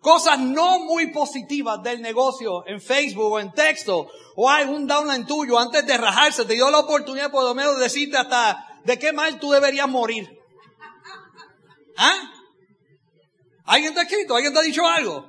cosas 0.00 0.38
no 0.38 0.80
muy 0.80 1.12
positivas 1.12 1.82
del 1.82 2.00
negocio 2.00 2.66
en 2.66 2.80
Facebook 2.80 3.32
o 3.32 3.40
en 3.40 3.52
texto 3.52 4.08
o 4.36 4.48
algún 4.48 4.86
downline 4.86 5.26
tuyo 5.26 5.58
antes 5.58 5.86
de 5.86 5.96
rajarse? 5.96 6.44
Te 6.44 6.54
dio 6.54 6.70
la 6.70 6.80
oportunidad 6.80 7.30
por 7.30 7.44
lo 7.44 7.54
menos 7.54 7.76
de 7.76 7.84
decirte 7.84 8.16
hasta 8.16 8.80
de 8.84 8.98
qué 8.98 9.12
mal 9.12 9.38
tú 9.38 9.50
deberías 9.50 9.88
morir. 9.88 10.28
¿Ah? 11.96 12.32
¿Alguien 13.66 13.94
te 13.94 14.00
ha 14.00 14.02
escrito? 14.04 14.34
¿Alguien 14.34 14.52
te 14.52 14.58
ha 14.58 14.62
dicho 14.62 14.86
algo? 14.86 15.26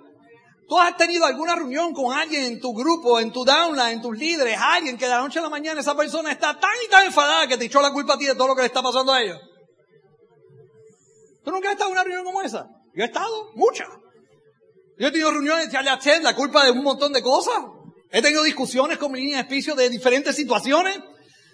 ¿Tú 0.68 0.80
has 0.80 0.96
tenido 0.96 1.26
alguna 1.26 1.54
reunión 1.54 1.94
con 1.94 2.18
alguien 2.18 2.46
en 2.46 2.62
tu 2.62 2.74
grupo, 2.74 3.20
en 3.20 3.32
tu 3.32 3.44
downline, 3.44 3.92
en 3.92 4.02
tus 4.02 4.18
líderes, 4.18 4.58
alguien 4.58 4.98
que 4.98 5.04
de 5.04 5.12
la 5.12 5.20
noche 5.20 5.40
a 5.40 5.42
la 5.42 5.50
mañana 5.50 5.82
esa 5.82 5.96
persona 5.96 6.32
está 6.32 6.58
tan 6.58 6.72
y 6.86 6.90
tan 6.90 7.06
enfadada 7.06 7.46
que 7.46 7.58
te 7.58 7.66
echó 7.66 7.82
la 7.82 7.92
culpa 7.92 8.14
a 8.14 8.18
ti 8.18 8.26
de 8.26 8.36
todo 8.36 8.48
lo 8.48 8.56
que 8.56 8.62
le 8.62 8.68
está 8.68 8.82
pasando 8.82 9.12
a 9.12 9.22
ellos? 9.22 9.38
¿Tú 11.43 11.51
nunca 11.51 11.69
has 11.69 11.73
estado 11.73 11.89
en 11.89 11.93
una 11.93 12.04
reunión 12.04 12.25
como 12.25 12.41
esa? 12.41 12.67
Yo 12.93 13.04
he 13.04 13.08
estado, 13.08 13.51
muchas. 13.56 13.88
Yo 14.97 15.08
he 15.08 15.12
tenido 15.12 15.32
reuniones 15.32 15.71
de 15.71 15.77
echarle 15.77 16.21
la 16.21 16.36
culpa 16.36 16.63
de 16.65 16.71
un 16.71 16.84
montón 16.84 17.13
de 17.13 17.21
cosas. 17.21 17.56
He 18.12 18.21
tenido 18.21 18.43
discusiones 18.43 18.97
con 18.97 19.12
mi 19.12 19.21
línea 19.21 19.43
de 19.43 19.75
de 19.75 19.89
diferentes 19.89 20.36
situaciones. 20.36 20.99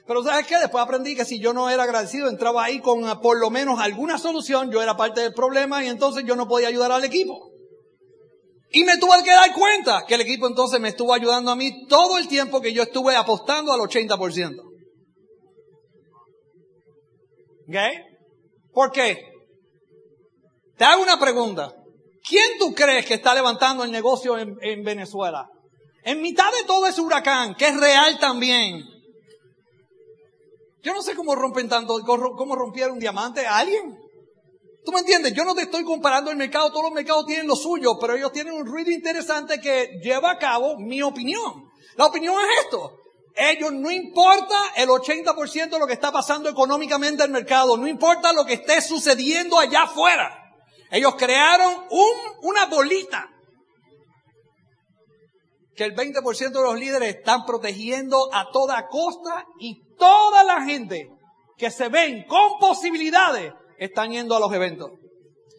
Pero 0.07 0.23
¿sabes 0.23 0.47
qué? 0.47 0.57
Después 0.57 0.83
aprendí 0.83 1.15
que 1.15 1.25
si 1.25 1.39
yo 1.39 1.53
no 1.53 1.69
era 1.69 1.83
agradecido, 1.83 2.29
entraba 2.29 2.63
ahí 2.63 2.79
con 2.79 3.03
por 3.21 3.39
lo 3.39 3.49
menos 3.49 3.79
alguna 3.79 4.17
solución, 4.17 4.71
yo 4.71 4.81
era 4.81 4.95
parte 4.95 5.21
del 5.21 5.33
problema 5.33 5.83
y 5.83 5.87
entonces 5.87 6.23
yo 6.25 6.35
no 6.35 6.47
podía 6.47 6.69
ayudar 6.69 6.91
al 6.91 7.03
equipo. 7.03 7.51
Y 8.71 8.83
me 8.83 8.97
tuve 8.97 9.23
que 9.23 9.31
dar 9.31 9.53
cuenta 9.53 10.03
que 10.07 10.15
el 10.15 10.21
equipo 10.21 10.47
entonces 10.47 10.79
me 10.79 10.89
estuvo 10.89 11.13
ayudando 11.13 11.51
a 11.51 11.55
mí 11.55 11.87
todo 11.87 12.17
el 12.17 12.27
tiempo 12.27 12.61
que 12.61 12.73
yo 12.73 12.83
estuve 12.83 13.15
apostando 13.15 13.71
al 13.71 13.79
80%. 13.81 14.59
¿Ok? 17.67 17.75
¿Por 18.71 18.91
qué? 18.91 19.36
Te 20.77 20.85
hago 20.85 21.01
una 21.01 21.19
pregunta. 21.19 21.73
¿Quién 22.27 22.57
tú 22.59 22.73
crees 22.73 23.05
que 23.05 23.15
está 23.15 23.33
levantando 23.33 23.83
el 23.83 23.91
negocio 23.91 24.37
en, 24.37 24.55
en 24.61 24.83
Venezuela? 24.83 25.47
En 26.03 26.21
mitad 26.21 26.51
de 26.51 26.65
todo 26.65 26.85
ese 26.87 27.01
huracán, 27.01 27.55
que 27.55 27.67
es 27.67 27.77
real 27.77 28.19
también. 28.19 28.83
Yo 30.83 30.93
no 30.93 31.01
sé 31.01 31.15
cómo 31.15 31.35
rompen 31.35 31.67
tanto, 31.67 31.99
cómo 32.05 32.55
rompieron 32.55 32.93
un 32.93 32.99
diamante 32.99 33.45
a 33.45 33.57
alguien. 33.57 33.97
¿Tú 34.85 34.93
me 34.93 34.99
entiendes? 34.99 35.33
Yo 35.33 35.43
no 35.43 35.53
te 35.53 35.63
estoy 35.63 35.83
comparando 35.83 36.31
el 36.31 36.37
mercado, 36.37 36.69
todos 36.69 36.83
los 36.83 36.93
mercados 36.93 37.25
tienen 37.25 37.45
lo 37.45 37.57
suyo, 37.57 37.97
pero 37.99 38.15
ellos 38.15 38.31
tienen 38.31 38.53
un 38.53 38.65
ruido 38.65 38.89
interesante 38.89 39.59
que 39.59 39.99
lleva 40.01 40.31
a 40.31 40.37
cabo 40.37 40.77
mi 40.77 41.01
opinión. 41.01 41.69
La 41.97 42.05
opinión 42.05 42.35
es 42.35 42.65
esto. 42.65 42.93
Ellos 43.35 43.73
no 43.73 43.91
importa 43.91 44.55
el 44.77 44.87
80% 44.87 45.71
de 45.71 45.79
lo 45.79 45.87
que 45.87 45.93
está 45.93 46.11
pasando 46.11 46.49
económicamente 46.49 47.23
en 47.23 47.31
el 47.31 47.33
mercado, 47.33 47.75
no 47.75 47.87
importa 47.87 48.31
lo 48.31 48.45
que 48.45 48.53
esté 48.53 48.81
sucediendo 48.81 49.59
allá 49.59 49.83
afuera. 49.83 50.46
Ellos 50.91 51.15
crearon 51.15 51.85
un, 51.89 52.49
una 52.49 52.65
bolita 52.67 53.29
que 55.75 55.83
el 55.83 55.95
20% 55.95 56.51
de 56.51 56.61
los 56.61 56.75
líderes 56.75 57.15
están 57.15 57.45
protegiendo 57.45 58.33
a 58.33 58.49
toda 58.51 58.87
costa 58.87 59.45
y 59.59 59.95
toda 59.95 60.43
la 60.43 60.63
gente 60.63 61.09
que 61.55 61.69
se 61.69 61.87
ven 61.89 62.25
con 62.27 62.57
posibilidades 62.59 63.53
están 63.77 64.11
yendo 64.11 64.35
a 64.35 64.39
los 64.39 64.51
eventos. 64.51 64.91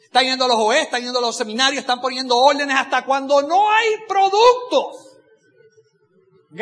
Están 0.04 0.24
yendo 0.24 0.46
a 0.46 0.48
los 0.48 0.56
OE, 0.56 0.80
están 0.82 1.02
yendo 1.02 1.18
a 1.18 1.22
los 1.22 1.36
seminarios, 1.36 1.80
están 1.80 2.00
poniendo 2.00 2.36
órdenes 2.36 2.76
hasta 2.76 3.04
cuando 3.04 3.42
no 3.42 3.70
hay 3.70 3.88
productos. 4.08 5.18
¿Ok? 6.52 6.60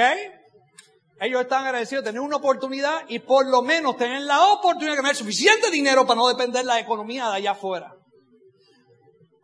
Ellos 1.21 1.41
están 1.41 1.65
agradecidos 1.65 2.05
de 2.05 2.11
tener 2.11 2.21
una 2.21 2.37
oportunidad 2.37 3.05
y 3.09 3.21
por 3.21 3.47
lo 3.47 3.63
menos 3.63 3.97
tener 3.97 4.23
la 4.23 4.53
oportunidad 4.53 4.93
de 4.93 4.97
ganar 4.97 5.17
suficiente 5.17 5.71
dinero 5.71 6.07
para 6.07 6.17
no 6.17 6.29
depender 6.29 6.63
de 6.63 6.67
la 6.67 6.81
economía 6.81 7.29
de 7.31 7.37
allá 7.37 7.53
afuera. 7.53 7.95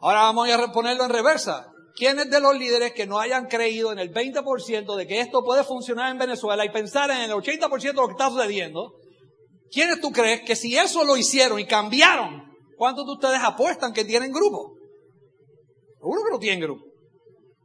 Ahora 0.02 0.22
vamos 0.22 0.50
a 0.50 0.72
ponerlo 0.72 1.04
en 1.04 1.10
reversa. 1.10 1.72
¿Quiénes 1.94 2.28
de 2.28 2.40
los 2.40 2.58
líderes 2.58 2.92
que 2.92 3.06
no 3.06 3.20
hayan 3.20 3.46
creído 3.46 3.92
en 3.92 4.00
el 4.00 4.12
20% 4.12 4.96
de 4.96 5.06
que 5.06 5.20
esto 5.20 5.44
puede 5.44 5.62
funcionar 5.62 6.10
en 6.10 6.18
Venezuela 6.18 6.64
y 6.64 6.70
pensar 6.70 7.08
en 7.12 7.18
el 7.18 7.30
80% 7.30 7.80
de 7.80 7.92
lo 7.92 8.08
que 8.08 8.12
está 8.12 8.28
sucediendo? 8.28 8.94
¿Quiénes 9.70 10.00
tú 10.00 10.10
crees 10.10 10.42
que 10.42 10.56
si 10.56 10.76
eso 10.76 11.04
lo 11.04 11.16
hicieron 11.16 11.60
y 11.60 11.66
cambiaron, 11.66 12.42
cuántos 12.76 13.06
de 13.06 13.12
ustedes 13.12 13.40
apuestan 13.44 13.92
que 13.92 14.04
tienen 14.04 14.32
grupo? 14.32 14.74
Seguro 16.00 16.24
que 16.24 16.30
no 16.32 16.38
tienen 16.40 16.60
grupo. 16.60 16.84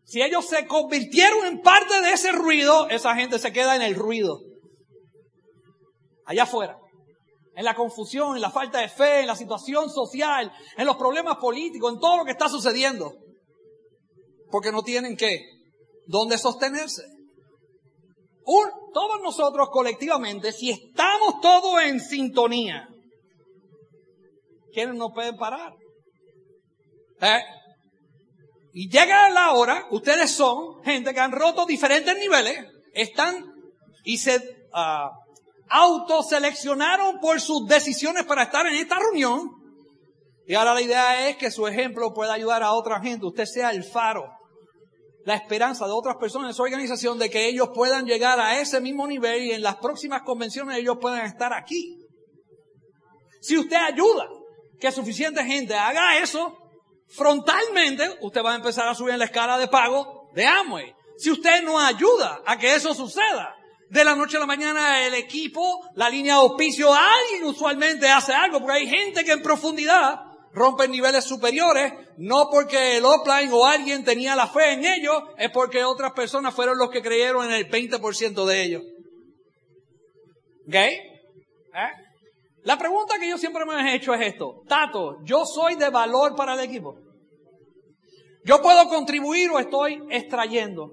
Si 0.05 0.21
ellos 0.21 0.45
se 0.45 0.67
convirtieron 0.67 1.43
en 1.47 1.61
parte 1.61 2.01
de 2.01 2.11
ese 2.11 2.31
ruido, 2.33 2.88
esa 2.89 3.15
gente 3.15 3.39
se 3.39 3.51
queda 3.51 3.75
en 3.75 3.81
el 3.81 3.95
ruido. 3.95 4.41
Allá 6.25 6.43
afuera 6.43 6.77
en 7.58 7.66
la 7.66 7.74
confusión, 7.74 8.36
en 8.36 8.41
la 8.41 8.51
falta 8.51 8.78
de 8.78 8.88
fe, 8.88 9.22
en 9.22 9.28
la 9.28 9.36
situación 9.36 9.89
social, 9.89 10.53
en 10.78 10.86
los 10.86 10.95
problemas 10.95 11.38
políticos, 11.38 11.91
en 11.91 11.99
todo 11.99 12.18
lo 12.18 12.24
que 12.24 12.34
está 12.34 12.47
sucediendo. 12.47 13.16
Porque 14.51 14.72
no 14.72 14.84
tienen 14.84 15.18
qué, 15.18 15.43
dónde 16.05 16.38
sostenerse. 16.38 17.01
todos 18.45 19.22
nosotros 19.24 19.70
colectivamente, 19.72 20.51
si 20.51 20.70
estamos 20.70 21.41
todos 21.41 21.82
en 21.82 21.99
sintonía, 21.99 22.88
¿quiénes 24.72 24.93
nos 24.93 25.12
pueden 25.12 25.36
parar? 25.36 25.74
¿Eh? 27.22 27.41
Y 28.72 28.88
llega 28.88 29.32
la 29.32 29.53
hora, 29.53 29.88
ustedes 29.89 30.30
son 30.30 30.84
gente 30.84 31.12
que 31.12 31.20
han 31.20 31.32
roto 31.32 31.66
diferentes 31.66 32.16
niveles, 32.20 32.68
están 32.93 33.43
y 34.03 34.20
se 34.20 34.68
ah, 34.74 35.10
autoseleccionaron 35.70 37.20
por 37.20 37.39
sus 37.41 37.68
decisiones 37.68 38.26
para 38.26 38.43
estar 38.43 38.65
en 38.68 38.76
esta 38.76 38.97
reunión. 38.99 39.51
Y 40.45 40.55
ahora 40.55 40.74
la 40.74 40.82
idea 40.82 41.30
es 41.30 41.38
que 41.38 41.51
su 41.51 41.68
ejemplo 41.68 42.13
pueda 42.13 42.34
ayudar 42.34 42.63
a 42.63 42.74
otra 42.74 43.01
gente. 43.01 43.26
Usted 43.26 43.45
sea 43.45 43.72
el 43.72 43.84
faro, 43.84 44.26
la 45.26 45.36
esperanza 45.36 45.86
de 45.86 45.91
otras 45.91 46.15
personas 46.15 46.51
en 46.51 46.55
su 46.55 46.63
organización 46.63 47.20
de 47.20 47.30
que 47.30 47.47
ellos 47.47 47.70
puedan 47.74 48.05
llegar 48.05 48.39
a 48.39 48.59
ese 48.59 48.80
mismo 48.80 49.05
nivel 49.07 49.43
y 49.43 49.51
en 49.51 49.61
las 49.61 49.76
próximas 49.76 50.22
convenciones 50.22 50.78
ellos 50.78 50.97
puedan 51.01 51.26
estar 51.26 51.53
aquí. 51.53 51.97
Si 53.41 53.57
usted 53.57 53.76
ayuda 53.76 54.26
que 54.80 54.91
suficiente 54.91 55.43
gente 55.43 55.76
haga 55.76 56.20
eso, 56.20 56.57
frontalmente 57.09 58.18
usted 58.22 58.41
va 58.43 58.53
a 58.53 58.55
empezar 58.55 58.88
a 58.88 58.95
subir 58.95 59.13
en 59.13 59.20
la 59.20 59.26
escala 59.26 59.57
de 59.57 59.68
pago 59.68 60.30
de 60.34 60.45
Amway. 60.45 60.95
Si 61.18 61.32
usted 61.32 61.63
no 61.63 61.80
ayuda 61.80 62.41
a 62.45 62.57
que 62.57 62.76
eso 62.76 62.93
suceda, 62.93 63.57
de 63.89 64.03
la 64.03 64.15
noche 64.15 64.38
a 64.38 64.41
la 64.41 64.45
mañana 64.45 65.05
el 65.05 65.13
equipo, 65.13 65.89
la 65.95 66.09
línea 66.09 66.35
de 66.35 66.41
auspicio, 66.41 66.93
alguien 66.93 67.45
usualmente 67.45 68.07
hace 68.07 68.33
algo, 68.33 68.59
porque 68.59 68.79
hay 68.79 68.88
gente 68.88 69.23
que 69.23 69.31
en 69.31 69.41
profundidad 69.41 70.21
rompe 70.53 70.88
niveles 70.88 71.23
superiores, 71.23 71.93
no 72.17 72.49
porque 72.51 72.97
el 72.97 73.05
offline 73.05 73.51
o 73.53 73.65
alguien 73.65 74.03
tenía 74.03 74.35
la 74.35 74.47
fe 74.47 74.73
en 74.73 74.85
ellos, 74.85 75.23
es 75.38 75.51
porque 75.51 75.83
otras 75.83 76.11
personas 76.13 76.53
fueron 76.53 76.77
los 76.77 76.89
que 76.89 77.01
creyeron 77.01 77.45
en 77.45 77.53
el 77.53 77.69
20% 77.69 78.45
de 78.45 78.63
ellos. 78.63 78.83
¿Ok? 80.67 80.75
¿Eh? 80.75 80.99
La 82.63 82.77
pregunta 82.77 83.17
que 83.19 83.29
yo 83.29 83.38
siempre 83.38 83.63
me 83.65 83.75
he 83.75 83.95
hecho 83.95 84.13
es 84.13 84.33
esto. 84.33 84.63
Tato, 84.67 85.23
¿yo 85.23 85.45
soy 85.45 85.75
de 85.75 85.89
valor 85.89 86.35
para 86.35 86.53
el 86.55 86.59
equipo? 86.59 86.97
¿Yo 88.43 88.61
puedo 88.61 88.89
contribuir 88.89 89.51
o 89.51 89.59
estoy 89.59 90.01
extrayendo? 90.09 90.91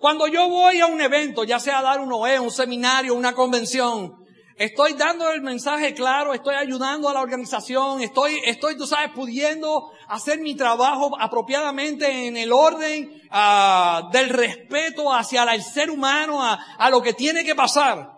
Cuando 0.00 0.26
yo 0.28 0.48
voy 0.48 0.80
a 0.80 0.86
un 0.86 0.98
evento, 0.98 1.44
ya 1.44 1.60
sea 1.60 1.80
a 1.80 1.82
dar 1.82 2.00
un 2.00 2.10
OE, 2.10 2.40
un 2.40 2.50
seminario, 2.50 3.14
una 3.14 3.34
convención, 3.34 4.16
estoy 4.56 4.94
dando 4.94 5.30
el 5.30 5.42
mensaje 5.42 5.92
claro, 5.92 6.32
estoy 6.32 6.54
ayudando 6.54 7.10
a 7.10 7.12
la 7.12 7.20
organización, 7.20 8.00
estoy, 8.00 8.40
estoy, 8.46 8.78
tú 8.78 8.86
sabes, 8.86 9.10
pudiendo 9.14 9.90
hacer 10.08 10.40
mi 10.40 10.56
trabajo 10.56 11.10
apropiadamente 11.20 12.28
en 12.28 12.38
el 12.38 12.50
orden 12.50 13.12
uh, 13.30 14.10
del 14.10 14.30
respeto 14.30 15.12
hacia 15.12 15.42
el 15.42 15.62
ser 15.62 15.90
humano, 15.90 16.40
a 16.42 16.88
lo 16.88 17.02
que 17.02 17.12
tiene 17.12 17.44
que 17.44 17.54
pasar. 17.54 18.12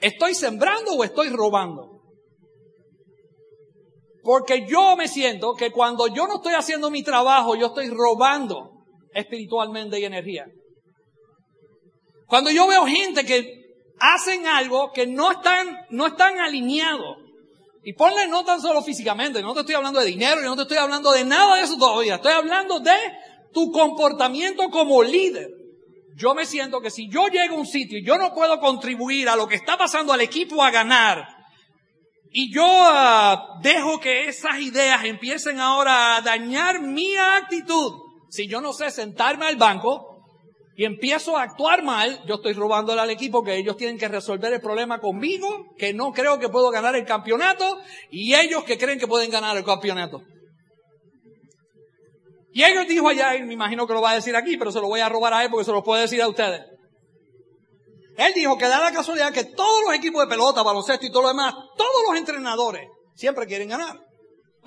¿Estoy 0.00 0.34
sembrando 0.34 0.92
o 0.94 1.04
estoy 1.04 1.28
robando? 1.28 2.02
Porque 4.24 4.66
yo 4.66 4.96
me 4.96 5.06
siento 5.06 5.54
que 5.54 5.70
cuando 5.70 6.08
yo 6.08 6.26
no 6.26 6.38
estoy 6.38 6.54
haciendo 6.54 6.90
mi 6.90 7.04
trabajo, 7.04 7.54
yo 7.54 7.66
estoy 7.68 7.90
robando 7.90 8.77
espiritualmente 9.12 9.98
y 9.98 10.04
energía. 10.04 10.46
Cuando 12.26 12.50
yo 12.50 12.66
veo 12.66 12.86
gente 12.86 13.24
que 13.24 13.58
hacen 13.98 14.46
algo 14.46 14.92
que 14.92 15.06
no 15.06 15.32
están, 15.32 15.68
no 15.90 16.06
están 16.06 16.38
alineados, 16.38 17.16
y 17.82 17.94
ponle 17.94 18.26
no 18.28 18.44
tan 18.44 18.60
solo 18.60 18.82
físicamente, 18.82 19.40
no 19.40 19.54
te 19.54 19.60
estoy 19.60 19.74
hablando 19.74 20.00
de 20.00 20.06
dinero, 20.06 20.42
y 20.42 20.44
no 20.44 20.56
te 20.56 20.62
estoy 20.62 20.76
hablando 20.76 21.10
de 21.12 21.24
nada 21.24 21.56
de 21.56 21.62
eso 21.62 21.78
todavía, 21.78 22.16
estoy 22.16 22.32
hablando 22.32 22.80
de 22.80 22.96
tu 23.52 23.70
comportamiento 23.72 24.68
como 24.68 25.02
líder. 25.02 25.48
Yo 26.16 26.34
me 26.34 26.44
siento 26.44 26.80
que 26.80 26.90
si 26.90 27.08
yo 27.08 27.28
llego 27.28 27.54
a 27.54 27.60
un 27.60 27.66
sitio 27.66 27.98
y 27.98 28.04
yo 28.04 28.18
no 28.18 28.34
puedo 28.34 28.58
contribuir 28.60 29.28
a 29.28 29.36
lo 29.36 29.46
que 29.46 29.54
está 29.54 29.78
pasando 29.78 30.12
al 30.12 30.20
equipo 30.20 30.62
a 30.62 30.70
ganar, 30.70 31.24
y 32.30 32.52
yo 32.52 32.66
uh, 32.66 33.62
dejo 33.62 34.00
que 34.00 34.28
esas 34.28 34.60
ideas 34.60 35.04
empiecen 35.04 35.60
ahora 35.60 36.16
a 36.16 36.20
dañar 36.20 36.82
mi 36.82 37.16
actitud, 37.16 37.92
si 38.28 38.46
yo 38.48 38.60
no 38.60 38.72
sé 38.72 38.90
sentarme 38.90 39.46
al 39.46 39.56
banco 39.56 40.18
y 40.76 40.84
empiezo 40.84 41.36
a 41.36 41.42
actuar 41.42 41.82
mal, 41.82 42.22
yo 42.26 42.36
estoy 42.36 42.52
robándole 42.52 43.00
al 43.00 43.10
equipo 43.10 43.42
que 43.42 43.56
ellos 43.56 43.76
tienen 43.76 43.98
que 43.98 44.06
resolver 44.06 44.52
el 44.52 44.60
problema 44.60 45.00
conmigo, 45.00 45.74
que 45.76 45.92
no 45.92 46.12
creo 46.12 46.38
que 46.38 46.48
puedo 46.48 46.70
ganar 46.70 46.94
el 46.94 47.04
campeonato, 47.04 47.78
y 48.10 48.34
ellos 48.34 48.62
que 48.64 48.78
creen 48.78 48.98
que 48.98 49.08
pueden 49.08 49.30
ganar 49.30 49.56
el 49.56 49.64
campeonato. 49.64 50.22
Y 52.52 52.62
ellos 52.62 52.86
dijo 52.86 53.08
allá, 53.08 53.34
y 53.36 53.42
me 53.42 53.54
imagino 53.54 53.86
que 53.86 53.92
lo 53.92 54.00
va 54.00 54.12
a 54.12 54.14
decir 54.14 54.36
aquí, 54.36 54.56
pero 54.56 54.70
se 54.70 54.80
lo 54.80 54.86
voy 54.86 55.00
a 55.00 55.08
robar 55.08 55.34
a 55.34 55.42
él 55.42 55.50
porque 55.50 55.64
se 55.64 55.72
lo 55.72 55.82
puedo 55.82 56.00
decir 56.00 56.22
a 56.22 56.28
ustedes. 56.28 56.60
Él 58.16 58.32
dijo 58.34 58.58
que 58.58 58.66
da 58.66 58.80
la 58.80 58.90
casualidad 58.90 59.32
que 59.32 59.44
todos 59.44 59.84
los 59.86 59.94
equipos 59.94 60.22
de 60.22 60.28
pelota, 60.28 60.62
baloncesto 60.62 61.06
y 61.06 61.10
todo 61.10 61.22
lo 61.22 61.28
demás, 61.28 61.54
todos 61.76 62.02
los 62.08 62.16
entrenadores 62.16 62.88
siempre 63.14 63.46
quieren 63.46 63.68
ganar. 63.68 64.07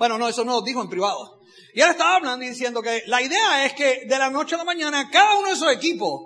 Bueno, 0.02 0.18
no, 0.18 0.26
eso 0.26 0.44
no 0.44 0.54
lo 0.54 0.62
dijo 0.62 0.82
en 0.82 0.88
privado. 0.88 1.38
Y 1.74 1.80
él 1.80 1.88
estaba 1.88 2.16
hablando 2.16 2.44
y 2.44 2.48
diciendo 2.48 2.82
que 2.82 3.04
la 3.06 3.22
idea 3.22 3.64
es 3.64 3.72
que 3.74 4.04
de 4.04 4.18
la 4.18 4.30
noche 4.30 4.56
a 4.56 4.58
la 4.58 4.64
mañana 4.64 5.08
cada 5.12 5.38
uno 5.38 5.46
de 5.46 5.54
esos 5.54 5.72
equipos, 5.72 6.22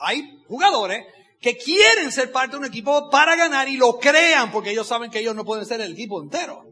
hay 0.00 0.42
jugadores 0.48 1.06
que 1.40 1.56
quieren 1.56 2.10
ser 2.10 2.32
parte 2.32 2.56
de 2.56 2.58
un 2.58 2.64
equipo 2.64 3.10
para 3.10 3.36
ganar 3.36 3.68
y 3.68 3.76
lo 3.76 4.00
crean 4.00 4.50
porque 4.50 4.72
ellos 4.72 4.88
saben 4.88 5.08
que 5.08 5.20
ellos 5.20 5.36
no 5.36 5.44
pueden 5.44 5.64
ser 5.64 5.80
el 5.80 5.92
equipo 5.92 6.20
entero. 6.20 6.64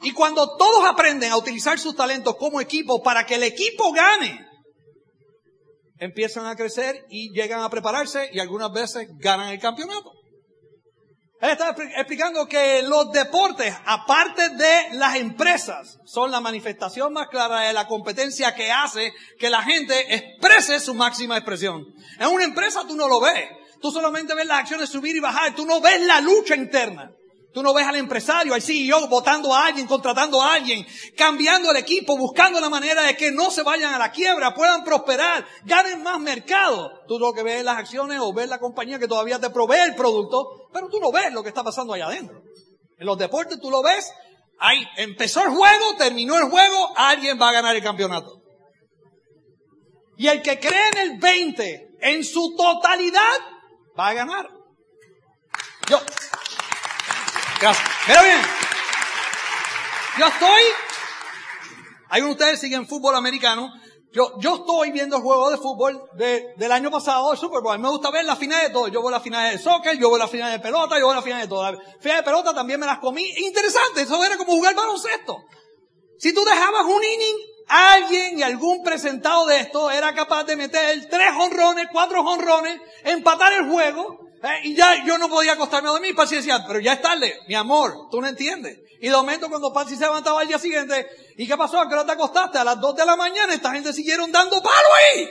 Y 0.00 0.12
cuando 0.12 0.56
todos 0.56 0.88
aprenden 0.88 1.32
a 1.32 1.36
utilizar 1.36 1.78
sus 1.78 1.94
talentos 1.94 2.36
como 2.36 2.62
equipo 2.62 3.02
para 3.02 3.26
que 3.26 3.34
el 3.34 3.42
equipo 3.42 3.92
gane, 3.92 4.40
empiezan 5.98 6.46
a 6.46 6.56
crecer 6.56 7.04
y 7.10 7.30
llegan 7.34 7.60
a 7.60 7.68
prepararse 7.68 8.30
y 8.32 8.38
algunas 8.38 8.72
veces 8.72 9.06
ganan 9.18 9.50
el 9.50 9.60
campeonato. 9.60 10.17
Él 11.40 11.50
está 11.50 11.74
explicando 11.96 12.48
que 12.48 12.82
los 12.82 13.12
deportes, 13.12 13.72
aparte 13.86 14.48
de 14.48 14.94
las 14.94 15.16
empresas, 15.16 15.98
son 16.04 16.32
la 16.32 16.40
manifestación 16.40 17.12
más 17.12 17.28
clara 17.28 17.60
de 17.60 17.72
la 17.72 17.86
competencia 17.86 18.56
que 18.56 18.72
hace 18.72 19.12
que 19.38 19.48
la 19.48 19.62
gente 19.62 20.14
exprese 20.14 20.80
su 20.80 20.94
máxima 20.94 21.36
expresión. 21.36 21.86
En 22.18 22.28
una 22.28 22.42
empresa 22.42 22.82
tú 22.88 22.96
no 22.96 23.06
lo 23.06 23.20
ves. 23.20 23.48
Tú 23.80 23.92
solamente 23.92 24.34
ves 24.34 24.46
las 24.46 24.60
acciones 24.60 24.90
subir 24.90 25.14
y 25.14 25.20
bajar. 25.20 25.54
Tú 25.54 25.64
no 25.64 25.80
ves 25.80 26.00
la 26.00 26.20
lucha 26.20 26.56
interna. 26.56 27.12
Tú 27.52 27.62
no 27.62 27.72
ves 27.72 27.86
al 27.86 27.96
empresario, 27.96 28.54
al 28.54 28.62
CEO 28.62 29.08
votando 29.08 29.54
a 29.54 29.66
alguien, 29.66 29.86
contratando 29.86 30.40
a 30.40 30.52
alguien, 30.52 30.86
cambiando 31.16 31.70
el 31.70 31.78
equipo, 31.78 32.16
buscando 32.16 32.60
la 32.60 32.68
manera 32.68 33.02
de 33.02 33.16
que 33.16 33.32
no 33.32 33.50
se 33.50 33.62
vayan 33.62 33.94
a 33.94 33.98
la 33.98 34.12
quiebra, 34.12 34.54
puedan 34.54 34.84
prosperar, 34.84 35.46
ganen 35.64 36.02
más 36.02 36.20
mercado. 36.20 36.90
Tú 37.08 37.18
lo 37.18 37.32
que 37.32 37.42
ves 37.42 37.64
las 37.64 37.78
acciones 37.78 38.18
o 38.20 38.32
ves 38.32 38.48
la 38.48 38.58
compañía 38.58 38.98
que 38.98 39.08
todavía 39.08 39.40
te 39.40 39.50
provee 39.50 39.80
el 39.86 39.94
producto, 39.94 40.68
pero 40.72 40.88
tú 40.88 41.00
no 41.00 41.10
ves 41.10 41.32
lo 41.32 41.42
que 41.42 41.48
está 41.48 41.64
pasando 41.64 41.94
allá 41.94 42.06
adentro. 42.06 42.42
En 42.98 43.06
los 43.06 43.16
deportes 43.16 43.58
tú 43.60 43.70
lo 43.70 43.82
ves 43.82 44.12
Ahí 44.58 44.84
empezó 44.96 45.42
el 45.44 45.50
juego, 45.50 45.96
terminó 45.96 46.36
el 46.36 46.50
juego, 46.50 46.92
alguien 46.96 47.40
va 47.40 47.50
a 47.50 47.52
ganar 47.52 47.76
el 47.76 47.82
campeonato. 47.82 48.42
Y 50.16 50.26
el 50.26 50.42
que 50.42 50.58
cree 50.58 50.88
en 50.94 50.98
el 51.12 51.18
20 51.18 51.96
en 52.00 52.24
su 52.24 52.56
totalidad 52.56 53.38
va 53.98 54.08
a 54.08 54.14
ganar. 54.14 54.48
Yo. 55.88 56.00
Gracias. 57.60 57.88
Pero 58.06 58.22
bien. 58.22 58.40
Yo 60.18 60.26
estoy. 60.26 60.62
Algunos 62.10 62.36
de 62.36 62.44
ustedes 62.44 62.60
siguen 62.60 62.86
fútbol 62.86 63.16
americano. 63.16 63.70
Yo, 64.10 64.38
yo 64.40 64.56
estoy 64.56 64.90
viendo 64.90 65.16
el 65.16 65.22
juego 65.22 65.50
de 65.50 65.58
fútbol 65.58 66.02
de, 66.14 66.54
del 66.56 66.72
año 66.72 66.90
pasado, 66.90 67.30
el 67.32 67.38
Super 67.38 67.60
Bowl. 67.60 67.78
Me 67.78 67.90
gusta 67.90 68.10
ver 68.10 68.24
la 68.24 68.36
final 68.36 68.62
de 68.62 68.70
todo. 68.70 68.88
Yo 68.88 69.02
voy 69.02 69.12
a 69.12 69.18
la 69.18 69.20
final 69.20 69.52
de 69.52 69.58
soccer, 69.58 69.98
yo 69.98 70.08
voy 70.08 70.18
a 70.20 70.24
la 70.24 70.28
final 70.28 70.50
de 70.50 70.60
pelota, 70.60 70.98
yo 70.98 71.04
voy 71.04 71.12
a 71.12 71.16
la 71.16 71.22
final 71.22 71.40
de 71.42 71.48
todo. 71.48 71.70
La 71.70 71.78
final 72.00 72.18
de 72.18 72.22
pelota 72.22 72.54
también 72.54 72.80
me 72.80 72.86
las 72.86 72.98
comí. 73.00 73.28
Interesante, 73.36 74.02
eso 74.02 74.24
era 74.24 74.38
como 74.38 74.52
jugar 74.52 74.74
baloncesto. 74.74 75.36
Si 76.18 76.32
tú 76.32 76.42
dejabas 76.44 76.84
un 76.84 77.04
inning, 77.04 77.36
alguien 77.68 78.38
y 78.38 78.42
algún 78.42 78.82
presentado 78.82 79.46
de 79.46 79.60
esto 79.60 79.90
era 79.90 80.14
capaz 80.14 80.44
de 80.44 80.56
meter 80.56 81.06
tres 81.10 81.30
honrones, 81.38 81.86
cuatro 81.92 82.22
honrones, 82.22 82.80
empatar 83.04 83.52
el 83.52 83.68
juego, 83.68 84.18
eh, 84.42 84.60
y 84.64 84.74
ya 84.74 85.04
yo 85.04 85.18
no 85.18 85.28
podía 85.28 85.52
acostarme 85.52 85.88
a 85.88 85.92
dormir. 85.92 86.14
Patsy 86.14 86.36
decía, 86.36 86.64
pero 86.66 86.80
ya 86.80 86.94
es 86.94 87.02
tarde, 87.02 87.38
mi 87.48 87.54
amor, 87.54 88.08
tú 88.10 88.20
no 88.20 88.26
entiendes. 88.26 88.78
Y 89.00 89.08
de 89.08 89.12
momento 89.16 89.48
cuando 89.48 89.72
Patsy 89.72 89.96
se 89.96 90.04
levantaba 90.04 90.40
al 90.40 90.48
día 90.48 90.58
siguiente, 90.58 91.08
¿y 91.36 91.46
qué 91.46 91.56
pasó? 91.56 91.78
¿A 91.80 91.88
qué 91.88 91.94
te 92.04 92.12
acostaste? 92.12 92.58
A 92.58 92.64
las 92.64 92.80
dos 92.80 92.96
de 92.96 93.06
la 93.06 93.16
mañana 93.16 93.54
esta 93.54 93.72
gente 93.72 93.92
siguieron 93.92 94.32
dando 94.32 94.62
palo 94.62 94.88
ahí. 94.98 95.28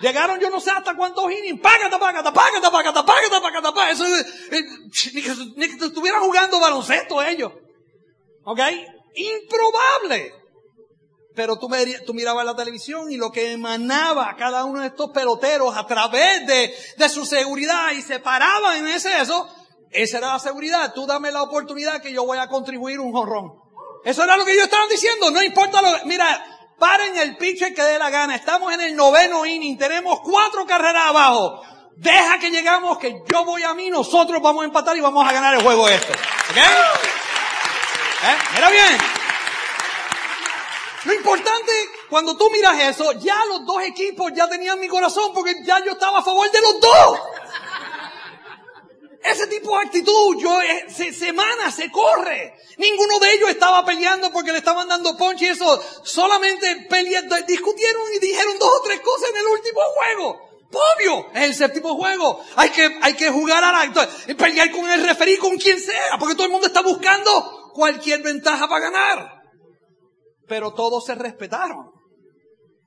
Llegaron 0.00 0.40
yo 0.40 0.50
no 0.50 0.60
sé 0.60 0.70
hasta 0.70 0.96
cuántos 0.96 1.30
innings, 1.30 1.60
págata, 1.60 1.98
págata, 1.98 2.32
págata, 2.32 2.70
págata, 2.70 3.04
págata, 3.04 3.40
págata, 3.40 3.72
págata. 3.72 3.90
Eso, 3.90 4.04
eh, 4.06 4.62
ni, 5.14 5.22
que, 5.22 5.34
ni 5.56 5.78
que 5.78 5.84
estuvieran 5.84 6.22
jugando 6.22 6.58
baloncesto 6.58 7.22
ellos. 7.22 7.52
¿Ok? 8.44 8.60
Improbable. 9.14 10.41
Pero 11.34 11.56
tú, 11.56 11.68
me, 11.68 11.84
tú 12.00 12.12
mirabas 12.12 12.44
la 12.44 12.54
televisión 12.54 13.10
y 13.10 13.16
lo 13.16 13.30
que 13.30 13.52
emanaba 13.52 14.34
cada 14.36 14.64
uno 14.64 14.80
de 14.80 14.88
estos 14.88 15.10
peloteros 15.10 15.74
a 15.76 15.86
través 15.86 16.46
de, 16.46 16.74
de 16.96 17.08
su 17.08 17.24
seguridad 17.24 17.92
y 17.92 18.02
se 18.02 18.20
paraban 18.20 18.76
en 18.76 18.88
ese 18.88 19.18
eso, 19.20 19.48
esa 19.90 20.18
era 20.18 20.32
la 20.34 20.38
seguridad. 20.38 20.92
Tú 20.94 21.06
dame 21.06 21.32
la 21.32 21.42
oportunidad 21.42 22.02
que 22.02 22.12
yo 22.12 22.24
voy 22.24 22.38
a 22.38 22.48
contribuir 22.48 23.00
un 23.00 23.12
jorrón. 23.12 23.52
Eso 24.04 24.24
era 24.24 24.36
lo 24.36 24.44
que 24.44 24.52
ellos 24.52 24.64
estaban 24.64 24.88
diciendo. 24.88 25.30
No 25.30 25.42
importa 25.42 25.80
lo 25.80 26.04
Mira, 26.04 26.44
paren 26.78 27.16
el 27.16 27.36
pitcher 27.36 27.74
que 27.74 27.82
dé 27.82 27.98
la 27.98 28.10
gana. 28.10 28.34
Estamos 28.34 28.72
en 28.74 28.80
el 28.80 28.96
noveno 28.96 29.46
inning. 29.46 29.78
Tenemos 29.78 30.20
cuatro 30.20 30.66
carreras 30.66 31.06
abajo. 31.06 31.62
Deja 31.96 32.38
que 32.38 32.50
llegamos, 32.50 32.98
que 32.98 33.22
yo 33.30 33.44
voy 33.44 33.62
a 33.62 33.74
mí, 33.74 33.90
nosotros 33.90 34.40
vamos 34.42 34.62
a 34.62 34.66
empatar 34.66 34.96
y 34.96 35.00
vamos 35.00 35.28
a 35.28 35.32
ganar 35.32 35.54
el 35.54 35.62
juego 35.62 35.88
este. 35.88 36.12
¿Ok? 36.12 36.56
¿Eh? 38.24 38.36
Mira 38.54 38.70
bien. 38.70 39.21
Lo 41.04 41.14
importante, 41.14 41.72
cuando 42.08 42.36
tú 42.36 42.48
miras 42.50 42.80
eso, 42.80 43.12
ya 43.12 43.44
los 43.46 43.66
dos 43.66 43.82
equipos 43.82 44.32
ya 44.34 44.48
tenían 44.48 44.78
mi 44.78 44.88
corazón 44.88 45.32
porque 45.34 45.56
ya 45.64 45.84
yo 45.84 45.92
estaba 45.92 46.20
a 46.20 46.22
favor 46.22 46.50
de 46.50 46.60
los 46.60 46.80
dos. 46.80 47.20
Ese 49.24 49.46
tipo 49.46 49.76
de 49.76 49.86
actitud, 49.86 50.36
yo, 50.40 50.60
eh, 50.60 50.86
se, 50.88 51.12
semana, 51.12 51.70
se 51.70 51.90
corre. 51.90 52.54
Ninguno 52.76 53.20
de 53.20 53.34
ellos 53.34 53.50
estaba 53.50 53.84
peleando 53.84 54.32
porque 54.32 54.52
le 54.52 54.58
estaban 54.58 54.88
dando 54.88 55.16
ponche 55.16 55.46
y 55.46 55.48
eso. 55.48 55.82
Solamente 56.02 56.86
peleando, 56.88 57.36
discutieron 57.46 58.02
y 58.14 58.18
dijeron 58.18 58.58
dos 58.58 58.70
o 58.80 58.82
tres 58.82 59.00
cosas 59.00 59.30
en 59.30 59.36
el 59.36 59.46
último 59.46 59.80
juego. 59.94 60.52
Obvio, 60.72 61.26
es 61.34 61.42
el 61.42 61.54
séptimo 61.54 61.96
juego. 61.96 62.44
Hay 62.56 62.70
que, 62.70 62.98
hay 63.00 63.14
que 63.14 63.30
jugar 63.30 63.62
a 63.62 63.72
la, 63.72 64.08
pelear 64.36 64.70
con 64.70 64.90
el 64.90 65.04
referí, 65.04 65.36
con 65.36 65.56
quien 65.56 65.78
sea, 65.78 66.16
porque 66.18 66.34
todo 66.34 66.46
el 66.46 66.52
mundo 66.52 66.66
está 66.66 66.80
buscando 66.80 67.70
cualquier 67.74 68.22
ventaja 68.22 68.68
para 68.68 68.90
ganar. 68.90 69.31
Pero 70.52 70.74
todos 70.74 71.06
se 71.06 71.14
respetaron. 71.14 71.90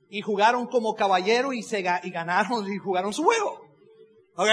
Y 0.07 0.22
jugaron 0.22 0.68
como 0.68 0.93
caballeros 0.93 1.55
y 1.55 1.63
se, 1.63 1.80
y 1.80 2.11
ganaron 2.11 2.72
y 2.72 2.78
jugaron 2.78 3.11
su 3.11 3.24
juego. 3.24 3.59
¿Ok? 4.36 4.47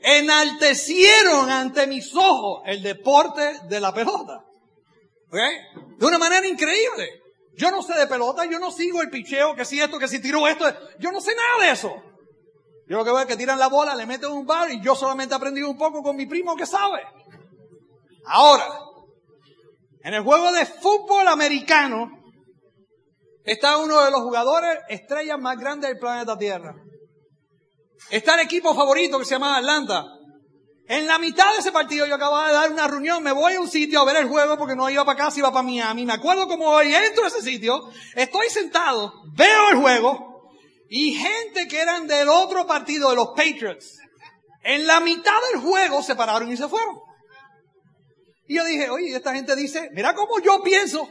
Enaltecieron 0.00 1.50
ante 1.50 1.86
mis 1.86 2.14
ojos 2.16 2.62
el 2.64 2.82
deporte 2.82 3.60
de 3.68 3.80
la 3.80 3.92
pelota. 3.92 4.46
¿Ok? 5.26 5.98
De 5.98 6.06
una 6.06 6.16
manera 6.16 6.46
increíble. 6.46 7.20
Yo 7.54 7.70
no 7.70 7.82
sé 7.82 7.98
de 7.98 8.06
pelota, 8.06 8.46
yo 8.46 8.58
no 8.58 8.70
sigo 8.70 9.02
el 9.02 9.10
picheo, 9.10 9.54
que 9.54 9.66
si 9.66 9.78
esto, 9.78 9.98
que 9.98 10.08
si 10.08 10.22
tiro 10.22 10.48
esto. 10.48 10.64
Yo 11.00 11.12
no 11.12 11.20
sé 11.20 11.34
nada 11.34 11.66
de 11.66 11.70
eso. 11.70 11.94
Yo 12.88 12.96
lo 12.96 13.04
que 13.04 13.10
veo 13.10 13.20
es 13.20 13.26
que 13.26 13.36
tiran 13.36 13.58
la 13.58 13.68
bola, 13.68 13.94
le 13.94 14.06
meten 14.06 14.30
un 14.30 14.46
bar 14.46 14.70
y 14.70 14.80
yo 14.80 14.94
solamente 14.94 15.34
he 15.34 15.36
aprendido 15.36 15.68
un 15.68 15.76
poco 15.76 16.02
con 16.02 16.16
mi 16.16 16.24
primo 16.24 16.56
que 16.56 16.64
sabe. 16.64 17.02
Ahora, 18.24 18.66
en 20.02 20.14
el 20.14 20.22
juego 20.22 20.50
de 20.50 20.64
fútbol 20.64 21.28
americano 21.28 22.23
está 23.44 23.78
uno 23.78 24.02
de 24.04 24.10
los 24.10 24.20
jugadores 24.20 24.80
estrellas 24.88 25.38
más 25.38 25.58
grandes 25.58 25.90
del 25.90 25.98
planeta 25.98 26.36
Tierra. 26.36 26.74
Está 28.10 28.34
el 28.34 28.40
equipo 28.40 28.74
favorito 28.74 29.18
que 29.18 29.24
se 29.24 29.32
llama 29.32 29.56
Atlanta. 29.56 30.04
En 30.86 31.06
la 31.06 31.18
mitad 31.18 31.50
de 31.52 31.60
ese 31.60 31.72
partido 31.72 32.06
yo 32.06 32.14
acababa 32.14 32.48
de 32.48 32.54
dar 32.54 32.70
una 32.70 32.86
reunión, 32.86 33.22
me 33.22 33.32
voy 33.32 33.54
a 33.54 33.60
un 33.60 33.68
sitio 33.68 34.00
a 34.00 34.04
ver 34.04 34.16
el 34.16 34.28
juego 34.28 34.58
porque 34.58 34.76
no 34.76 34.90
iba 34.90 35.04
para 35.04 35.18
casa, 35.18 35.38
iba 35.38 35.50
para 35.50 35.62
Miami. 35.62 36.04
Me 36.04 36.12
acuerdo 36.12 36.46
cómo 36.46 36.68
hoy 36.68 36.94
entro 36.94 37.24
a 37.24 37.28
ese 37.28 37.40
sitio, 37.40 37.80
estoy 38.14 38.50
sentado, 38.50 39.12
veo 39.34 39.70
el 39.70 39.76
juego 39.76 40.50
y 40.90 41.14
gente 41.14 41.66
que 41.68 41.80
eran 41.80 42.06
del 42.06 42.28
otro 42.28 42.66
partido, 42.66 43.08
de 43.10 43.16
los 43.16 43.28
Patriots, 43.28 43.98
en 44.62 44.86
la 44.86 45.00
mitad 45.00 45.36
del 45.52 45.62
juego 45.62 46.02
se 46.02 46.14
pararon 46.14 46.52
y 46.52 46.56
se 46.56 46.68
fueron. 46.68 46.96
Y 48.46 48.56
yo 48.56 48.64
dije, 48.64 48.90
oye, 48.90 49.16
esta 49.16 49.34
gente 49.34 49.56
dice, 49.56 49.88
mira 49.92 50.14
cómo 50.14 50.38
yo 50.40 50.62
pienso. 50.62 51.08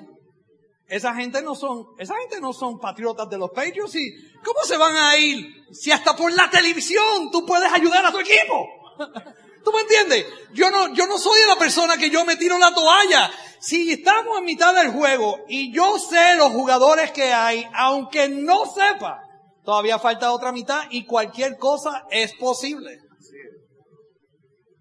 Esa 0.93 1.15
gente 1.15 1.41
no 1.41 1.55
son, 1.55 1.87
esa 1.97 2.13
gente 2.19 2.39
no 2.39 2.53
son 2.53 2.77
patriotas 2.77 3.27
de 3.27 3.39
los 3.39 3.49
Patriots 3.49 3.95
y 3.95 4.13
¿cómo 4.45 4.59
se 4.63 4.77
van 4.77 4.95
a 4.95 5.17
ir 5.17 5.65
si 5.71 5.89
hasta 5.89 6.15
por 6.15 6.31
la 6.31 6.51
televisión 6.51 7.31
tú 7.31 7.47
puedes 7.47 7.73
ayudar 7.73 8.05
a 8.05 8.11
tu 8.11 8.19
equipo? 8.19 8.67
¿Tú 9.65 9.71
me 9.71 9.81
entiendes? 9.81 10.27
Yo 10.53 10.69
no, 10.69 10.93
yo 10.93 11.07
no 11.07 11.17
soy 11.17 11.39
la 11.47 11.55
persona 11.55 11.97
que 11.97 12.11
yo 12.11 12.23
me 12.25 12.35
tiro 12.35 12.59
la 12.59 12.75
toalla. 12.75 13.31
Si 13.59 13.91
estamos 13.91 14.37
en 14.37 14.45
mitad 14.45 14.75
del 14.75 14.91
juego 14.91 15.39
y 15.47 15.73
yo 15.73 15.97
sé 15.97 16.35
los 16.35 16.51
jugadores 16.51 17.11
que 17.11 17.33
hay, 17.33 17.67
aunque 17.73 18.29
no 18.29 18.67
sepa, 18.67 19.19
todavía 19.63 19.97
falta 19.97 20.31
otra 20.31 20.51
mitad 20.51 20.83
y 20.91 21.07
cualquier 21.07 21.57
cosa 21.57 22.03
es 22.11 22.35
posible. 22.35 22.99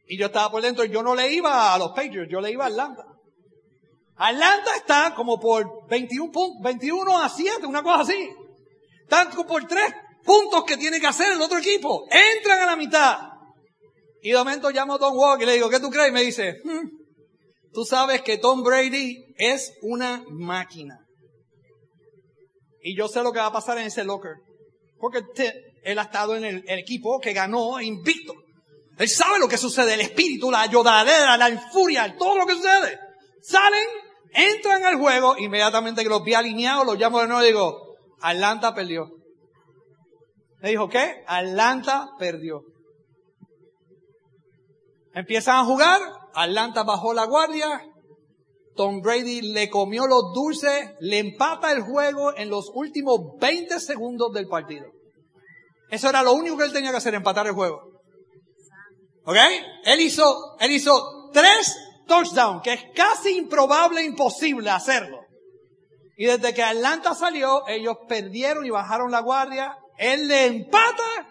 Y 0.08 0.18
yo 0.18 0.26
estaba 0.26 0.50
por 0.50 0.60
dentro, 0.60 0.84
yo 0.84 1.02
no 1.02 1.14
le 1.14 1.32
iba 1.32 1.72
a 1.72 1.78
los 1.78 1.92
Patriots, 1.92 2.30
yo 2.30 2.42
le 2.42 2.50
iba 2.50 2.66
a 2.66 2.68
Atlanta. 2.68 3.11
Atlanta 4.24 4.76
está 4.76 5.14
como 5.16 5.40
por 5.40 5.88
21, 5.88 6.30
21 6.62 7.18
a 7.18 7.28
7, 7.28 7.66
una 7.66 7.82
cosa 7.82 8.02
así. 8.02 8.30
Están 9.02 9.30
por 9.46 9.66
tres 9.66 9.92
puntos 10.24 10.62
que 10.64 10.76
tiene 10.76 11.00
que 11.00 11.08
hacer 11.08 11.32
el 11.32 11.40
otro 11.40 11.58
equipo. 11.58 12.06
Entran 12.08 12.60
a 12.60 12.66
la 12.66 12.76
mitad. 12.76 13.18
Y 14.22 14.30
de 14.30 14.38
momento 14.38 14.70
llamo 14.70 14.94
a 14.94 14.98
Tom 15.00 15.16
Walker 15.16 15.42
y 15.42 15.46
le 15.46 15.54
digo, 15.54 15.68
¿qué 15.68 15.80
tú 15.80 15.90
crees? 15.90 16.10
Y 16.10 16.12
me 16.12 16.22
dice, 16.22 16.60
hmm, 16.62 16.88
tú 17.72 17.84
sabes 17.84 18.22
que 18.22 18.38
Tom 18.38 18.62
Brady 18.62 19.34
es 19.36 19.72
una 19.82 20.22
máquina. 20.28 21.00
Y 22.80 22.96
yo 22.96 23.08
sé 23.08 23.24
lo 23.24 23.32
que 23.32 23.40
va 23.40 23.46
a 23.46 23.52
pasar 23.52 23.76
en 23.78 23.86
ese 23.86 24.04
locker. 24.04 24.36
Porque 24.98 25.22
él 25.82 25.98
ha 25.98 26.02
estado 26.02 26.36
en 26.36 26.44
el, 26.44 26.64
el 26.68 26.78
equipo 26.78 27.18
que 27.18 27.32
ganó 27.32 27.80
invicto. 27.80 28.34
Él 28.98 29.08
sabe 29.08 29.40
lo 29.40 29.48
que 29.48 29.58
sucede, 29.58 29.94
el 29.94 30.00
espíritu, 30.00 30.48
la 30.48 30.60
ayudadera, 30.60 31.36
la 31.36 31.50
infuria, 31.50 32.14
todo 32.16 32.38
lo 32.38 32.46
que 32.46 32.54
sucede. 32.54 33.00
Salen, 33.40 33.88
entran 34.32 34.84
al 34.84 34.96
juego, 34.96 35.36
inmediatamente 35.38 36.02
que 36.02 36.08
los 36.08 36.22
vi 36.22 36.34
alineados, 36.34 36.86
los 36.86 36.98
llamo 36.98 37.20
de 37.20 37.26
nuevo 37.26 37.42
y 37.42 37.46
digo, 37.46 37.96
Atlanta 38.20 38.74
perdió. 38.74 39.10
Me 40.60 40.70
dijo, 40.70 40.88
¿qué? 40.88 41.24
Atlanta 41.26 42.10
perdió. 42.18 42.62
Empiezan 45.14 45.56
a 45.56 45.64
jugar, 45.64 46.00
Atlanta 46.34 46.84
bajó 46.84 47.12
la 47.12 47.26
guardia, 47.26 47.82
Tom 48.74 49.02
Brady 49.02 49.52
le 49.52 49.68
comió 49.68 50.06
los 50.06 50.32
dulces, 50.32 50.92
le 51.00 51.18
empata 51.18 51.72
el 51.72 51.82
juego 51.82 52.34
en 52.36 52.48
los 52.48 52.70
últimos 52.74 53.20
20 53.38 53.78
segundos 53.80 54.32
del 54.32 54.48
partido. 54.48 54.86
Eso 55.90 56.08
era 56.08 56.22
lo 56.22 56.32
único 56.32 56.56
que 56.56 56.64
él 56.64 56.72
tenía 56.72 56.90
que 56.90 56.96
hacer, 56.96 57.14
empatar 57.14 57.46
el 57.46 57.52
juego. 57.52 57.92
¿Ok? 59.24 59.36
Él 59.84 60.00
hizo, 60.00 60.56
él 60.58 60.70
hizo 60.70 61.30
tres 61.32 61.76
touchdowns, 62.06 62.62
que 62.62 62.72
es 62.72 62.84
casi 62.94 63.36
improbable, 63.36 64.02
imposible 64.02 64.70
hacerlo. 64.70 65.20
Y 66.16 66.26
desde 66.26 66.54
que 66.54 66.62
Atlanta 66.62 67.14
salió, 67.14 67.66
ellos 67.66 67.96
perdieron 68.08 68.64
y 68.64 68.70
bajaron 68.70 69.10
la 69.10 69.20
guardia. 69.20 69.76
Él 69.98 70.28
le 70.28 70.46
empata 70.46 71.28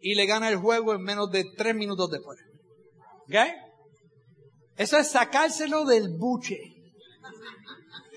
y 0.00 0.14
le 0.14 0.26
gana 0.26 0.48
el 0.48 0.56
juego 0.56 0.94
en 0.94 1.02
menos 1.02 1.30
de 1.30 1.44
tres 1.56 1.74
minutos 1.74 2.10
después. 2.10 2.38
¿Ok? 3.28 3.36
Eso 4.76 4.98
es 4.98 5.10
sacárselo 5.10 5.84
del 5.84 6.16
buche. 6.18 6.58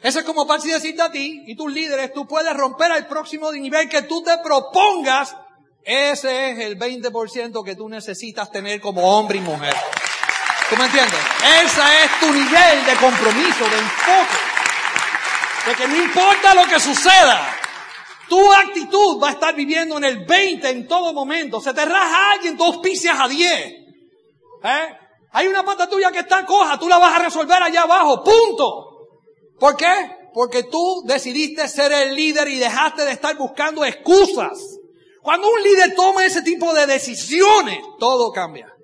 Eso 0.01 0.19
es 0.19 0.25
como 0.25 0.45
para 0.45 0.61
decirte 0.61 1.01
a 1.01 1.11
ti 1.11 1.43
y 1.47 1.55
tus 1.55 1.71
líderes, 1.71 2.13
tú 2.13 2.27
puedes 2.27 2.55
romper 2.55 2.91
al 2.91 3.07
próximo 3.07 3.51
nivel 3.51 3.89
que 3.89 4.03
tú 4.03 4.23
te 4.23 4.37
propongas. 4.43 5.35
Ese 5.83 6.51
es 6.51 6.59
el 6.59 6.77
20% 6.77 7.63
que 7.63 7.75
tú 7.75 7.89
necesitas 7.89 8.51
tener 8.51 8.81
como 8.81 9.17
hombre 9.17 9.37
y 9.37 9.41
mujer. 9.41 9.75
¿Tú 10.69 10.75
me 10.77 10.85
entiendes? 10.85 11.19
Ese 11.63 11.81
es 12.03 12.19
tu 12.19 12.31
nivel 12.31 12.85
de 12.85 12.95
compromiso, 12.95 13.69
de 13.69 13.77
enfoque. 13.77 14.37
De 15.67 15.75
que 15.75 15.87
no 15.87 15.95
importa 15.95 16.55
lo 16.55 16.65
que 16.67 16.79
suceda, 16.79 17.55
tu 18.27 18.53
actitud 18.53 19.21
va 19.21 19.29
a 19.29 19.31
estar 19.31 19.53
viviendo 19.53 19.97
en 19.97 20.05
el 20.05 20.25
20 20.25 20.67
en 20.69 20.87
todo 20.87 21.13
momento. 21.13 21.61
Se 21.61 21.73
te 21.73 21.85
raja 21.85 22.31
alguien, 22.31 22.57
tú 22.57 22.63
auspicias 22.63 23.19
a 23.19 23.27
10. 23.27 23.49
¿Eh? 24.63 24.97
Hay 25.33 25.47
una 25.47 25.63
pata 25.63 25.87
tuya 25.87 26.11
que 26.11 26.19
está 26.19 26.45
coja, 26.45 26.79
tú 26.79 26.87
la 26.87 26.97
vas 26.97 27.19
a 27.19 27.23
resolver 27.23 27.61
allá 27.61 27.81
abajo, 27.81 28.23
punto. 28.23 29.09
¿Por 29.59 29.75
qué? 29.75 29.93
Porque 30.33 30.63
tú 30.63 31.03
decidiste 31.05 31.67
ser 31.67 31.91
el 31.91 32.15
líder 32.15 32.47
y 32.47 32.57
dejaste 32.57 33.03
de 33.05 33.11
estar 33.11 33.35
buscando 33.37 33.85
excusas. 33.85 34.57
Cuando 35.21 35.49
un 35.49 35.61
líder 35.61 35.93
toma 35.95 36.25
ese 36.25 36.41
tipo 36.41 36.73
de 36.73 36.87
decisiones, 36.87 37.79
todo 37.99 38.31
cambia. 38.31 38.74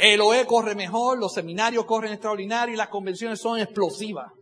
El 0.00 0.22
OE 0.22 0.46
corre 0.46 0.74
mejor, 0.74 1.18
los 1.18 1.34
seminarios 1.34 1.84
corren 1.84 2.12
extraordinarios 2.12 2.74
y 2.74 2.78
las 2.78 2.88
convenciones 2.88 3.38
son 3.38 3.60
explosivas. 3.60 4.32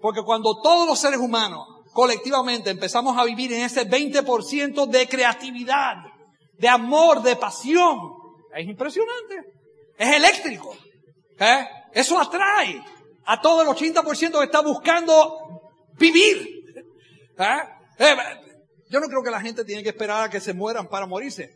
Porque 0.00 0.22
cuando 0.22 0.60
todos 0.60 0.84
los 0.84 0.98
seres 0.98 1.20
humanos 1.20 1.64
colectivamente 1.92 2.70
empezamos 2.70 3.16
a 3.16 3.24
vivir 3.24 3.52
en 3.52 3.62
ese 3.62 3.88
20% 3.88 4.86
de 4.88 5.06
creatividad, 5.06 5.94
de 6.58 6.68
amor, 6.68 7.22
de 7.22 7.36
pasión, 7.36 8.00
es 8.52 8.66
impresionante. 8.66 9.36
Es 9.96 10.16
eléctrico. 10.16 10.76
¿eh? 11.38 11.64
Eso 11.92 12.18
atrae 12.18 12.82
a 13.26 13.40
todo 13.40 13.62
el 13.62 13.68
80% 13.68 14.38
que 14.38 14.44
está 14.44 14.60
buscando 14.60 15.38
vivir. 16.00 16.64
¿eh? 17.38 17.58
Eh, 18.00 18.16
yo 18.90 18.98
no 18.98 19.06
creo 19.06 19.22
que 19.22 19.30
la 19.30 19.40
gente 19.40 19.64
tiene 19.64 19.84
que 19.84 19.90
esperar 19.90 20.24
a 20.24 20.30
que 20.30 20.40
se 20.40 20.52
mueran 20.52 20.88
para 20.88 21.06
morirse. 21.06 21.54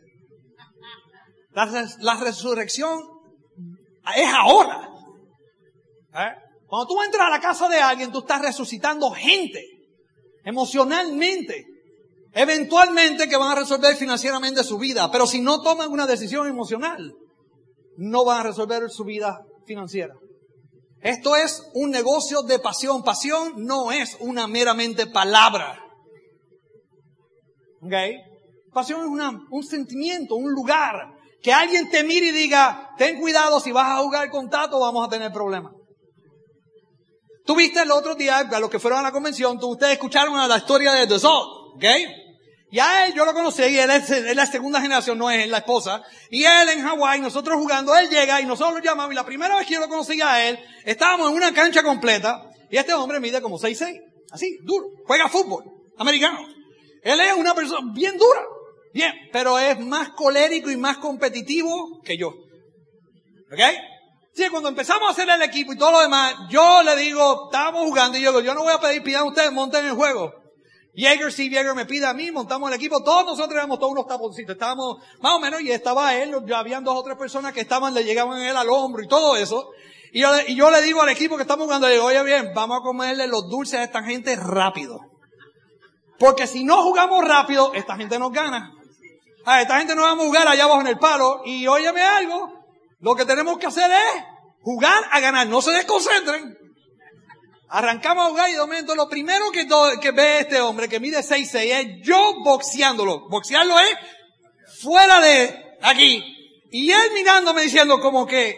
La, 1.53 2.15
resurrección 2.15 2.99
es 4.15 4.33
ahora. 4.33 4.89
¿Eh? 6.13 6.35
Cuando 6.65 6.87
tú 6.87 7.01
entras 7.01 7.27
a 7.27 7.29
la 7.29 7.41
casa 7.41 7.67
de 7.67 7.79
alguien, 7.79 8.11
tú 8.11 8.19
estás 8.19 8.41
resucitando 8.41 9.11
gente, 9.11 9.61
emocionalmente, 10.45 11.65
eventualmente 12.33 13.27
que 13.27 13.37
van 13.37 13.51
a 13.51 13.59
resolver 13.59 13.95
financieramente 13.95 14.63
su 14.63 14.77
vida, 14.77 15.11
pero 15.11 15.27
si 15.27 15.41
no 15.41 15.61
toman 15.61 15.91
una 15.91 16.07
decisión 16.07 16.47
emocional, 16.47 17.13
no 17.97 18.23
van 18.23 18.39
a 18.39 18.43
resolver 18.43 18.89
su 18.89 19.03
vida 19.03 19.41
financiera. 19.65 20.13
Esto 21.01 21.35
es 21.35 21.63
un 21.73 21.89
negocio 21.89 22.43
de 22.43 22.59
pasión. 22.59 23.03
Pasión 23.03 23.53
no 23.57 23.91
es 23.91 24.15
una 24.19 24.47
meramente 24.47 25.07
palabra. 25.07 25.83
¿Ok? 27.81 27.93
Pasión 28.71 29.01
es 29.01 29.07
una, 29.07 29.31
un 29.49 29.63
sentimiento, 29.63 30.35
un 30.35 30.51
lugar, 30.51 31.11
que 31.41 31.51
alguien 31.51 31.89
te 31.89 32.03
mire 32.03 32.27
y 32.27 32.31
diga, 32.31 32.91
ten 32.97 33.19
cuidado, 33.19 33.59
si 33.59 33.71
vas 33.71 33.87
a 33.87 34.01
jugar 34.01 34.29
con 34.29 34.49
Tato 34.49 34.79
vamos 34.79 35.05
a 35.05 35.09
tener 35.09 35.31
problemas. 35.31 35.73
Tú 37.45 37.55
viste 37.55 37.81
el 37.81 37.91
otro 37.91 38.15
día, 38.15 38.39
a 38.39 38.59
los 38.59 38.69
que 38.69 38.79
fueron 38.79 38.99
a 38.99 39.03
la 39.03 39.11
convención, 39.11 39.59
tú, 39.59 39.71
ustedes 39.71 39.93
escucharon 39.93 40.35
la 40.47 40.57
historia 40.57 40.93
de 40.93 41.07
The 41.07 41.19
Zod, 41.19 41.75
¿ok? 41.75 41.85
Ya 42.71 43.05
él, 43.05 43.13
yo 43.13 43.25
lo 43.25 43.33
conocí, 43.33 43.63
y 43.63 43.77
él 43.77 43.89
es, 43.89 44.35
la 44.35 44.45
segunda 44.45 44.79
generación, 44.79 45.17
no 45.17 45.29
es 45.29 45.47
la 45.49 45.57
esposa. 45.57 46.03
Y 46.29 46.45
él 46.45 46.69
en 46.69 46.81
Hawái, 46.81 47.19
nosotros 47.19 47.57
jugando, 47.57 47.93
él 47.97 48.09
llega 48.09 48.39
y 48.39 48.45
nosotros 48.45 48.75
lo 48.75 48.81
llamamos. 48.81 49.11
Y 49.11 49.15
la 49.15 49.25
primera 49.25 49.57
vez 49.57 49.67
que 49.67 49.73
yo 49.73 49.81
lo 49.81 49.89
conocí 49.89 50.21
a 50.21 50.47
él, 50.47 50.57
estábamos 50.85 51.29
en 51.29 51.35
una 51.35 51.53
cancha 51.53 51.83
completa. 51.83 52.41
Y 52.69 52.77
este 52.77 52.93
hombre 52.93 53.19
mide 53.19 53.41
como 53.41 53.59
6'6". 53.59 53.99
Así, 54.31 54.57
duro. 54.63 54.87
Juega 55.05 55.27
fútbol, 55.27 55.65
americano. 55.97 56.39
Él 57.03 57.19
es 57.19 57.33
una 57.33 57.53
persona 57.53 57.91
bien 57.93 58.17
dura. 58.17 58.41
Bien, 58.93 59.13
pero 59.31 59.57
es 59.57 59.79
más 59.79 60.09
colérico 60.09 60.69
y 60.69 60.77
más 60.77 60.97
competitivo 60.97 62.01
que 62.03 62.17
yo. 62.17 62.27
¿Ok? 62.27 63.59
Sí, 64.33 64.47
cuando 64.49 64.69
empezamos 64.69 65.09
a 65.09 65.11
hacer 65.11 65.29
el 65.29 65.41
equipo 65.41 65.73
y 65.73 65.77
todo 65.77 65.91
lo 65.91 65.99
demás, 66.01 66.35
yo 66.49 66.83
le 66.83 66.95
digo, 66.95 67.49
estábamos 67.51 67.83
jugando 67.83 68.17
y 68.17 68.21
yo 68.21 68.31
digo, 68.31 68.41
yo 68.41 68.53
no 68.53 68.63
voy 68.63 68.73
a 68.73 68.79
pedir, 68.79 69.03
pidan 69.03 69.27
ustedes, 69.27 69.51
monten 69.51 69.85
el 69.85 69.93
juego. 69.93 70.31
Jäger, 70.93 71.31
si 71.31 71.49
Jäger 71.49 71.73
me 71.73 71.85
pide 71.85 72.05
a 72.05 72.13
mí, 72.13 72.31
montamos 72.31 72.69
el 72.69 72.75
equipo, 72.75 73.03
todos 73.03 73.25
nosotros 73.25 73.53
éramos 73.53 73.79
todos 73.79 73.91
unos 73.91 74.07
taponcitos, 74.07 74.53
estábamos 74.53 74.97
más 75.19 75.35
o 75.35 75.39
menos, 75.39 75.61
y 75.61 75.71
estaba 75.71 76.15
él, 76.15 76.33
ya 76.45 76.59
habían 76.59 76.83
dos 76.83 76.97
o 76.97 77.03
tres 77.03 77.17
personas 77.17 77.53
que 77.53 77.61
estaban, 77.61 77.93
le 77.93 78.03
llegaban 78.03 78.41
él 78.41 78.55
al 78.55 78.69
hombro 78.69 79.03
y 79.03 79.07
todo 79.07 79.35
eso. 79.35 79.69
Y 80.13 80.21
yo, 80.21 80.29
y 80.47 80.55
yo 80.55 80.69
le 80.71 80.81
digo 80.81 81.01
al 81.01 81.09
equipo 81.09 81.35
que 81.37 81.43
estamos 81.43 81.65
jugando, 81.65 81.87
le 81.87 81.93
digo, 81.93 82.05
oye 82.05 82.23
bien, 82.23 82.51
vamos 82.53 82.79
a 82.79 82.83
comerle 82.83 83.27
los 83.27 83.49
dulces 83.49 83.79
a 83.79 83.83
esta 83.83 84.03
gente 84.03 84.35
rápido. 84.35 84.99
Porque 86.19 86.47
si 86.47 86.63
no 86.63 86.83
jugamos 86.83 87.25
rápido, 87.25 87.73
esta 87.73 87.95
gente 87.95 88.19
nos 88.19 88.31
gana. 88.31 88.71
A 89.45 89.61
esta 89.61 89.77
gente 89.77 89.95
no 89.95 90.03
vamos 90.03 90.25
a 90.25 90.27
jugar 90.27 90.47
allá 90.47 90.65
abajo 90.65 90.81
en 90.81 90.87
el 90.87 90.99
palo. 90.99 91.41
Y 91.45 91.67
óyeme 91.67 92.01
algo, 92.01 92.51
lo 92.99 93.15
que 93.15 93.25
tenemos 93.25 93.57
que 93.57 93.67
hacer 93.67 93.89
es 93.91 94.23
jugar 94.61 95.03
a 95.11 95.19
ganar. 95.19 95.47
No 95.47 95.61
se 95.61 95.71
desconcentren. 95.71 96.57
Arrancamos 97.69 98.25
a 98.25 98.29
jugar 98.29 98.49
y 98.49 98.53
de 98.53 98.59
momento 98.59 98.95
lo 98.95 99.07
primero 99.07 99.49
que, 99.51 99.67
que 100.01 100.11
ve 100.11 100.39
este 100.39 100.59
hombre 100.59 100.89
que 100.89 100.99
mide 100.99 101.19
6'6 101.19 101.55
es 101.55 101.87
yo 102.03 102.33
boxeándolo. 102.43 103.29
Boxearlo 103.29 103.79
es 103.79 103.95
fuera 104.81 105.21
de 105.21 105.77
aquí. 105.81 106.23
Y 106.71 106.91
él 106.91 107.11
mirándome 107.13 107.61
diciendo 107.63 107.99
como 107.99 108.25
que, 108.25 108.57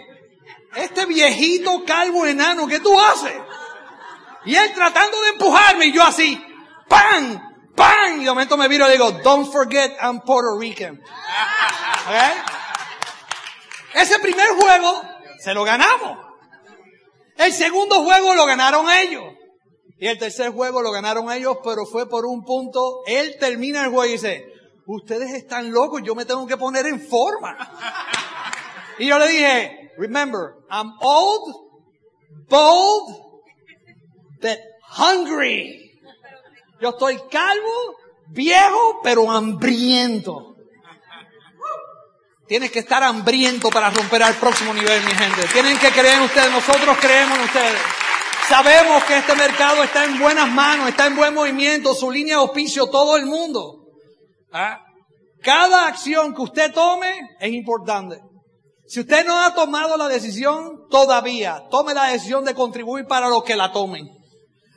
este 0.75 1.05
viejito 1.05 1.83
calvo 1.85 2.25
enano, 2.25 2.67
¿qué 2.67 2.79
tú 2.79 2.99
haces? 2.99 3.33
Y 4.45 4.55
él 4.55 4.73
tratando 4.73 5.21
de 5.21 5.29
empujarme 5.29 5.85
y 5.85 5.93
yo 5.93 6.03
así, 6.03 6.43
¡pam! 6.89 7.52
¡Pam! 7.75 8.21
Y 8.21 8.23
de 8.23 8.29
momento 8.29 8.57
me 8.57 8.67
viro 8.67 8.87
y 8.87 8.91
digo, 8.93 9.11
don't 9.23 9.51
forget 9.51 9.91
I'm 10.01 10.21
Puerto 10.21 10.57
Rican. 10.59 11.01
Ese 13.93 14.19
primer 14.19 14.49
juego 14.59 15.01
se 15.39 15.53
lo 15.53 15.63
ganamos. 15.63 16.17
El 17.37 17.53
segundo 17.53 18.03
juego 18.03 18.33
lo 18.33 18.45
ganaron 18.45 18.89
ellos. 18.89 19.23
Y 19.97 20.07
el 20.07 20.17
tercer 20.17 20.51
juego 20.51 20.81
lo 20.81 20.91
ganaron 20.91 21.31
ellos, 21.31 21.57
pero 21.63 21.85
fue 21.85 22.09
por 22.09 22.25
un 22.25 22.43
punto. 22.43 23.03
Él 23.05 23.37
termina 23.39 23.83
el 23.83 23.89
juego 23.89 24.05
y 24.05 24.13
dice, 24.13 24.45
ustedes 24.85 25.33
están 25.33 25.71
locos, 25.71 26.01
yo 26.03 26.15
me 26.15 26.25
tengo 26.25 26.45
que 26.45 26.57
poner 26.57 26.85
en 26.87 26.99
forma. 26.99 27.57
Y 28.99 29.07
yo 29.07 29.17
le 29.17 29.27
dije, 29.27 29.91
remember, 29.97 30.55
I'm 30.69 30.93
old, 30.99 31.55
bold, 32.49 33.17
but 34.41 34.59
hungry. 34.97 35.82
Yo 36.83 36.89
estoy 36.89 37.17
calvo, 37.31 37.95
viejo, 38.27 38.99
pero 39.01 39.31
hambriento. 39.31 40.57
Tienes 42.45 42.71
que 42.71 42.79
estar 42.79 43.01
hambriento 43.01 43.69
para 43.69 43.89
romper 43.89 44.21
al 44.21 44.35
próximo 44.35 44.73
nivel, 44.73 45.01
mi 45.05 45.13
gente. 45.13 45.47
Tienen 45.53 45.77
que 45.77 45.91
creer 45.91 46.15
en 46.17 46.23
ustedes. 46.23 46.51
Nosotros 46.51 46.97
creemos 46.99 47.37
en 47.37 47.45
ustedes. 47.45 47.79
Sabemos 48.49 49.01
que 49.05 49.17
este 49.17 49.33
mercado 49.33 49.81
está 49.81 50.03
en 50.03 50.19
buenas 50.19 50.49
manos, 50.51 50.89
está 50.89 51.05
en 51.05 51.15
buen 51.15 51.33
movimiento, 51.33 51.93
su 51.93 52.11
línea 52.11 52.35
de 52.35 52.41
auspicio, 52.41 52.87
todo 52.87 53.15
el 53.15 53.27
mundo. 53.27 53.85
¿Ah? 54.51 54.81
Cada 55.41 55.87
acción 55.87 56.35
que 56.35 56.41
usted 56.41 56.73
tome 56.73 57.17
es 57.39 57.53
importante. 57.53 58.19
Si 58.87 58.99
usted 58.99 59.25
no 59.25 59.41
ha 59.41 59.55
tomado 59.55 59.95
la 59.95 60.09
decisión 60.09 60.81
todavía, 60.89 61.63
tome 61.71 61.93
la 61.93 62.07
decisión 62.07 62.43
de 62.43 62.53
contribuir 62.53 63.05
para 63.05 63.29
los 63.29 63.45
que 63.45 63.55
la 63.55 63.71
tomen. 63.71 64.05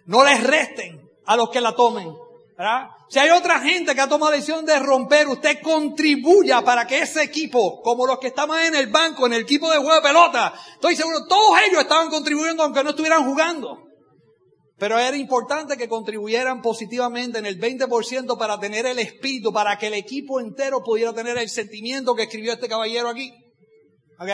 No 0.04 0.24
les 0.24 0.44
resten 0.44 1.05
a 1.26 1.36
los 1.36 1.50
que 1.50 1.60
la 1.60 1.74
tomen. 1.74 2.12
¿verdad? 2.56 2.86
Si 3.08 3.18
hay 3.18 3.30
otra 3.30 3.60
gente 3.60 3.94
que 3.94 4.00
ha 4.00 4.08
tomado 4.08 4.32
la 4.32 4.36
decisión 4.36 4.64
de 4.64 4.78
romper, 4.78 5.28
usted 5.28 5.60
contribuya 5.62 6.62
para 6.62 6.86
que 6.86 7.00
ese 7.00 7.22
equipo, 7.22 7.80
como 7.82 8.06
los 8.06 8.18
que 8.18 8.28
estaban 8.28 8.64
en 8.64 8.74
el 8.74 8.88
banco, 8.88 9.26
en 9.26 9.34
el 9.34 9.42
equipo 9.42 9.70
de 9.70 9.76
juego 9.76 9.94
de 9.94 10.00
pelota, 10.00 10.54
estoy 10.74 10.96
seguro, 10.96 11.26
todos 11.28 11.58
ellos 11.68 11.82
estaban 11.82 12.08
contribuyendo 12.08 12.62
aunque 12.62 12.82
no 12.82 12.90
estuvieran 12.90 13.24
jugando. 13.24 13.82
Pero 14.78 14.98
era 14.98 15.16
importante 15.16 15.76
que 15.76 15.88
contribuyeran 15.88 16.60
positivamente 16.60 17.38
en 17.38 17.46
el 17.46 17.58
20% 17.58 18.36
para 18.36 18.58
tener 18.58 18.84
el 18.86 18.98
espíritu, 18.98 19.52
para 19.52 19.78
que 19.78 19.86
el 19.86 19.94
equipo 19.94 20.38
entero 20.40 20.82
pudiera 20.82 21.14
tener 21.14 21.38
el 21.38 21.48
sentimiento 21.48 22.14
que 22.14 22.24
escribió 22.24 22.52
este 22.52 22.68
caballero 22.68 23.08
aquí. 23.08 23.32
¿Ok? 24.18 24.28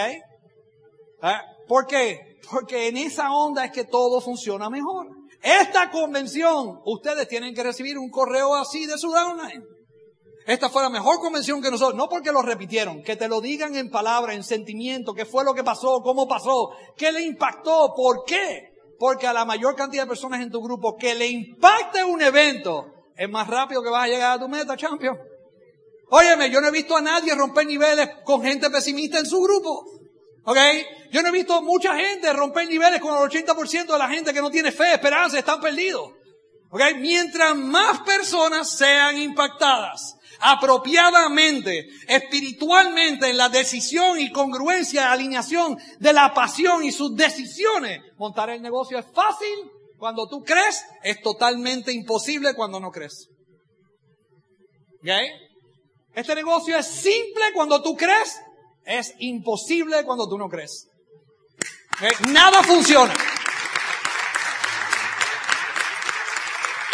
¿Ah? 1.22 1.42
¿Por 1.68 1.86
qué? 1.86 2.38
Porque 2.50 2.88
en 2.88 2.96
esa 2.96 3.32
onda 3.32 3.64
es 3.64 3.72
que 3.72 3.84
todo 3.84 4.20
funciona 4.20 4.68
mejor. 4.68 5.06
Esta 5.42 5.90
convención, 5.90 6.80
ustedes 6.84 7.26
tienen 7.26 7.54
que 7.54 7.64
recibir 7.64 7.98
un 7.98 8.10
correo 8.10 8.54
así 8.54 8.86
de 8.86 8.96
su 8.96 9.10
downline. 9.10 9.64
Esta 10.46 10.70
fue 10.70 10.82
la 10.82 10.88
mejor 10.88 11.18
convención 11.18 11.60
que 11.60 11.70
nosotros, 11.70 11.96
no 11.96 12.08
porque 12.08 12.32
lo 12.32 12.42
repitieron, 12.42 13.02
que 13.02 13.16
te 13.16 13.28
lo 13.28 13.40
digan 13.40 13.76
en 13.76 13.90
palabra, 13.90 14.34
en 14.34 14.44
sentimiento, 14.44 15.14
qué 15.14 15.24
fue 15.24 15.44
lo 15.44 15.54
que 15.54 15.62
pasó, 15.62 16.00
cómo 16.02 16.26
pasó, 16.26 16.70
qué 16.96 17.12
le 17.12 17.22
impactó, 17.22 17.92
por 17.94 18.24
qué. 18.24 18.70
Porque 18.98 19.26
a 19.26 19.32
la 19.32 19.44
mayor 19.44 19.74
cantidad 19.74 20.04
de 20.04 20.08
personas 20.08 20.40
en 20.40 20.50
tu 20.50 20.60
grupo 20.60 20.96
que 20.96 21.14
le 21.14 21.26
impacte 21.26 22.04
un 22.04 22.22
evento, 22.22 22.86
es 23.16 23.28
más 23.28 23.48
rápido 23.48 23.82
que 23.82 23.90
vas 23.90 24.04
a 24.04 24.08
llegar 24.08 24.36
a 24.36 24.40
tu 24.40 24.48
meta, 24.48 24.76
champion. 24.76 25.16
Óyeme, 26.10 26.50
yo 26.50 26.60
no 26.60 26.68
he 26.68 26.72
visto 26.72 26.96
a 26.96 27.00
nadie 27.00 27.34
romper 27.34 27.66
niveles 27.66 28.08
con 28.24 28.42
gente 28.42 28.70
pesimista 28.70 29.18
en 29.18 29.26
su 29.26 29.40
grupo. 29.40 29.84
¿Ok? 30.44 30.58
Yo 31.10 31.22
no 31.22 31.28
he 31.28 31.32
visto 31.32 31.62
mucha 31.62 31.96
gente 31.96 32.32
romper 32.32 32.68
niveles 32.68 33.00
con 33.00 33.14
el 33.14 33.28
80% 33.28 33.86
de 33.86 33.98
la 33.98 34.08
gente 34.08 34.32
que 34.32 34.40
no 34.40 34.50
tiene 34.50 34.72
fe, 34.72 34.94
esperanza, 34.94 35.38
están 35.38 35.60
perdidos. 35.60 36.10
¿Ok? 36.70 36.80
Mientras 36.96 37.54
más 37.54 38.00
personas 38.00 38.76
sean 38.76 39.18
impactadas 39.18 40.16
apropiadamente, 40.42 41.86
espiritualmente, 42.08 43.30
en 43.30 43.36
la 43.36 43.48
decisión 43.48 44.18
y 44.18 44.32
congruencia, 44.32 45.12
alineación 45.12 45.78
de 46.00 46.12
la 46.12 46.34
pasión 46.34 46.84
y 46.84 46.90
sus 46.90 47.14
decisiones, 47.14 48.00
montar 48.16 48.50
el 48.50 48.60
negocio 48.60 48.98
es 48.98 49.06
fácil 49.14 49.70
cuando 49.98 50.26
tú 50.28 50.42
crees, 50.42 50.84
es 51.04 51.20
totalmente 51.22 51.92
imposible 51.92 52.54
cuando 52.54 52.80
no 52.80 52.90
crees. 52.90 53.28
¿Ok? 55.00 55.10
Este 56.14 56.34
negocio 56.34 56.76
es 56.76 56.86
simple 56.86 57.52
cuando 57.54 57.80
tú 57.80 57.94
crees, 57.94 58.36
es 58.84 59.14
imposible 59.18 60.04
cuando 60.04 60.28
tú 60.28 60.38
no 60.38 60.48
crees. 60.48 60.88
Nada 62.32 62.62
funciona. 62.62 63.14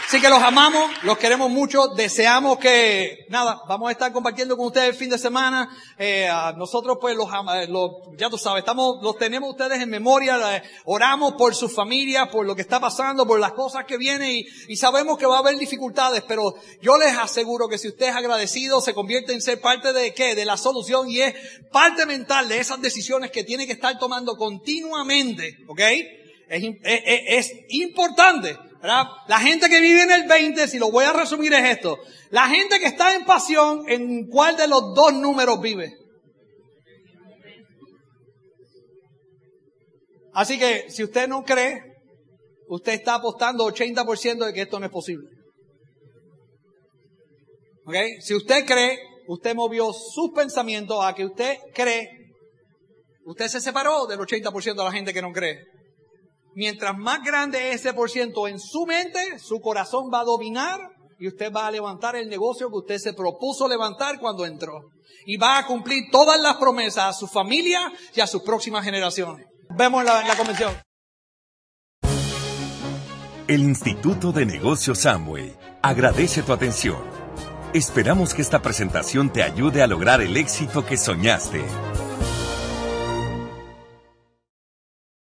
Así 0.08 0.22
que 0.22 0.30
los 0.30 0.42
amamos, 0.42 0.90
los 1.02 1.18
queremos 1.18 1.50
mucho, 1.50 1.88
deseamos 1.88 2.56
que, 2.56 3.26
nada, 3.28 3.60
vamos 3.68 3.90
a 3.90 3.92
estar 3.92 4.10
compartiendo 4.10 4.56
con 4.56 4.68
ustedes 4.68 4.88
el 4.88 4.94
fin 4.94 5.10
de 5.10 5.18
semana. 5.18 5.68
Eh, 5.98 6.26
nosotros 6.56 6.96
pues 6.98 7.14
los, 7.14 7.28
los, 7.68 7.90
ya 8.16 8.30
tú 8.30 8.38
sabes, 8.38 8.62
estamos, 8.62 9.02
los 9.02 9.18
tenemos 9.18 9.50
ustedes 9.50 9.82
en 9.82 9.90
memoria, 9.90 10.56
eh, 10.56 10.62
oramos 10.86 11.34
por 11.34 11.54
su 11.54 11.68
familia, 11.68 12.30
por 12.30 12.46
lo 12.46 12.56
que 12.56 12.62
está 12.62 12.80
pasando, 12.80 13.26
por 13.26 13.38
las 13.38 13.52
cosas 13.52 13.84
que 13.84 13.98
vienen 13.98 14.30
y, 14.30 14.46
y, 14.68 14.76
sabemos 14.78 15.18
que 15.18 15.26
va 15.26 15.36
a 15.36 15.40
haber 15.40 15.58
dificultades, 15.58 16.24
pero 16.26 16.54
yo 16.80 16.96
les 16.96 17.14
aseguro 17.14 17.68
que 17.68 17.76
si 17.76 17.88
usted 17.88 18.08
es 18.08 18.16
agradecido, 18.16 18.80
se 18.80 18.94
convierte 18.94 19.34
en 19.34 19.42
ser 19.42 19.60
parte 19.60 19.92
de 19.92 20.14
qué? 20.14 20.34
De 20.34 20.46
la 20.46 20.56
solución 20.56 21.10
y 21.10 21.20
es 21.20 21.34
parte 21.70 22.06
mental 22.06 22.48
de 22.48 22.60
esas 22.60 22.80
decisiones 22.80 23.30
que 23.30 23.44
tiene 23.44 23.66
que 23.66 23.74
estar 23.74 23.98
tomando 23.98 24.38
continuamente, 24.38 25.58
¿ok? 25.68 25.80
Es, 26.48 26.64
es, 26.82 27.50
es 27.50 27.52
importante 27.68 28.56
la 28.82 29.40
gente 29.40 29.68
que 29.68 29.80
vive 29.80 30.02
en 30.02 30.10
el 30.10 30.28
20, 30.28 30.68
si 30.68 30.78
lo 30.78 30.90
voy 30.90 31.04
a 31.04 31.12
resumir 31.12 31.52
es 31.52 31.64
esto. 31.76 31.98
La 32.30 32.48
gente 32.48 32.78
que 32.78 32.86
está 32.86 33.14
en 33.14 33.24
pasión, 33.24 33.84
¿en 33.88 34.28
cuál 34.28 34.56
de 34.56 34.68
los 34.68 34.94
dos 34.94 35.12
números 35.14 35.60
vive? 35.60 35.94
Así 40.32 40.58
que 40.58 40.88
si 40.90 41.02
usted 41.02 41.26
no 41.26 41.42
cree, 41.42 41.82
usted 42.68 42.92
está 42.92 43.14
apostando 43.16 43.66
80% 43.66 44.46
de 44.46 44.52
que 44.52 44.62
esto 44.62 44.78
no 44.78 44.86
es 44.86 44.92
posible. 44.92 45.28
¿Ok? 47.84 47.96
Si 48.20 48.34
usted 48.34 48.64
cree, 48.64 48.98
usted 49.26 49.56
movió 49.56 49.92
sus 49.92 50.30
pensamientos 50.32 51.04
a 51.04 51.14
que 51.14 51.24
usted 51.24 51.56
cree, 51.74 52.08
usted 53.24 53.48
se 53.48 53.60
separó 53.60 54.06
del 54.06 54.20
80% 54.20 54.76
de 54.76 54.84
la 54.84 54.92
gente 54.92 55.12
que 55.12 55.22
no 55.22 55.32
cree 55.32 55.77
mientras 56.54 56.96
más 56.96 57.22
grande 57.22 57.70
es 57.70 57.80
ese 57.80 57.94
por 57.94 58.10
ciento 58.10 58.48
en 58.48 58.58
su 58.58 58.86
mente, 58.86 59.38
su 59.38 59.60
corazón 59.60 60.10
va 60.12 60.20
a 60.20 60.24
dominar 60.24 60.80
y 61.18 61.28
usted 61.28 61.52
va 61.52 61.66
a 61.66 61.70
levantar 61.70 62.16
el 62.16 62.28
negocio 62.28 62.68
que 62.68 62.76
usted 62.76 62.98
se 62.98 63.12
propuso 63.12 63.68
levantar 63.68 64.18
cuando 64.20 64.46
entró. 64.46 64.90
Y 65.26 65.36
va 65.36 65.58
a 65.58 65.66
cumplir 65.66 66.04
todas 66.10 66.40
las 66.40 66.56
promesas 66.56 67.04
a 67.04 67.12
su 67.12 67.26
familia 67.26 67.92
y 68.14 68.20
a 68.20 68.26
sus 68.26 68.42
próximas 68.42 68.84
generaciones. 68.84 69.46
Vemos 69.70 70.04
la, 70.04 70.22
la 70.26 70.36
convención. 70.36 70.74
El 73.48 73.62
Instituto 73.62 74.30
de 74.30 74.46
Negocios 74.46 74.98
Samway 75.00 75.56
agradece 75.82 76.42
tu 76.42 76.52
atención. 76.52 76.98
Esperamos 77.72 78.34
que 78.34 78.42
esta 78.42 78.62
presentación 78.62 79.32
te 79.32 79.42
ayude 79.42 79.82
a 79.82 79.86
lograr 79.86 80.20
el 80.20 80.36
éxito 80.36 80.84
que 80.84 80.96
soñaste. 80.96 81.64